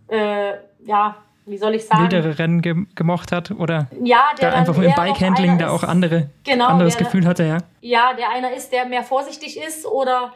äh, 0.07 0.53
ja, 0.86 1.17
wie 1.45 1.57
soll 1.57 1.75
ich 1.75 1.86
sagen? 1.86 2.03
Wildere 2.03 2.38
Rennen 2.38 2.61
ge 2.61 2.75
gemocht 2.95 3.32
hat 3.32 3.51
oder 3.51 3.88
ja, 4.03 4.30
der 4.39 4.51
da 4.51 4.57
einfach 4.57 4.78
im 4.78 4.93
Bikehandling 4.93 5.57
da 5.57 5.69
auch 5.69 5.84
andere, 5.84 6.30
genau, 6.43 6.67
anderes 6.67 6.97
der, 6.97 7.05
Gefühl 7.05 7.25
hatte, 7.25 7.43
ja. 7.43 7.57
Ja, 7.82 8.13
der 8.13 8.30
einer 8.30 8.53
ist, 8.53 8.71
der 8.71 8.86
mehr 8.86 9.03
vorsichtig 9.03 9.57
ist 9.57 9.86
oder 9.86 10.34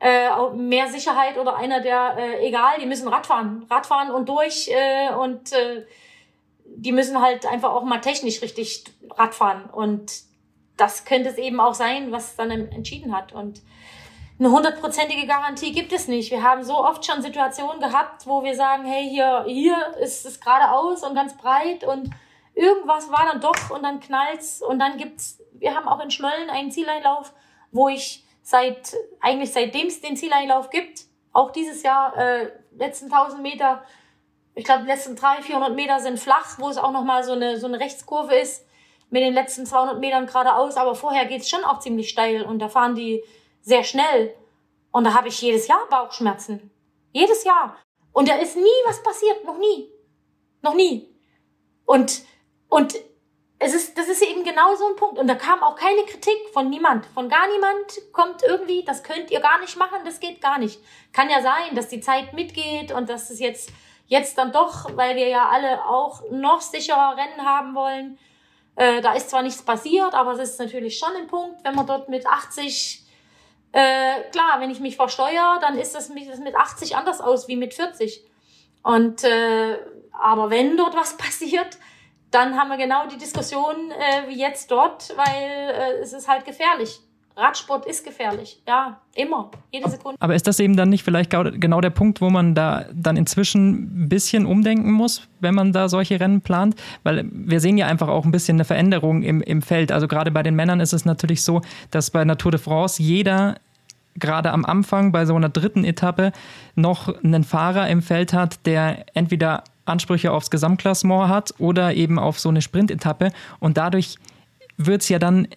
äh, 0.00 0.28
mehr 0.56 0.88
Sicherheit 0.88 1.38
oder 1.38 1.56
einer, 1.56 1.80
der, 1.80 2.16
äh, 2.18 2.48
egal, 2.48 2.78
die 2.80 2.86
müssen 2.86 3.06
Radfahren, 3.06 3.66
Radfahren 3.70 4.10
und 4.10 4.28
durch 4.28 4.68
äh, 4.68 5.14
und 5.14 5.52
äh, 5.52 5.86
die 6.64 6.92
müssen 6.92 7.20
halt 7.20 7.46
einfach 7.46 7.70
auch 7.70 7.84
mal 7.84 8.00
technisch 8.00 8.42
richtig 8.42 8.84
Radfahren 9.16 9.64
und 9.64 10.12
das 10.76 11.04
könnte 11.04 11.28
es 11.28 11.36
eben 11.36 11.60
auch 11.60 11.74
sein, 11.74 12.10
was 12.10 12.36
dann 12.36 12.50
entschieden 12.50 13.14
hat 13.14 13.32
und 13.32 13.60
eine 14.40 14.50
hundertprozentige 14.50 15.26
Garantie 15.26 15.70
gibt 15.70 15.92
es 15.92 16.08
nicht. 16.08 16.30
Wir 16.30 16.42
haben 16.42 16.64
so 16.64 16.82
oft 16.82 17.04
schon 17.04 17.20
Situationen 17.20 17.78
gehabt, 17.78 18.26
wo 18.26 18.42
wir 18.42 18.56
sagen, 18.56 18.86
hey, 18.86 19.06
hier, 19.06 19.44
hier 19.46 19.76
ist 20.00 20.24
es 20.24 20.40
geradeaus 20.40 21.02
und 21.02 21.14
ganz 21.14 21.36
breit 21.36 21.84
und 21.84 22.10
irgendwas 22.54 23.10
war 23.10 23.28
dann 23.30 23.42
doch 23.42 23.70
und 23.70 23.82
dann 23.82 24.00
knallt's 24.00 24.62
und 24.62 24.78
dann 24.78 24.96
gibt's, 24.96 25.42
wir 25.52 25.74
haben 25.74 25.86
auch 25.86 26.00
in 26.00 26.10
Schmölln 26.10 26.48
einen 26.48 26.70
Zieleinlauf, 26.70 27.34
wo 27.70 27.88
ich 27.88 28.24
seit, 28.42 28.96
eigentlich 29.20 29.52
seitdem 29.52 29.88
es 29.88 30.00
den 30.00 30.16
Zieleinlauf 30.16 30.70
gibt, 30.70 31.02
auch 31.34 31.50
dieses 31.50 31.82
Jahr, 31.82 32.16
äh, 32.16 32.50
letzten 32.78 33.12
1000 33.12 33.42
Meter, 33.42 33.82
ich 34.54 34.64
glaube, 34.64 34.84
letzten 34.84 35.16
300, 35.16 35.44
400 35.44 35.74
Meter 35.74 36.00
sind 36.00 36.18
flach, 36.18 36.58
wo 36.58 36.70
es 36.70 36.78
auch 36.78 36.92
nochmal 36.92 37.24
so 37.24 37.32
eine, 37.32 37.58
so 37.58 37.66
eine 37.66 37.78
Rechtskurve 37.78 38.34
ist, 38.36 38.66
mit 39.10 39.22
den 39.22 39.34
letzten 39.34 39.66
200 39.66 40.00
Metern 40.00 40.24
geradeaus, 40.24 40.76
aber 40.78 40.94
vorher 40.94 41.26
geht's 41.26 41.50
schon 41.50 41.62
auch 41.62 41.80
ziemlich 41.80 42.08
steil 42.08 42.42
und 42.42 42.58
da 42.58 42.70
fahren 42.70 42.94
die 42.94 43.22
sehr 43.62 43.84
schnell. 43.84 44.34
Und 44.92 45.04
da 45.04 45.14
habe 45.14 45.28
ich 45.28 45.40
jedes 45.40 45.66
Jahr 45.68 45.86
Bauchschmerzen. 45.88 46.70
Jedes 47.12 47.44
Jahr. 47.44 47.76
Und 48.12 48.28
da 48.28 48.36
ist 48.36 48.56
nie 48.56 48.82
was 48.86 49.02
passiert. 49.02 49.44
Noch 49.44 49.58
nie. 49.58 49.90
Noch 50.62 50.74
nie. 50.74 51.08
Und, 51.84 52.22
und 52.68 52.94
es 53.58 53.74
ist, 53.74 53.98
das 53.98 54.08
ist 54.08 54.22
eben 54.22 54.42
genau 54.42 54.74
so 54.74 54.86
ein 54.88 54.96
Punkt. 54.96 55.18
Und 55.18 55.28
da 55.28 55.34
kam 55.34 55.62
auch 55.62 55.76
keine 55.76 56.02
Kritik 56.04 56.48
von 56.52 56.70
niemand. 56.70 57.06
Von 57.06 57.28
gar 57.28 57.46
niemand 57.48 58.12
kommt 58.12 58.42
irgendwie, 58.42 58.84
das 58.84 59.02
könnt 59.02 59.30
ihr 59.30 59.40
gar 59.40 59.60
nicht 59.60 59.76
machen, 59.76 59.98
das 60.04 60.18
geht 60.18 60.40
gar 60.40 60.58
nicht. 60.58 60.80
Kann 61.12 61.28
ja 61.28 61.42
sein, 61.42 61.74
dass 61.74 61.88
die 61.88 62.00
Zeit 62.00 62.32
mitgeht 62.32 62.90
und 62.90 63.08
dass 63.10 63.28
es 63.30 63.38
jetzt, 63.38 63.70
jetzt 64.06 64.38
dann 64.38 64.50
doch, 64.50 64.96
weil 64.96 65.14
wir 65.16 65.28
ja 65.28 65.48
alle 65.50 65.84
auch 65.84 66.22
noch 66.30 66.62
sicherer 66.62 67.16
Rennen 67.16 67.44
haben 67.44 67.74
wollen. 67.74 68.18
Äh, 68.76 69.02
da 69.02 69.12
ist 69.12 69.28
zwar 69.28 69.42
nichts 69.42 69.62
passiert, 69.62 70.14
aber 70.14 70.32
es 70.32 70.50
ist 70.50 70.58
natürlich 70.58 70.98
schon 70.98 71.14
ein 71.14 71.26
Punkt, 71.26 71.62
wenn 71.62 71.74
man 71.74 71.86
dort 71.86 72.08
mit 72.08 72.26
80 72.26 73.04
äh, 73.72 74.22
klar, 74.32 74.60
wenn 74.60 74.70
ich 74.70 74.80
mich 74.80 74.96
versteuere, 74.96 75.58
dann 75.60 75.78
ist 75.78 75.94
das 75.94 76.08
mit, 76.08 76.28
das 76.28 76.38
mit 76.40 76.56
80 76.56 76.96
anders 76.96 77.20
aus 77.20 77.48
wie 77.48 77.56
mit 77.56 77.74
40. 77.74 78.24
Und 78.82 79.24
äh, 79.24 79.78
aber 80.12 80.50
wenn 80.50 80.76
dort 80.76 80.96
was 80.96 81.16
passiert, 81.18 81.78
dann 82.30 82.58
haben 82.58 82.68
wir 82.68 82.76
genau 82.76 83.06
die 83.06 83.18
Diskussion 83.18 83.90
äh, 83.90 84.28
wie 84.28 84.38
jetzt 84.38 84.70
dort, 84.70 85.16
weil 85.16 85.44
äh, 85.44 85.98
es 86.00 86.12
ist 86.12 86.28
halt 86.28 86.44
gefährlich. 86.44 87.00
Radsport 87.36 87.86
ist 87.86 88.04
gefährlich, 88.04 88.60
ja, 88.66 89.00
immer, 89.14 89.50
jede 89.70 89.88
Sekunde. 89.88 90.16
Aber 90.20 90.34
ist 90.34 90.46
das 90.46 90.60
eben 90.60 90.76
dann 90.76 90.90
nicht 90.90 91.04
vielleicht 91.04 91.30
genau 91.30 91.80
der 91.80 91.90
Punkt, 91.90 92.20
wo 92.20 92.28
man 92.28 92.54
da 92.54 92.86
dann 92.92 93.16
inzwischen 93.16 94.04
ein 94.04 94.08
bisschen 94.08 94.46
umdenken 94.46 94.92
muss, 94.92 95.28
wenn 95.40 95.54
man 95.54 95.72
da 95.72 95.88
solche 95.88 96.20
Rennen 96.20 96.40
plant? 96.42 96.74
Weil 97.02 97.26
wir 97.32 97.60
sehen 97.60 97.78
ja 97.78 97.86
einfach 97.86 98.08
auch 98.08 98.24
ein 98.24 98.32
bisschen 98.32 98.56
eine 98.56 98.64
Veränderung 98.64 99.22
im, 99.22 99.40
im 99.40 99.62
Feld. 99.62 99.92
Also 99.92 100.08
gerade 100.08 100.30
bei 100.30 100.42
den 100.42 100.54
Männern 100.54 100.80
ist 100.80 100.92
es 100.92 101.04
natürlich 101.04 101.42
so, 101.42 101.62
dass 101.90 102.10
bei 102.10 102.24
Natur 102.24 102.50
de 102.50 102.60
France 102.60 103.02
jeder 103.02 103.56
gerade 104.16 104.50
am 104.52 104.64
Anfang 104.64 105.12
bei 105.12 105.24
so 105.24 105.34
einer 105.34 105.48
dritten 105.48 105.84
Etappe 105.84 106.32
noch 106.74 107.14
einen 107.22 107.44
Fahrer 107.44 107.88
im 107.88 108.02
Feld 108.02 108.32
hat, 108.32 108.66
der 108.66 109.06
entweder 109.14 109.64
Ansprüche 109.86 110.32
aufs 110.32 110.50
Gesamtklassement 110.50 111.28
hat 111.28 111.54
oder 111.58 111.94
eben 111.94 112.18
auf 112.18 112.38
so 112.38 112.48
eine 112.48 112.62
Sprintetappe. 112.62 113.32
Und 113.60 113.76
dadurch 113.76 114.16
wird 114.76 115.02
es 115.02 115.08
ja 115.08 115.18
dann 115.18 115.48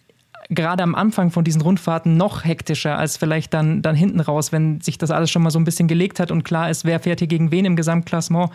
gerade 0.49 0.83
am 0.83 0.95
Anfang 0.95 1.31
von 1.31 1.43
diesen 1.43 1.61
Rundfahrten 1.61 2.17
noch 2.17 2.45
hektischer 2.45 2.97
als 2.97 3.17
vielleicht 3.17 3.53
dann, 3.53 3.81
dann 3.81 3.95
hinten 3.95 4.19
raus, 4.19 4.51
wenn 4.51 4.81
sich 4.81 4.97
das 4.97 5.11
alles 5.11 5.31
schon 5.31 5.41
mal 5.43 5.51
so 5.51 5.59
ein 5.59 5.65
bisschen 5.65 5.87
gelegt 5.87 6.19
hat 6.19 6.31
und 6.31 6.43
klar 6.43 6.69
ist, 6.69 6.85
wer 6.85 6.99
fährt 6.99 7.19
hier 7.19 7.27
gegen 7.27 7.51
wen 7.51 7.65
im 7.65 7.75
Gesamtklassement. 7.75 8.51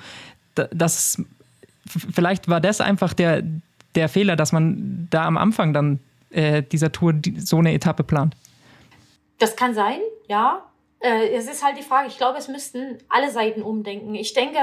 Das, 0.55 1.23
vielleicht 1.87 2.49
war 2.49 2.61
das 2.61 2.81
einfach 2.81 3.15
der, 3.15 3.43
der 3.95 4.09
Fehler, 4.09 4.37
dass 4.37 4.53
man 4.53 5.09
da 5.11 5.25
am 5.25 5.37
Anfang 5.37 5.73
dann 5.73 6.01
äh, 6.31 6.63
dieser 6.63 6.93
Tour 6.93 7.13
die, 7.13 7.41
so 7.41 7.59
eine 7.59 7.73
Etappe 7.73 8.05
plant. 8.05 8.35
Das 9.39 9.57
kann 9.57 9.75
sein, 9.75 10.01
ja. 10.29 10.63
Äh, 11.01 11.29
es 11.35 11.49
ist 11.49 11.65
halt 11.65 11.79
die 11.79 11.83
Frage, 11.83 12.09
ich 12.09 12.19
glaube, 12.19 12.39
es 12.39 12.49
müssten 12.49 12.99
alle 13.09 13.31
Seiten 13.31 13.63
umdenken. 13.63 14.15
Ich 14.15 14.35
denke, 14.35 14.59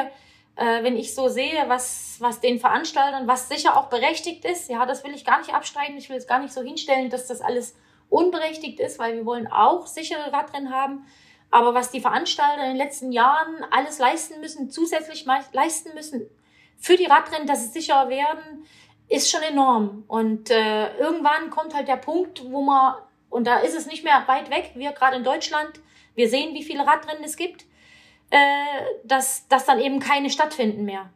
äh, 0.55 0.83
wenn 0.83 0.95
ich 0.95 1.13
so 1.13 1.27
sehe, 1.27 1.65
was, 1.67 2.17
was 2.19 2.39
den 2.39 2.59
Veranstaltern, 2.59 3.27
was 3.27 3.49
sicher 3.49 3.77
auch 3.77 3.87
berechtigt 3.87 4.45
ist, 4.45 4.69
ja, 4.69 4.85
das 4.85 5.03
will 5.03 5.13
ich 5.13 5.25
gar 5.25 5.39
nicht 5.39 5.53
abstreiten, 5.53 5.97
ich 5.97 6.09
will 6.09 6.17
es 6.17 6.27
gar 6.27 6.39
nicht 6.39 6.53
so 6.53 6.61
hinstellen, 6.61 7.09
dass 7.09 7.27
das 7.27 7.41
alles 7.41 7.75
unberechtigt 8.09 8.79
ist, 8.79 8.99
weil 8.99 9.15
wir 9.15 9.25
wollen 9.25 9.47
auch 9.47 9.87
sichere 9.87 10.31
Radrennen 10.31 10.73
haben. 10.73 11.05
Aber 11.51 11.73
was 11.73 11.91
die 11.91 12.01
Veranstalter 12.01 12.63
in 12.63 12.69
den 12.71 12.77
letzten 12.77 13.11
Jahren 13.11 13.63
alles 13.71 13.99
leisten 13.99 14.41
müssen, 14.41 14.69
zusätzlich 14.69 15.25
leisten 15.53 15.93
müssen 15.93 16.29
für 16.77 16.97
die 16.97 17.05
Radrennen, 17.05 17.47
dass 17.47 17.63
sie 17.63 17.79
sicherer 17.79 18.09
werden, 18.09 18.65
ist 19.07 19.29
schon 19.29 19.41
enorm. 19.43 20.03
Und 20.07 20.49
äh, 20.49 20.97
irgendwann 20.97 21.49
kommt 21.49 21.73
halt 21.73 21.87
der 21.87 21.97
Punkt, 21.97 22.43
wo 22.51 22.61
man 22.61 22.95
und 23.29 23.45
da 23.47 23.59
ist 23.59 23.75
es 23.75 23.85
nicht 23.85 24.05
mehr 24.05 24.23
weit 24.27 24.49
weg. 24.49 24.71
Wir 24.75 24.93
gerade 24.93 25.17
in 25.17 25.25
Deutschland, 25.25 25.81
wir 26.15 26.29
sehen, 26.29 26.53
wie 26.53 26.63
viele 26.63 26.87
Radrennen 26.87 27.23
es 27.23 27.35
gibt, 27.35 27.65
äh, 28.35 28.99
dass, 29.05 29.47
dass 29.47 29.65
dann 29.65 29.79
eben 29.79 29.99
keine 29.99 30.29
stattfinden 30.29 30.83
mehr. 30.83 31.09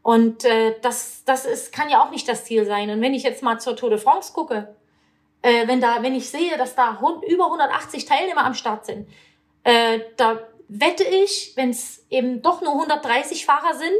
Und 0.00 0.46
äh, 0.46 0.74
das, 0.80 1.22
das 1.26 1.44
ist, 1.44 1.70
kann 1.70 1.90
ja 1.90 2.02
auch 2.02 2.10
nicht 2.10 2.26
das 2.26 2.46
Ziel 2.46 2.64
sein. 2.64 2.88
Und 2.88 3.02
wenn 3.02 3.12
ich 3.12 3.24
jetzt 3.24 3.42
mal 3.42 3.60
zur 3.60 3.76
Tour 3.76 3.90
de 3.90 3.98
France 3.98 4.32
gucke, 4.32 4.74
äh, 5.42 5.68
wenn, 5.68 5.82
da, 5.82 6.02
wenn 6.02 6.14
ich 6.14 6.30
sehe, 6.30 6.56
dass 6.56 6.74
da 6.74 6.98
über 7.28 7.44
180 7.46 8.06
Teilnehmer 8.06 8.46
am 8.46 8.54
Start 8.54 8.86
sind, 8.86 9.06
äh, 9.64 10.00
da 10.16 10.38
wette 10.68 11.04
ich, 11.04 11.52
wenn 11.56 11.70
es 11.70 12.06
eben 12.08 12.40
doch 12.40 12.62
nur 12.62 12.72
130 12.72 13.44
Fahrer 13.44 13.74
sind, 13.74 13.92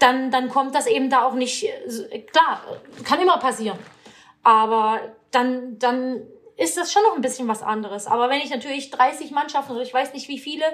dann, 0.00 0.32
dann 0.32 0.48
kommt 0.48 0.74
das 0.74 0.88
eben 0.88 1.10
da 1.10 1.22
auch 1.22 1.34
nicht, 1.34 1.62
äh, 1.64 2.22
klar, 2.22 2.60
kann 3.04 3.22
immer 3.22 3.38
passieren. 3.38 3.78
Aber 4.42 4.98
dann, 5.30 5.78
dann 5.78 6.26
ist 6.56 6.76
das 6.76 6.92
schon 6.92 7.04
noch 7.04 7.14
ein 7.14 7.22
bisschen 7.22 7.46
was 7.46 7.62
anderes. 7.62 8.08
Aber 8.08 8.28
wenn 8.30 8.40
ich 8.40 8.50
natürlich 8.50 8.90
30 8.90 9.30
Mannschaften 9.30 9.72
oder 9.72 9.82
ich 9.82 9.94
weiß 9.94 10.12
nicht 10.12 10.26
wie 10.28 10.38
viele 10.40 10.64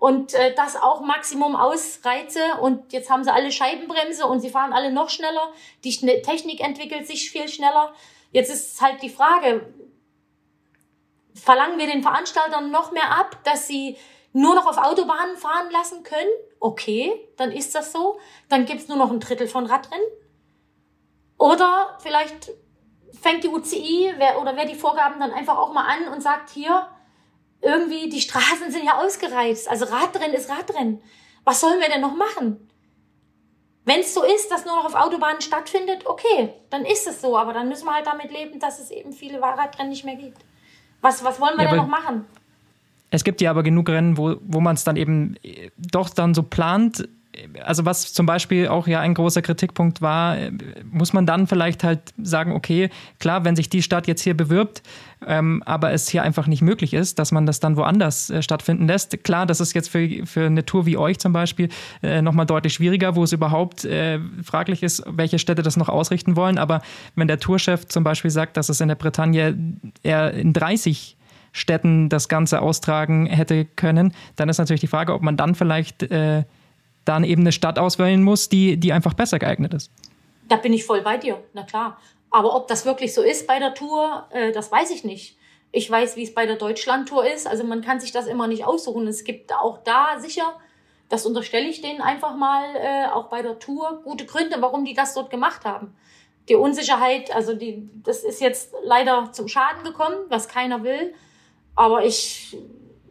und 0.00 0.32
äh, 0.32 0.54
das 0.54 0.76
auch 0.76 1.02
Maximum 1.02 1.54
ausreize 1.54 2.40
und 2.62 2.92
jetzt 2.92 3.10
haben 3.10 3.22
sie 3.22 3.32
alle 3.32 3.52
Scheibenbremse 3.52 4.26
und 4.26 4.40
sie 4.40 4.48
fahren 4.48 4.72
alle 4.72 4.90
noch 4.90 5.10
schneller, 5.10 5.52
die 5.84 5.94
Technik 6.22 6.60
entwickelt 6.60 7.06
sich 7.06 7.30
viel 7.30 7.48
schneller. 7.48 7.92
Jetzt 8.32 8.50
ist 8.50 8.80
halt 8.80 9.02
die 9.02 9.10
Frage, 9.10 9.72
verlangen 11.34 11.78
wir 11.78 11.86
den 11.86 12.02
Veranstaltern 12.02 12.70
noch 12.70 12.92
mehr 12.92 13.10
ab, 13.10 13.40
dass 13.44 13.68
sie 13.68 13.98
nur 14.32 14.54
noch 14.54 14.66
auf 14.66 14.78
Autobahnen 14.78 15.36
fahren 15.36 15.70
lassen 15.70 16.02
können? 16.02 16.30
Okay, 16.60 17.12
dann 17.36 17.52
ist 17.52 17.74
das 17.74 17.92
so. 17.92 18.18
Dann 18.48 18.64
gibt's 18.64 18.88
nur 18.88 18.96
noch 18.96 19.10
ein 19.10 19.20
Drittel 19.20 19.48
von 19.48 19.66
Radrennen. 19.66 20.06
Oder 21.36 21.98
vielleicht 22.00 22.52
fängt 23.20 23.44
die 23.44 23.48
UCI 23.48 24.14
wer, 24.16 24.40
oder 24.40 24.56
wer 24.56 24.64
die 24.64 24.74
Vorgaben 24.74 25.20
dann 25.20 25.32
einfach 25.32 25.58
auch 25.58 25.74
mal 25.74 25.84
an 25.84 26.08
und 26.08 26.22
sagt 26.22 26.48
hier, 26.48 26.88
irgendwie, 27.62 28.08
die 28.08 28.20
Straßen 28.20 28.70
sind 28.70 28.84
ja 28.84 28.98
ausgereizt. 28.98 29.68
Also 29.68 29.86
Radrennen 29.86 30.34
ist 30.34 30.50
Radrennen. 30.50 31.00
Was 31.44 31.60
sollen 31.60 31.80
wir 31.80 31.88
denn 31.88 32.00
noch 32.00 32.16
machen? 32.16 32.68
Wenn 33.84 34.00
es 34.00 34.14
so 34.14 34.22
ist, 34.22 34.50
dass 34.50 34.64
nur 34.64 34.76
noch 34.76 34.84
auf 34.84 34.94
Autobahnen 34.94 35.40
stattfindet, 35.40 36.06
okay, 36.06 36.50
dann 36.70 36.84
ist 36.84 37.06
es 37.06 37.20
so. 37.20 37.36
Aber 37.36 37.52
dann 37.52 37.68
müssen 37.68 37.86
wir 37.86 37.94
halt 37.94 38.06
damit 38.06 38.30
leben, 38.30 38.60
dass 38.60 38.78
es 38.78 38.90
eben 38.90 39.12
viele 39.12 39.40
Radrennen 39.40 39.90
nicht 39.90 40.04
mehr 40.04 40.16
gibt. 40.16 40.38
Was, 41.00 41.24
was 41.24 41.40
wollen 41.40 41.56
wir 41.56 41.64
ja, 41.64 41.70
denn 41.70 41.78
noch 41.78 41.88
machen? 41.88 42.26
Es 43.10 43.24
gibt 43.24 43.40
ja 43.40 43.50
aber 43.50 43.62
genug 43.62 43.88
Rennen, 43.88 44.16
wo, 44.16 44.36
wo 44.42 44.60
man 44.60 44.76
es 44.76 44.84
dann 44.84 44.96
eben 44.96 45.36
äh, 45.42 45.70
doch 45.76 46.10
dann 46.10 46.34
so 46.34 46.42
plant, 46.42 47.08
also 47.62 47.84
was 47.84 48.12
zum 48.12 48.26
Beispiel 48.26 48.68
auch 48.68 48.86
ja 48.86 49.00
ein 49.00 49.14
großer 49.14 49.42
Kritikpunkt 49.42 50.02
war, 50.02 50.36
muss 50.90 51.12
man 51.12 51.26
dann 51.26 51.46
vielleicht 51.46 51.84
halt 51.84 52.00
sagen, 52.20 52.52
okay, 52.52 52.90
klar, 53.18 53.44
wenn 53.44 53.56
sich 53.56 53.68
die 53.68 53.82
Stadt 53.82 54.06
jetzt 54.06 54.22
hier 54.22 54.36
bewirbt, 54.36 54.82
ähm, 55.26 55.62
aber 55.66 55.92
es 55.92 56.08
hier 56.08 56.22
einfach 56.22 56.46
nicht 56.46 56.62
möglich 56.62 56.94
ist, 56.94 57.18
dass 57.18 57.30
man 57.30 57.46
das 57.46 57.60
dann 57.60 57.76
woanders 57.76 58.30
äh, 58.30 58.42
stattfinden 58.42 58.86
lässt. 58.86 59.22
Klar, 59.22 59.46
das 59.46 59.60
ist 59.60 59.74
jetzt 59.74 59.90
für, 59.90 60.26
für 60.26 60.46
eine 60.46 60.64
Tour 60.64 60.86
wie 60.86 60.96
euch 60.96 61.18
zum 61.18 61.32
Beispiel 61.32 61.68
äh, 62.02 62.22
nochmal 62.22 62.46
deutlich 62.46 62.74
schwieriger, 62.74 63.16
wo 63.16 63.22
es 63.22 63.32
überhaupt 63.32 63.84
äh, 63.84 64.18
fraglich 64.42 64.82
ist, 64.82 65.02
welche 65.06 65.38
Städte 65.38 65.62
das 65.62 65.76
noch 65.76 65.88
ausrichten 65.88 66.36
wollen. 66.36 66.58
Aber 66.58 66.80
wenn 67.16 67.28
der 67.28 67.38
Tourchef 67.38 67.86
zum 67.86 68.02
Beispiel 68.02 68.30
sagt, 68.30 68.56
dass 68.56 68.68
es 68.68 68.80
in 68.80 68.88
der 68.88 68.94
Bretagne 68.94 69.56
eher 70.02 70.32
in 70.32 70.52
30 70.52 71.16
Städten 71.52 72.08
das 72.08 72.28
Ganze 72.28 72.62
austragen 72.62 73.26
hätte 73.26 73.64
können, 73.64 74.14
dann 74.36 74.48
ist 74.48 74.58
natürlich 74.58 74.80
die 74.80 74.86
Frage, 74.86 75.12
ob 75.12 75.22
man 75.22 75.36
dann 75.36 75.54
vielleicht 75.54 76.04
äh, 76.04 76.44
dann 77.10 77.24
eben 77.24 77.42
eine 77.42 77.52
Stadt 77.52 77.78
auswählen 77.78 78.22
muss, 78.22 78.48
die, 78.48 78.76
die 78.76 78.92
einfach 78.92 79.14
besser 79.14 79.38
geeignet 79.38 79.74
ist. 79.74 79.90
Da 80.48 80.56
bin 80.56 80.72
ich 80.72 80.84
voll 80.84 81.02
bei 81.02 81.16
dir, 81.16 81.42
na 81.52 81.64
klar. 81.64 81.98
Aber 82.30 82.54
ob 82.54 82.68
das 82.68 82.86
wirklich 82.86 83.12
so 83.12 83.22
ist 83.22 83.46
bei 83.46 83.58
der 83.58 83.74
Tour, 83.74 84.26
äh, 84.30 84.52
das 84.52 84.70
weiß 84.70 84.90
ich 84.92 85.04
nicht. 85.04 85.36
Ich 85.72 85.90
weiß, 85.90 86.16
wie 86.16 86.22
es 86.22 86.34
bei 86.34 86.46
der 86.46 86.56
Deutschlandtour 86.56 87.26
ist. 87.26 87.46
Also 87.46 87.64
man 87.64 87.82
kann 87.82 88.00
sich 88.00 88.12
das 88.12 88.26
immer 88.26 88.46
nicht 88.46 88.64
aussuchen. 88.64 89.06
Es 89.06 89.24
gibt 89.24 89.52
auch 89.52 89.78
da 89.84 90.18
sicher, 90.18 90.54
das 91.08 91.26
unterstelle 91.26 91.68
ich 91.68 91.82
denen 91.82 92.00
einfach 92.00 92.36
mal, 92.36 92.64
äh, 92.76 93.08
auch 93.12 93.28
bei 93.28 93.42
der 93.42 93.58
Tour, 93.58 94.00
gute 94.04 94.26
Gründe, 94.26 94.56
warum 94.60 94.84
die 94.84 94.94
das 94.94 95.14
dort 95.14 95.30
gemacht 95.30 95.64
haben. 95.64 95.94
Die 96.48 96.54
Unsicherheit, 96.54 97.34
also 97.34 97.54
die, 97.54 97.88
das 98.04 98.22
ist 98.22 98.40
jetzt 98.40 98.72
leider 98.84 99.30
zum 99.32 99.48
Schaden 99.48 99.82
gekommen, 99.84 100.16
was 100.28 100.48
keiner 100.48 100.84
will. 100.84 101.12
Aber 101.74 102.04
ich, 102.04 102.56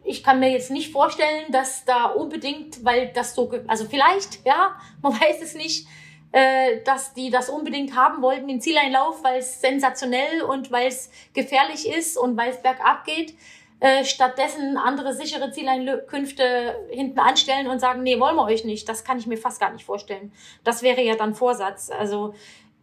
ich 0.04 0.22
kann 0.22 0.40
mir 0.40 0.50
jetzt 0.50 0.70
nicht 0.70 0.92
vorstellen, 0.92 1.50
dass 1.50 1.84
da 1.84 2.06
unbedingt, 2.06 2.84
weil 2.84 3.08
das 3.08 3.34
so, 3.34 3.50
also 3.66 3.84
vielleicht, 3.84 4.44
ja, 4.44 4.76
man 5.02 5.12
weiß 5.12 5.42
es 5.42 5.54
nicht, 5.54 5.86
äh, 6.32 6.82
dass 6.84 7.14
die 7.14 7.30
das 7.30 7.48
unbedingt 7.48 7.96
haben 7.96 8.22
wollten, 8.22 8.48
den 8.48 8.60
Zieleinlauf, 8.60 9.22
weil 9.24 9.40
es 9.40 9.60
sensationell 9.60 10.42
und 10.42 10.70
weil 10.70 10.86
es 10.88 11.10
gefährlich 11.34 11.88
ist 11.88 12.16
und 12.16 12.36
weil 12.36 12.50
es 12.50 12.62
bergab 12.62 13.04
geht, 13.04 13.34
äh, 13.80 14.04
stattdessen 14.04 14.76
andere 14.76 15.14
sichere 15.14 15.50
Zieleinkünfte 15.50 16.86
hinten 16.90 17.18
anstellen 17.18 17.66
und 17.66 17.80
sagen, 17.80 18.02
nee, 18.02 18.20
wollen 18.20 18.36
wir 18.36 18.44
euch 18.44 18.64
nicht. 18.64 18.88
Das 18.88 19.04
kann 19.04 19.18
ich 19.18 19.26
mir 19.26 19.38
fast 19.38 19.58
gar 19.58 19.72
nicht 19.72 19.86
vorstellen. 19.86 20.32
Das 20.64 20.82
wäre 20.82 21.00
ja 21.00 21.16
dann 21.16 21.34
Vorsatz. 21.34 21.90
Also, 21.90 22.34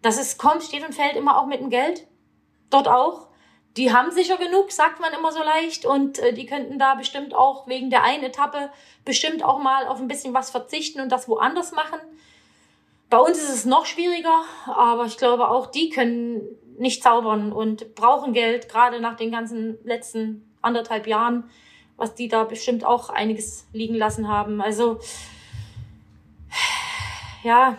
dass 0.02 0.20
es 0.20 0.40
kommt, 0.40 0.64
steht 0.64 0.84
und 0.84 0.96
fällt 0.96 1.16
immer 1.16 1.40
auch 1.40 1.46
mit 1.46 1.62
dem 1.62 1.70
Geld. 1.70 2.08
Dort 2.72 2.88
auch. 2.88 3.27
Die 3.78 3.94
haben 3.94 4.12
sicher 4.12 4.38
genug, 4.38 4.72
sagt 4.72 5.00
man 5.00 5.14
immer 5.14 5.32
so 5.32 5.44
leicht. 5.44 5.86
Und 5.86 6.20
äh, 6.20 6.34
die 6.34 6.48
könnten 6.48 6.80
da 6.80 6.96
bestimmt 6.96 7.36
auch 7.36 7.68
wegen 7.68 7.90
der 7.90 8.04
einen 8.04 8.24
Etappe 8.24 8.72
bestimmt 9.06 9.44
auch 9.44 9.60
mal 9.60 9.88
auf 9.88 10.00
ein 10.00 10.08
bisschen 10.08 10.34
was 10.34 10.50
verzichten 10.50 11.00
und 11.00 11.12
das 11.12 11.30
woanders 11.30 11.72
machen. 11.72 12.00
Bei 13.10 13.20
uns 13.20 13.38
ist 13.38 13.50
es 13.50 13.66
noch 13.66 13.86
schwieriger, 13.86 14.44
aber 14.66 15.06
ich 15.06 15.18
glaube 15.18 15.48
auch 15.48 15.68
die 15.68 15.90
können 15.90 16.42
nicht 16.78 17.02
zaubern 17.02 17.54
und 17.54 17.96
brauchen 17.96 18.34
Geld, 18.34 18.68
gerade 18.68 19.00
nach 19.00 19.16
den 19.16 19.32
ganzen 19.32 19.78
letzten 19.86 20.54
anderthalb 20.62 21.08
Jahren, 21.08 21.50
was 21.96 22.16
die 22.16 22.28
da 22.28 22.44
bestimmt 22.44 22.84
auch 22.84 23.10
einiges 23.10 23.66
liegen 23.72 23.96
lassen 23.96 24.28
haben. 24.28 24.62
Also 24.62 25.00
ja, 27.44 27.78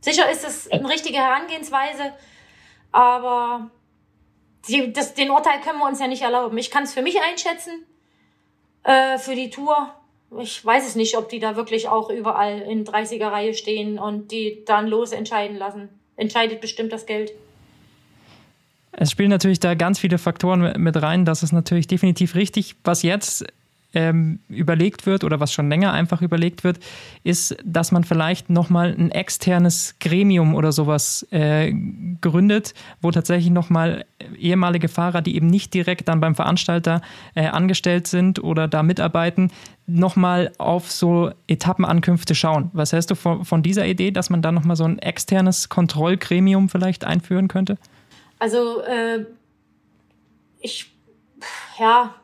sicher 0.00 0.30
ist 0.30 0.44
es 0.44 0.70
eine 0.70 0.88
richtige 0.88 1.18
Herangehensweise, 1.18 2.12
aber 2.92 3.70
die, 4.68 4.92
das, 4.92 5.14
den 5.14 5.30
Urteil 5.30 5.60
können 5.60 5.78
wir 5.78 5.86
uns 5.86 6.00
ja 6.00 6.06
nicht 6.06 6.22
erlauben. 6.22 6.56
Ich 6.58 6.70
kann 6.70 6.84
es 6.84 6.94
für 6.94 7.02
mich 7.02 7.16
einschätzen, 7.20 7.84
äh, 8.84 9.18
für 9.18 9.34
die 9.34 9.50
Tour 9.50 9.94
ich 10.38 10.64
weiß 10.64 10.86
es 10.86 10.94
nicht, 10.94 11.16
ob 11.16 11.28
die 11.28 11.40
da 11.40 11.56
wirklich 11.56 11.88
auch 11.88 12.10
überall 12.10 12.60
in 12.60 12.84
30er 12.84 13.32
Reihe 13.32 13.54
stehen 13.54 13.98
und 13.98 14.30
die 14.30 14.62
dann 14.64 14.86
los 14.86 15.12
entscheiden 15.12 15.56
lassen. 15.56 15.88
Entscheidet 16.16 16.60
bestimmt 16.60 16.92
das 16.92 17.06
Geld. 17.06 17.32
Es 18.92 19.10
spielen 19.10 19.30
natürlich 19.30 19.60
da 19.60 19.74
ganz 19.74 19.98
viele 19.98 20.18
Faktoren 20.18 20.80
mit 20.80 21.00
rein. 21.00 21.24
Das 21.24 21.42
ist 21.42 21.52
natürlich 21.52 21.86
definitiv 21.86 22.34
richtig. 22.34 22.76
Was 22.84 23.02
jetzt 23.02 23.44
ähm, 23.94 24.40
überlegt 24.48 25.06
wird 25.06 25.24
oder 25.24 25.40
was 25.40 25.52
schon 25.52 25.68
länger 25.68 25.92
einfach 25.92 26.22
überlegt 26.22 26.64
wird, 26.64 26.78
ist, 27.24 27.56
dass 27.64 27.92
man 27.92 28.04
vielleicht 28.04 28.50
nochmal 28.50 28.94
ein 28.96 29.10
externes 29.10 29.96
Gremium 30.00 30.54
oder 30.54 30.72
sowas 30.72 31.26
äh, 31.30 31.72
gründet, 32.20 32.74
wo 33.00 33.10
tatsächlich 33.10 33.50
nochmal 33.50 34.04
ehemalige 34.38 34.88
Fahrer, 34.88 35.22
die 35.22 35.36
eben 35.36 35.48
nicht 35.48 35.74
direkt 35.74 36.08
dann 36.08 36.20
beim 36.20 36.34
Veranstalter 36.34 37.00
äh, 37.34 37.46
angestellt 37.46 38.06
sind 38.06 38.42
oder 38.42 38.68
da 38.68 38.82
mitarbeiten, 38.82 39.50
nochmal 39.86 40.52
auf 40.58 40.90
so 40.90 41.32
Etappenankünfte 41.48 42.34
schauen. 42.34 42.70
Was 42.72 42.92
hältst 42.92 43.10
du 43.10 43.14
von, 43.14 43.44
von 43.44 43.62
dieser 43.62 43.86
Idee, 43.86 44.10
dass 44.12 44.30
man 44.30 44.42
da 44.42 44.52
nochmal 44.52 44.76
so 44.76 44.84
ein 44.84 44.98
externes 44.98 45.68
Kontrollgremium 45.68 46.68
vielleicht 46.68 47.04
einführen 47.04 47.48
könnte? 47.48 47.76
Also 48.38 48.82
äh, 48.82 49.26
ich, 50.60 50.92
ja, 51.78 52.14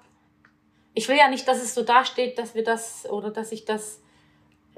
ich 0.97 1.09
will 1.09 1.17
ja 1.17 1.29
nicht, 1.29 1.47
dass 1.47 1.63
es 1.63 1.75
so 1.75 1.83
dasteht, 1.83 2.39
dass 2.39 2.55
wir 2.55 2.65
das 2.65 3.07
oder 3.11 3.31
dass 3.31 3.53
ich 3.53 3.67
das 3.67 4.01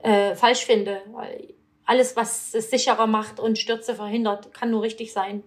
äh, 0.02 0.34
falsch 0.34 0.66
finde. 0.66 1.00
Weil 1.12 1.54
alles, 1.84 2.16
was 2.16 2.54
es 2.54 2.70
sicherer 2.70 3.06
macht 3.06 3.38
und 3.38 3.56
Stürze 3.56 3.94
verhindert, 3.94 4.52
kann 4.52 4.72
nur 4.72 4.82
richtig 4.82 5.12
sein. 5.12 5.44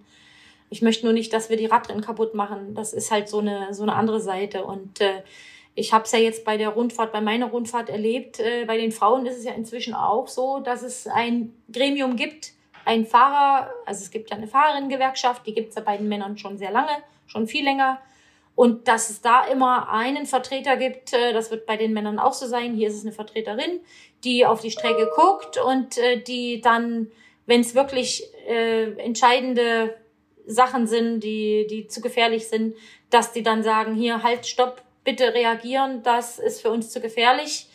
Ich 0.70 0.82
möchte 0.82 1.06
nur 1.06 1.14
nicht, 1.14 1.34
dass 1.34 1.50
wir 1.50 1.58
die 1.58 1.66
Radrennen 1.66 2.02
kaputt 2.02 2.36
machen. 2.36 2.74
Das 2.74 2.94
ist 2.94 3.12
halt 3.12 3.28
so 3.28 3.40
eine, 3.40 3.74
so 3.74 3.84
eine 3.84 3.96
andere 3.96 4.22
Seite. 4.22 4.64
Und 4.64 5.02
äh, 5.02 5.24
ich 5.76 5.92
habe 5.92 6.06
es 6.06 6.14
ja 6.14 6.20
jetzt 6.20 6.46
bei 6.46 6.56
der 6.56 6.70
Rundfahrt, 6.70 7.12
bei 7.12 7.20
meiner 7.20 7.48
Rundfahrt 7.48 7.90
erlebt. 7.90 8.40
Äh, 8.40 8.64
bei 8.64 8.78
den 8.78 8.94
Frauen 8.94 9.26
ist 9.26 9.40
es 9.40 9.44
ja 9.44 9.52
inzwischen 9.52 9.94
auch 9.94 10.30
so, 10.30 10.62
dass 10.62 10.84
es 10.84 11.06
ein 11.06 11.54
Gremium 11.70 12.16
gibt, 12.16 12.54
ein 12.86 13.06
Fahrer, 13.06 13.70
also 13.86 14.06
es 14.06 14.10
gibt 14.10 14.30
ja 14.30 14.38
eine 14.38 14.48
Fahrerinnengewerkschaft, 14.48 15.46
die 15.46 15.54
gibt 15.54 15.72
es 15.72 15.76
ja 15.76 15.82
bei 15.82 15.98
den 15.98 16.08
Männern 16.08 16.38
schon 16.38 16.58
sehr 16.58 16.72
lange, 16.72 17.04
schon 17.28 17.46
viel 17.46 17.66
länger. 17.66 18.00
Und 18.62 18.88
dass 18.88 19.10
es 19.10 19.22
da 19.22 19.46
immer 19.46 19.90
einen 19.90 20.28
Vertreter 20.28 20.78
gibt, 20.78 21.14
äh, 21.14 21.34
das 21.34 21.50
wird 21.50 21.66
bei 21.66 21.78
den 21.78 21.94
Männern 21.94 22.20
auch 22.20 22.34
so 22.34 22.46
sein. 22.46 22.76
Hier 22.76 22.90
ist 22.90 22.94
es 22.94 23.02
eine 23.02 23.12
Vertreterin, 23.12 23.80
die 24.24 24.46
auf 24.46 24.62
die 24.62 24.70
Strecke 24.70 25.10
guckt 25.16 25.58
und 25.58 25.98
äh, 25.98 26.22
die 26.22 26.62
dann, 26.62 27.08
wenn 27.48 27.62
es 27.62 27.74
wirklich 27.74 28.24
äh, 28.48 28.92
entscheidende 29.00 29.96
Sachen 30.46 30.86
sind, 30.86 31.22
die, 31.22 31.66
die 31.72 31.88
zu 31.88 32.02
gefährlich 32.02 32.50
sind, 32.50 32.76
dass 33.10 33.34
die 33.34 33.42
dann 33.42 33.64
sagen, 33.64 33.96
hier, 33.96 34.22
halt, 34.22 34.46
stopp, 34.46 34.84
bitte 35.04 35.34
reagieren, 35.34 36.04
das 36.04 36.38
ist 36.38 36.62
für 36.62 36.70
uns 36.70 36.92
zu 36.92 37.02
gefährlich 37.02 37.68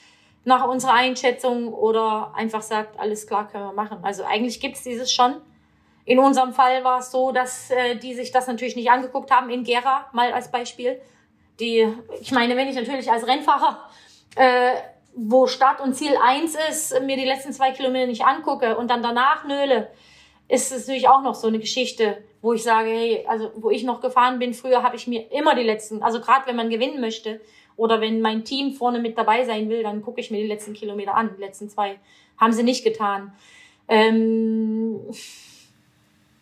nach 0.45 0.69
unserer 0.69 0.93
Einschätzung 0.93 1.75
oder 1.75 2.33
einfach 2.37 2.63
sagt, 2.63 2.97
alles 3.01 3.27
klar, 3.27 3.49
können 3.49 3.65
wir 3.65 3.73
machen. 3.73 3.99
Also 4.03 4.23
eigentlich 4.23 4.61
gibt's 4.61 4.85
dieses 4.85 5.13
schon. 5.13 5.41
In 6.07 6.21
unserem 6.21 6.53
Fall 6.53 6.85
war 6.85 7.01
es 7.01 7.11
so, 7.11 7.33
dass 7.33 7.71
äh, 7.71 7.97
die 7.97 8.15
sich 8.15 8.31
das 8.31 8.47
natürlich 8.47 8.77
nicht 8.77 8.91
angeguckt 8.91 9.31
haben, 9.31 9.51
in 9.51 9.65
Gera 9.65 10.07
mal 10.13 10.33
als 10.33 10.51
Beispiel. 10.51 11.01
Die, 11.59 11.87
ich 12.21 12.31
meine, 12.31 12.57
wenn 12.57 12.69
ich 12.69 12.77
natürlich 12.77 13.11
als 13.11 13.27
Rennfahrer, 13.27 13.81
äh, 14.37 14.71
wo 15.17 15.49
Start 15.49 15.81
und 15.81 15.95
Ziel 15.95 16.17
eins 16.23 16.57
ist, 16.71 17.01
mir 17.03 17.17
die 17.17 17.25
letzten 17.25 17.53
zwei 17.53 17.73
Kilometer 17.73 18.07
nicht 18.07 18.25
angucke 18.25 18.77
und 18.77 18.89
dann 18.89 19.03
danach 19.03 19.45
nöle, 19.47 19.91
ist 20.49 20.71
es 20.71 20.87
natürlich 20.87 21.09
auch 21.09 21.23
noch 21.23 21.35
so 21.35 21.49
eine 21.49 21.59
Geschichte, 21.59 22.23
wo 22.41 22.53
ich 22.53 22.63
sage, 22.63 22.89
hey, 22.89 23.25
also 23.27 23.51
wo 23.57 23.71
ich 23.71 23.83
noch 23.83 24.01
gefahren 24.01 24.39
bin, 24.39 24.55
früher 24.55 24.85
habe 24.85 24.95
ich 24.95 25.09
mir 25.09 25.33
immer 25.33 25.57
die 25.57 25.65
letzten, 25.65 26.05
also 26.05 26.21
gerade 26.21 26.47
wenn 26.47 26.55
man 26.55 26.71
gewinnen 26.71 27.01
möchte 27.01 27.41
oder 27.77 28.01
wenn 28.01 28.21
mein 28.21 28.45
Team 28.45 28.75
vorne 28.75 29.01
mit 29.01 29.19
dabei 29.19 29.45
sein 29.45 29.69
will, 29.69 29.83
dann 29.83 30.03
gucke 30.03 30.21
ich 30.21 30.31
mir 30.31 30.41
die 30.41 30.47
letzten 30.47 30.75
Kilometer 30.75 31.15
an. 31.15 31.35
Die 31.37 31.43
letzten 31.43 31.69
zwei 31.69 31.99
haben 32.39 32.53
sie 32.53 32.63
nicht 32.63 32.85
getan. 32.85 33.33
Ähm, 33.89 35.01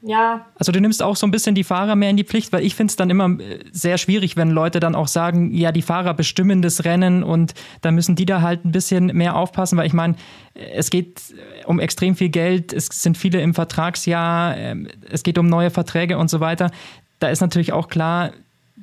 ja. 0.06 0.44
Also 0.56 0.70
du 0.70 0.80
nimmst 0.80 1.02
auch 1.02 1.16
so 1.16 1.26
ein 1.26 1.30
bisschen 1.30 1.54
die 1.54 1.64
Fahrer 1.64 1.96
mehr 1.96 2.10
in 2.10 2.18
die 2.18 2.24
Pflicht, 2.24 2.52
weil 2.52 2.62
ich 2.62 2.74
finde 2.74 2.90
es 2.90 2.96
dann 2.96 3.08
immer 3.08 3.40
äh, 3.40 3.60
sehr 3.72 3.96
schwierig, 3.96 4.36
wenn 4.36 4.50
Leute 4.50 4.78
dann 4.78 4.94
auch 4.94 5.08
sagen, 5.08 5.54
ja, 5.54 5.72
die 5.72 5.80
Fahrer 5.80 6.12
bestimmen 6.12 6.60
das 6.60 6.84
Rennen 6.84 7.22
und 7.22 7.54
da 7.80 7.90
müssen 7.90 8.14
die 8.14 8.26
da 8.26 8.42
halt 8.42 8.66
ein 8.66 8.72
bisschen 8.72 9.06
mehr 9.06 9.34
aufpassen, 9.34 9.78
weil 9.78 9.86
ich 9.86 9.94
meine, 9.94 10.16
es 10.54 10.90
geht 10.90 11.22
um 11.64 11.80
extrem 11.80 12.16
viel 12.16 12.28
Geld, 12.28 12.74
es 12.74 12.86
sind 12.86 13.16
viele 13.16 13.40
im 13.40 13.54
Vertragsjahr, 13.54 14.56
ähm, 14.58 14.88
es 15.08 15.22
geht 15.22 15.38
um 15.38 15.46
neue 15.46 15.70
Verträge 15.70 16.18
und 16.18 16.28
so 16.28 16.40
weiter. 16.40 16.70
Da 17.18 17.28
ist 17.28 17.40
natürlich 17.40 17.72
auch 17.72 17.88
klar, 17.88 18.32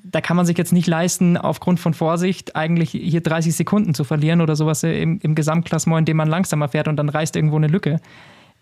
da 0.03 0.21
kann 0.21 0.35
man 0.35 0.47
sich 0.47 0.57
jetzt 0.57 0.73
nicht 0.73 0.87
leisten, 0.87 1.37
aufgrund 1.37 1.79
von 1.79 1.93
Vorsicht 1.93 2.55
eigentlich 2.55 2.89
hier 2.91 3.21
30 3.21 3.55
Sekunden 3.55 3.93
zu 3.93 4.03
verlieren 4.03 4.41
oder 4.41 4.55
sowas 4.55 4.81
im, 4.81 5.19
im 5.21 5.35
Gesamtklassement, 5.35 5.99
indem 5.99 6.17
man 6.17 6.27
langsamer 6.27 6.69
fährt 6.69 6.87
und 6.87 6.95
dann 6.95 7.09
reißt 7.09 7.35
irgendwo 7.35 7.57
eine 7.57 7.67
Lücke 7.67 7.99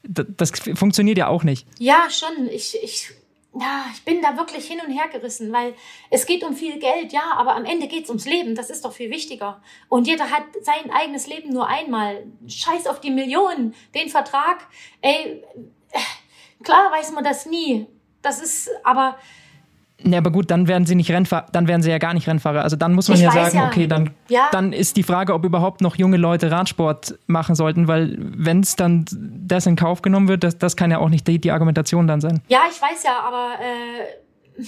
das 0.04 0.52
funktioniert 0.76 1.18
ja 1.18 1.28
auch 1.28 1.44
nicht. 1.44 1.68
Ja, 1.78 2.10
schon. 2.10 2.48
Ich, 2.50 2.78
ich, 2.82 3.12
ja, 3.54 3.86
ich 3.94 4.04
bin 4.04 4.22
da 4.22 4.38
wirklich 4.38 4.66
hin 4.66 4.80
und 4.86 4.92
her 4.92 5.08
gerissen, 5.12 5.52
weil 5.52 5.74
es 6.10 6.26
geht 6.26 6.44
um 6.44 6.56
viel 6.56 6.80
Geld, 6.80 7.12
ja, 7.12 7.34
aber 7.36 7.56
am 7.56 7.66
Ende 7.66 7.88
geht 7.88 8.04
es 8.04 8.10
ums 8.10 8.26
Leben. 8.26 8.56
Das 8.56 8.70
ist 8.70 8.86
doch 8.86 8.94
viel 8.94 9.10
wichtiger. 9.10 9.62
Und 9.90 10.08
jeder 10.08 10.30
hat 10.30 10.44
sein 10.62 10.92
eigenes 10.92 11.28
Leben 11.28 11.50
nur 11.50 11.68
einmal. 11.68 12.26
Scheiß 12.48 12.88
auf 12.88 13.02
die 13.02 13.12
Millionen, 13.12 13.76
den 13.94 14.10
Vertrag. 14.10 14.68
Ey, 15.02 15.44
klar 16.64 16.92
weiß 16.92 17.12
man 17.12 17.24
das 17.24 17.46
nie. 17.46 17.88
Das 18.22 18.42
ist, 18.42 18.70
aber 18.84 19.18
ja, 20.04 20.18
aber 20.18 20.32
gut, 20.32 20.50
dann 20.50 20.68
werden 20.68 20.86
sie 20.86 20.96
nicht 20.96 21.12
Rennfahrer, 21.12 21.48
dann 21.52 21.68
werden 21.68 21.82
sie 21.82 21.90
ja 21.90 21.98
gar 21.98 22.14
nicht 22.14 22.28
Rennfahrer. 22.28 22.64
Also 22.64 22.76
dann 22.76 22.94
muss 22.94 23.10
man 23.10 23.20
ja 23.20 23.32
sagen, 23.32 23.58
ja, 23.58 23.68
okay, 23.68 23.88
dann, 23.88 24.12
ja. 24.30 24.48
dann 24.52 24.72
ist 24.72 24.96
die 24.96 25.04
Frage, 25.04 25.34
ob 25.34 25.44
überhaupt 25.44 25.82
noch 25.82 25.98
junge 25.98 26.18
Leute 26.18 26.52
Radsport 26.52 27.20
machen 27.28 27.56
sollten, 27.56 27.88
weil 27.88 28.16
wenn 28.20 28.62
es 28.62 28.76
dann 28.76 29.06
das 29.12 29.66
in 29.66 29.76
Kauf 29.76 30.02
genommen 30.02 30.28
wird, 30.28 30.44
das, 30.44 30.58
das 30.58 30.78
kann 30.78 30.90
ja 30.90 31.00
auch 31.00 31.10
nicht 31.10 31.28
die, 31.28 31.40
die 31.40 31.52
Argumentation 31.52 32.08
dann 32.08 32.22
sein. 32.22 32.42
Ja, 32.48 32.62
ich 32.70 32.82
weiß 32.82 33.04
ja, 33.04 33.20
aber 33.20 33.56
äh, 33.62 34.64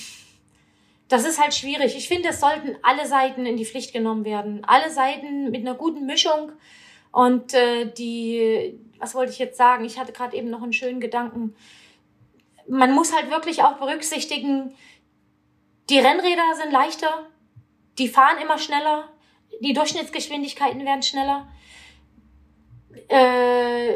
das 1.07 1.25
ist 1.25 1.41
halt 1.41 1.53
schwierig. 1.53 1.95
Ich 1.95 2.07
finde, 2.07 2.29
es 2.29 2.39
sollten 2.39 2.75
alle 2.83 3.07
Seiten 3.07 3.45
in 3.45 3.57
die 3.57 3.65
Pflicht 3.65 3.93
genommen 3.93 4.25
werden. 4.25 4.61
Alle 4.65 4.89
Seiten 4.89 5.51
mit 5.51 5.61
einer 5.61 5.75
guten 5.75 6.05
Mischung. 6.05 6.51
Und 7.11 7.53
äh, 7.53 7.91
die, 7.91 8.79
was 8.99 9.15
wollte 9.15 9.31
ich 9.31 9.39
jetzt 9.39 9.57
sagen? 9.57 9.85
Ich 9.85 9.99
hatte 9.99 10.13
gerade 10.13 10.35
eben 10.35 10.49
noch 10.49 10.63
einen 10.63 10.73
schönen 10.73 10.99
Gedanken. 10.99 11.55
Man 12.67 12.93
muss 12.93 13.13
halt 13.13 13.29
wirklich 13.29 13.63
auch 13.63 13.73
berücksichtigen, 13.73 14.73
die 15.91 15.99
Rennräder 15.99 16.55
sind 16.55 16.71
leichter, 16.71 17.27
die 17.97 18.07
fahren 18.07 18.37
immer 18.41 18.57
schneller, 18.57 19.09
die 19.59 19.73
Durchschnittsgeschwindigkeiten 19.73 20.83
werden 20.85 21.03
schneller. 21.03 21.47
Äh, 23.07 23.93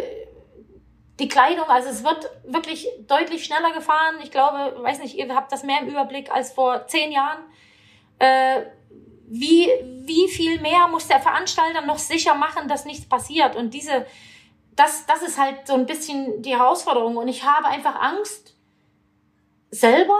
die 1.19 1.29
Kleidung, 1.29 1.65
also 1.69 1.89
es 1.89 2.03
wird 2.03 2.29
wirklich 2.43 2.87
deutlich 3.07 3.45
schneller 3.45 3.71
gefahren. 3.71 4.15
Ich 4.21 4.31
glaube, 4.31 4.75
weiß 4.83 4.99
nicht, 4.99 5.15
ihr 5.15 5.33
habt 5.33 5.51
das 5.51 5.63
mehr 5.63 5.79
im 5.79 5.87
Überblick 5.87 6.29
als 6.29 6.51
vor 6.51 6.85
zehn 6.87 7.11
Jahren. 7.11 7.43
äh, 8.19 8.63
wie, 9.27 9.67
wie 10.05 10.27
viel 10.27 10.61
mehr 10.61 10.87
muss 10.87 11.07
der 11.07 11.19
Veranstalter 11.19 11.81
noch 11.81 11.97
sicher 11.97 12.35
machen, 12.35 12.67
dass 12.67 12.85
nichts 12.85 13.09
passiert? 13.09 13.55
Und 13.55 13.73
diese, 13.73 14.05
das, 14.75 15.05
das 15.07 15.23
ist 15.23 15.39
halt 15.39 15.65
so 15.65 15.73
ein 15.73 15.85
bisschen 15.85 16.41
die 16.41 16.55
Herausforderung. 16.55 17.17
Und 17.17 17.27
ich 17.27 17.43
habe 17.43 17.67
einfach 17.67 17.95
Angst 17.95 18.55
selber, 19.71 20.19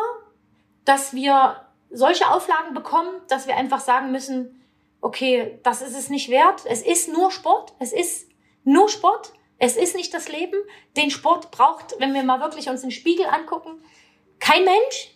dass 0.86 1.14
wir 1.14 1.65
solche 1.96 2.30
Auflagen 2.30 2.74
bekommen, 2.74 3.10
dass 3.30 3.48
wir 3.48 3.56
einfach 3.56 3.80
sagen 3.80 4.12
müssen, 4.12 4.62
okay, 5.02 5.60
das 5.64 5.82
ist 5.82 5.98
es 5.98 6.10
nicht 6.10 6.30
wert. 6.30 6.64
Es 6.66 6.82
ist 6.82 7.10
nur 7.12 7.32
Sport. 7.32 7.74
Es 7.80 7.94
ist 7.94 8.30
nur 8.64 8.90
Sport. 8.90 9.34
Es 9.58 9.78
ist 9.78 9.96
nicht 9.96 10.14
das 10.14 10.28
Leben. 10.28 10.58
Den 10.98 11.12
Sport 11.12 11.52
braucht, 11.52 11.96
wenn 12.00 12.14
wir 12.14 12.24
mal 12.24 12.42
wirklich 12.42 12.70
uns 12.70 12.82
den 12.82 12.92
Spiegel 12.92 13.26
angucken, 13.26 13.84
kein 14.40 14.66
Mensch. 14.66 15.12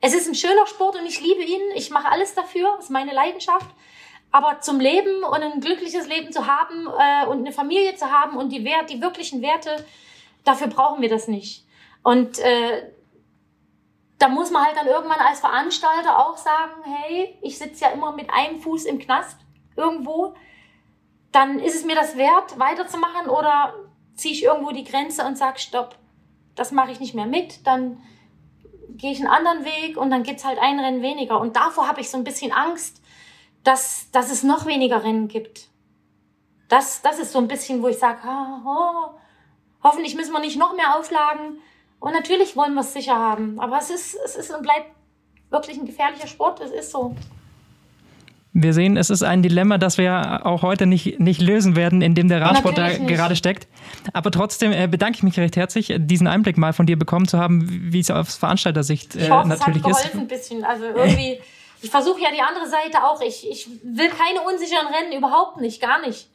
Es 0.00 0.14
ist 0.14 0.28
ein 0.28 0.34
schöner 0.34 0.66
Sport 0.66 0.96
und 0.96 1.06
ich 1.06 1.20
liebe 1.20 1.42
ihn. 1.42 1.62
Ich 1.74 1.90
mache 1.90 2.08
alles 2.08 2.34
dafür. 2.34 2.74
Das 2.76 2.84
ist 2.84 2.90
meine 2.90 3.12
Leidenschaft. 3.12 3.70
Aber 4.30 4.60
zum 4.60 4.78
Leben 4.78 5.24
und 5.24 5.42
ein 5.42 5.60
glückliches 5.60 6.06
Leben 6.06 6.32
zu 6.32 6.46
haben 6.46 6.86
äh, 6.86 7.26
und 7.26 7.38
eine 7.38 7.52
Familie 7.52 7.94
zu 7.94 8.10
haben 8.10 8.36
und 8.36 8.50
die 8.50 8.64
Wert, 8.64 8.90
die 8.90 9.00
wirklichen 9.00 9.40
Werte, 9.40 9.86
dafür 10.44 10.66
brauchen 10.66 11.00
wir 11.00 11.08
das 11.08 11.28
nicht. 11.28 11.64
Und 12.02 12.38
äh, 12.40 12.90
da 14.18 14.28
muss 14.28 14.50
man 14.50 14.64
halt 14.64 14.76
dann 14.76 14.86
irgendwann 14.86 15.20
als 15.20 15.40
Veranstalter 15.40 16.18
auch 16.18 16.36
sagen, 16.36 16.82
hey, 16.84 17.38
ich 17.40 17.58
sitze 17.58 17.84
ja 17.84 17.90
immer 17.90 18.12
mit 18.12 18.30
einem 18.30 18.60
Fuß 18.60 18.84
im 18.84 18.98
Knast 18.98 19.38
irgendwo, 19.76 20.34
dann 21.30 21.60
ist 21.60 21.76
es 21.76 21.84
mir 21.84 21.94
das 21.94 22.16
wert, 22.16 22.58
weiterzumachen 22.58 23.28
oder 23.28 23.74
ziehe 24.14 24.34
ich 24.34 24.42
irgendwo 24.42 24.70
die 24.72 24.84
Grenze 24.84 25.24
und 25.24 25.38
sage, 25.38 25.60
stopp, 25.60 25.96
das 26.56 26.72
mache 26.72 26.90
ich 26.90 26.98
nicht 26.98 27.14
mehr 27.14 27.26
mit, 27.26 27.66
dann 27.66 28.02
gehe 28.88 29.12
ich 29.12 29.20
einen 29.20 29.28
anderen 29.28 29.64
Weg 29.64 29.96
und 29.96 30.10
dann 30.10 30.24
gibt's 30.24 30.44
halt 30.44 30.58
ein 30.58 30.80
Rennen 30.80 31.02
weniger. 31.02 31.38
Und 31.40 31.54
davor 31.54 31.86
habe 31.86 32.00
ich 32.00 32.10
so 32.10 32.16
ein 32.16 32.24
bisschen 32.24 32.50
Angst, 32.50 33.00
dass, 33.62 34.10
dass 34.10 34.32
es 34.32 34.42
noch 34.42 34.66
weniger 34.66 35.04
Rennen 35.04 35.28
gibt. 35.28 35.68
Das, 36.68 37.00
das 37.02 37.20
ist 37.20 37.32
so 37.32 37.38
ein 37.38 37.46
bisschen, 37.46 37.82
wo 37.82 37.88
ich 37.88 37.98
sage, 37.98 38.20
oh, 38.26 39.10
hoffentlich 39.84 40.16
müssen 40.16 40.32
wir 40.32 40.40
nicht 40.40 40.58
noch 40.58 40.74
mehr 40.74 40.96
Auflagen 40.96 41.60
und 42.00 42.12
natürlich 42.12 42.56
wollen 42.56 42.74
wir 42.74 42.82
es 42.82 42.92
sicher 42.92 43.16
haben. 43.16 43.58
Aber 43.58 43.78
es 43.78 43.90
ist, 43.90 44.16
es 44.24 44.36
ist 44.36 44.54
und 44.54 44.62
bleibt 44.62 44.90
wirklich 45.50 45.78
ein 45.78 45.86
gefährlicher 45.86 46.28
Sport. 46.28 46.60
Es 46.60 46.70
ist 46.70 46.90
so. 46.92 47.16
Wir 48.52 48.72
sehen, 48.72 48.96
es 48.96 49.10
ist 49.10 49.22
ein 49.22 49.42
Dilemma, 49.42 49.78
das 49.78 49.98
wir 49.98 50.44
auch 50.44 50.62
heute 50.62 50.86
nicht, 50.86 51.20
nicht 51.20 51.40
lösen 51.40 51.76
werden, 51.76 52.02
in 52.02 52.14
dem 52.14 52.28
der 52.28 52.40
Radsport 52.40 52.78
da 52.78 52.96
gerade 52.96 53.36
steckt. 53.36 53.68
Aber 54.12 54.30
trotzdem 54.30 54.72
äh, 54.72 54.88
bedanke 54.88 55.18
ich 55.18 55.22
mich 55.22 55.38
recht 55.38 55.56
herzlich, 55.56 55.94
diesen 55.98 56.26
Einblick 56.26 56.56
mal 56.56 56.72
von 56.72 56.86
dir 56.86 56.98
bekommen 56.98 57.28
zu 57.28 57.38
haben, 57.38 57.92
wie 57.92 58.00
es 58.00 58.10
aus 58.10 58.36
Veranstaltersicht 58.36 59.14
äh, 59.16 59.24
ich 59.24 59.30
hoffe, 59.30 59.48
natürlich 59.48 59.84
es 59.84 60.04
hat 60.04 60.14
ist. 60.14 60.20
ein 60.20 60.28
bisschen. 60.28 60.64
Also 60.64 60.84
irgendwie, 60.86 61.38
ich 61.82 61.90
versuche 61.90 62.20
ja 62.20 62.28
die 62.34 62.40
andere 62.40 62.66
Seite 62.66 63.04
auch. 63.04 63.20
Ich, 63.20 63.48
ich 63.48 63.68
will 63.84 64.08
keine 64.08 64.40
unsicheren 64.40 64.86
Rennen, 64.86 65.16
überhaupt 65.16 65.60
nicht, 65.60 65.80
gar 65.80 66.00
nicht. 66.00 66.28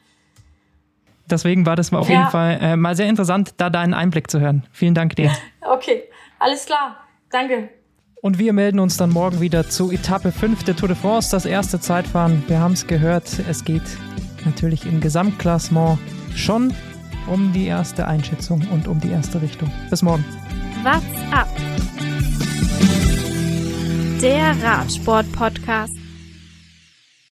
Deswegen 1.28 1.66
war 1.66 1.74
das 1.74 1.92
auf 1.92 2.08
ja. 2.08 2.18
jeden 2.18 2.30
Fall 2.30 2.58
äh, 2.60 2.76
mal 2.76 2.94
sehr 2.94 3.08
interessant, 3.08 3.54
da 3.56 3.70
deinen 3.70 3.94
Einblick 3.94 4.30
zu 4.30 4.40
hören. 4.40 4.64
Vielen 4.72 4.94
Dank 4.94 5.16
dir. 5.16 5.32
Okay, 5.64 6.04
alles 6.38 6.66
klar. 6.66 6.96
Danke. 7.30 7.70
Und 8.20 8.38
wir 8.38 8.52
melden 8.52 8.80
uns 8.80 8.96
dann 8.96 9.10
morgen 9.10 9.40
wieder 9.40 9.68
zu 9.68 9.90
Etappe 9.90 10.32
5 10.32 10.64
der 10.64 10.76
Tour 10.76 10.88
de 10.88 10.96
France, 10.96 11.30
das 11.30 11.44
erste 11.44 11.78
Zeitfahren. 11.78 12.42
Wir 12.46 12.58
haben 12.58 12.72
es 12.72 12.86
gehört, 12.86 13.28
es 13.48 13.64
geht 13.64 13.82
natürlich 14.46 14.86
im 14.86 15.00
Gesamtklassement 15.00 15.98
schon 16.34 16.72
um 17.30 17.52
die 17.52 17.66
erste 17.66 18.06
Einschätzung 18.06 18.66
und 18.72 18.88
um 18.88 19.00
die 19.00 19.10
erste 19.10 19.42
Richtung. 19.42 19.70
Bis 19.90 20.02
morgen. 20.02 20.24
What's 20.82 21.04
up? 21.32 21.48
Der 24.20 24.56
Radsport-Podcast. 24.62 26.03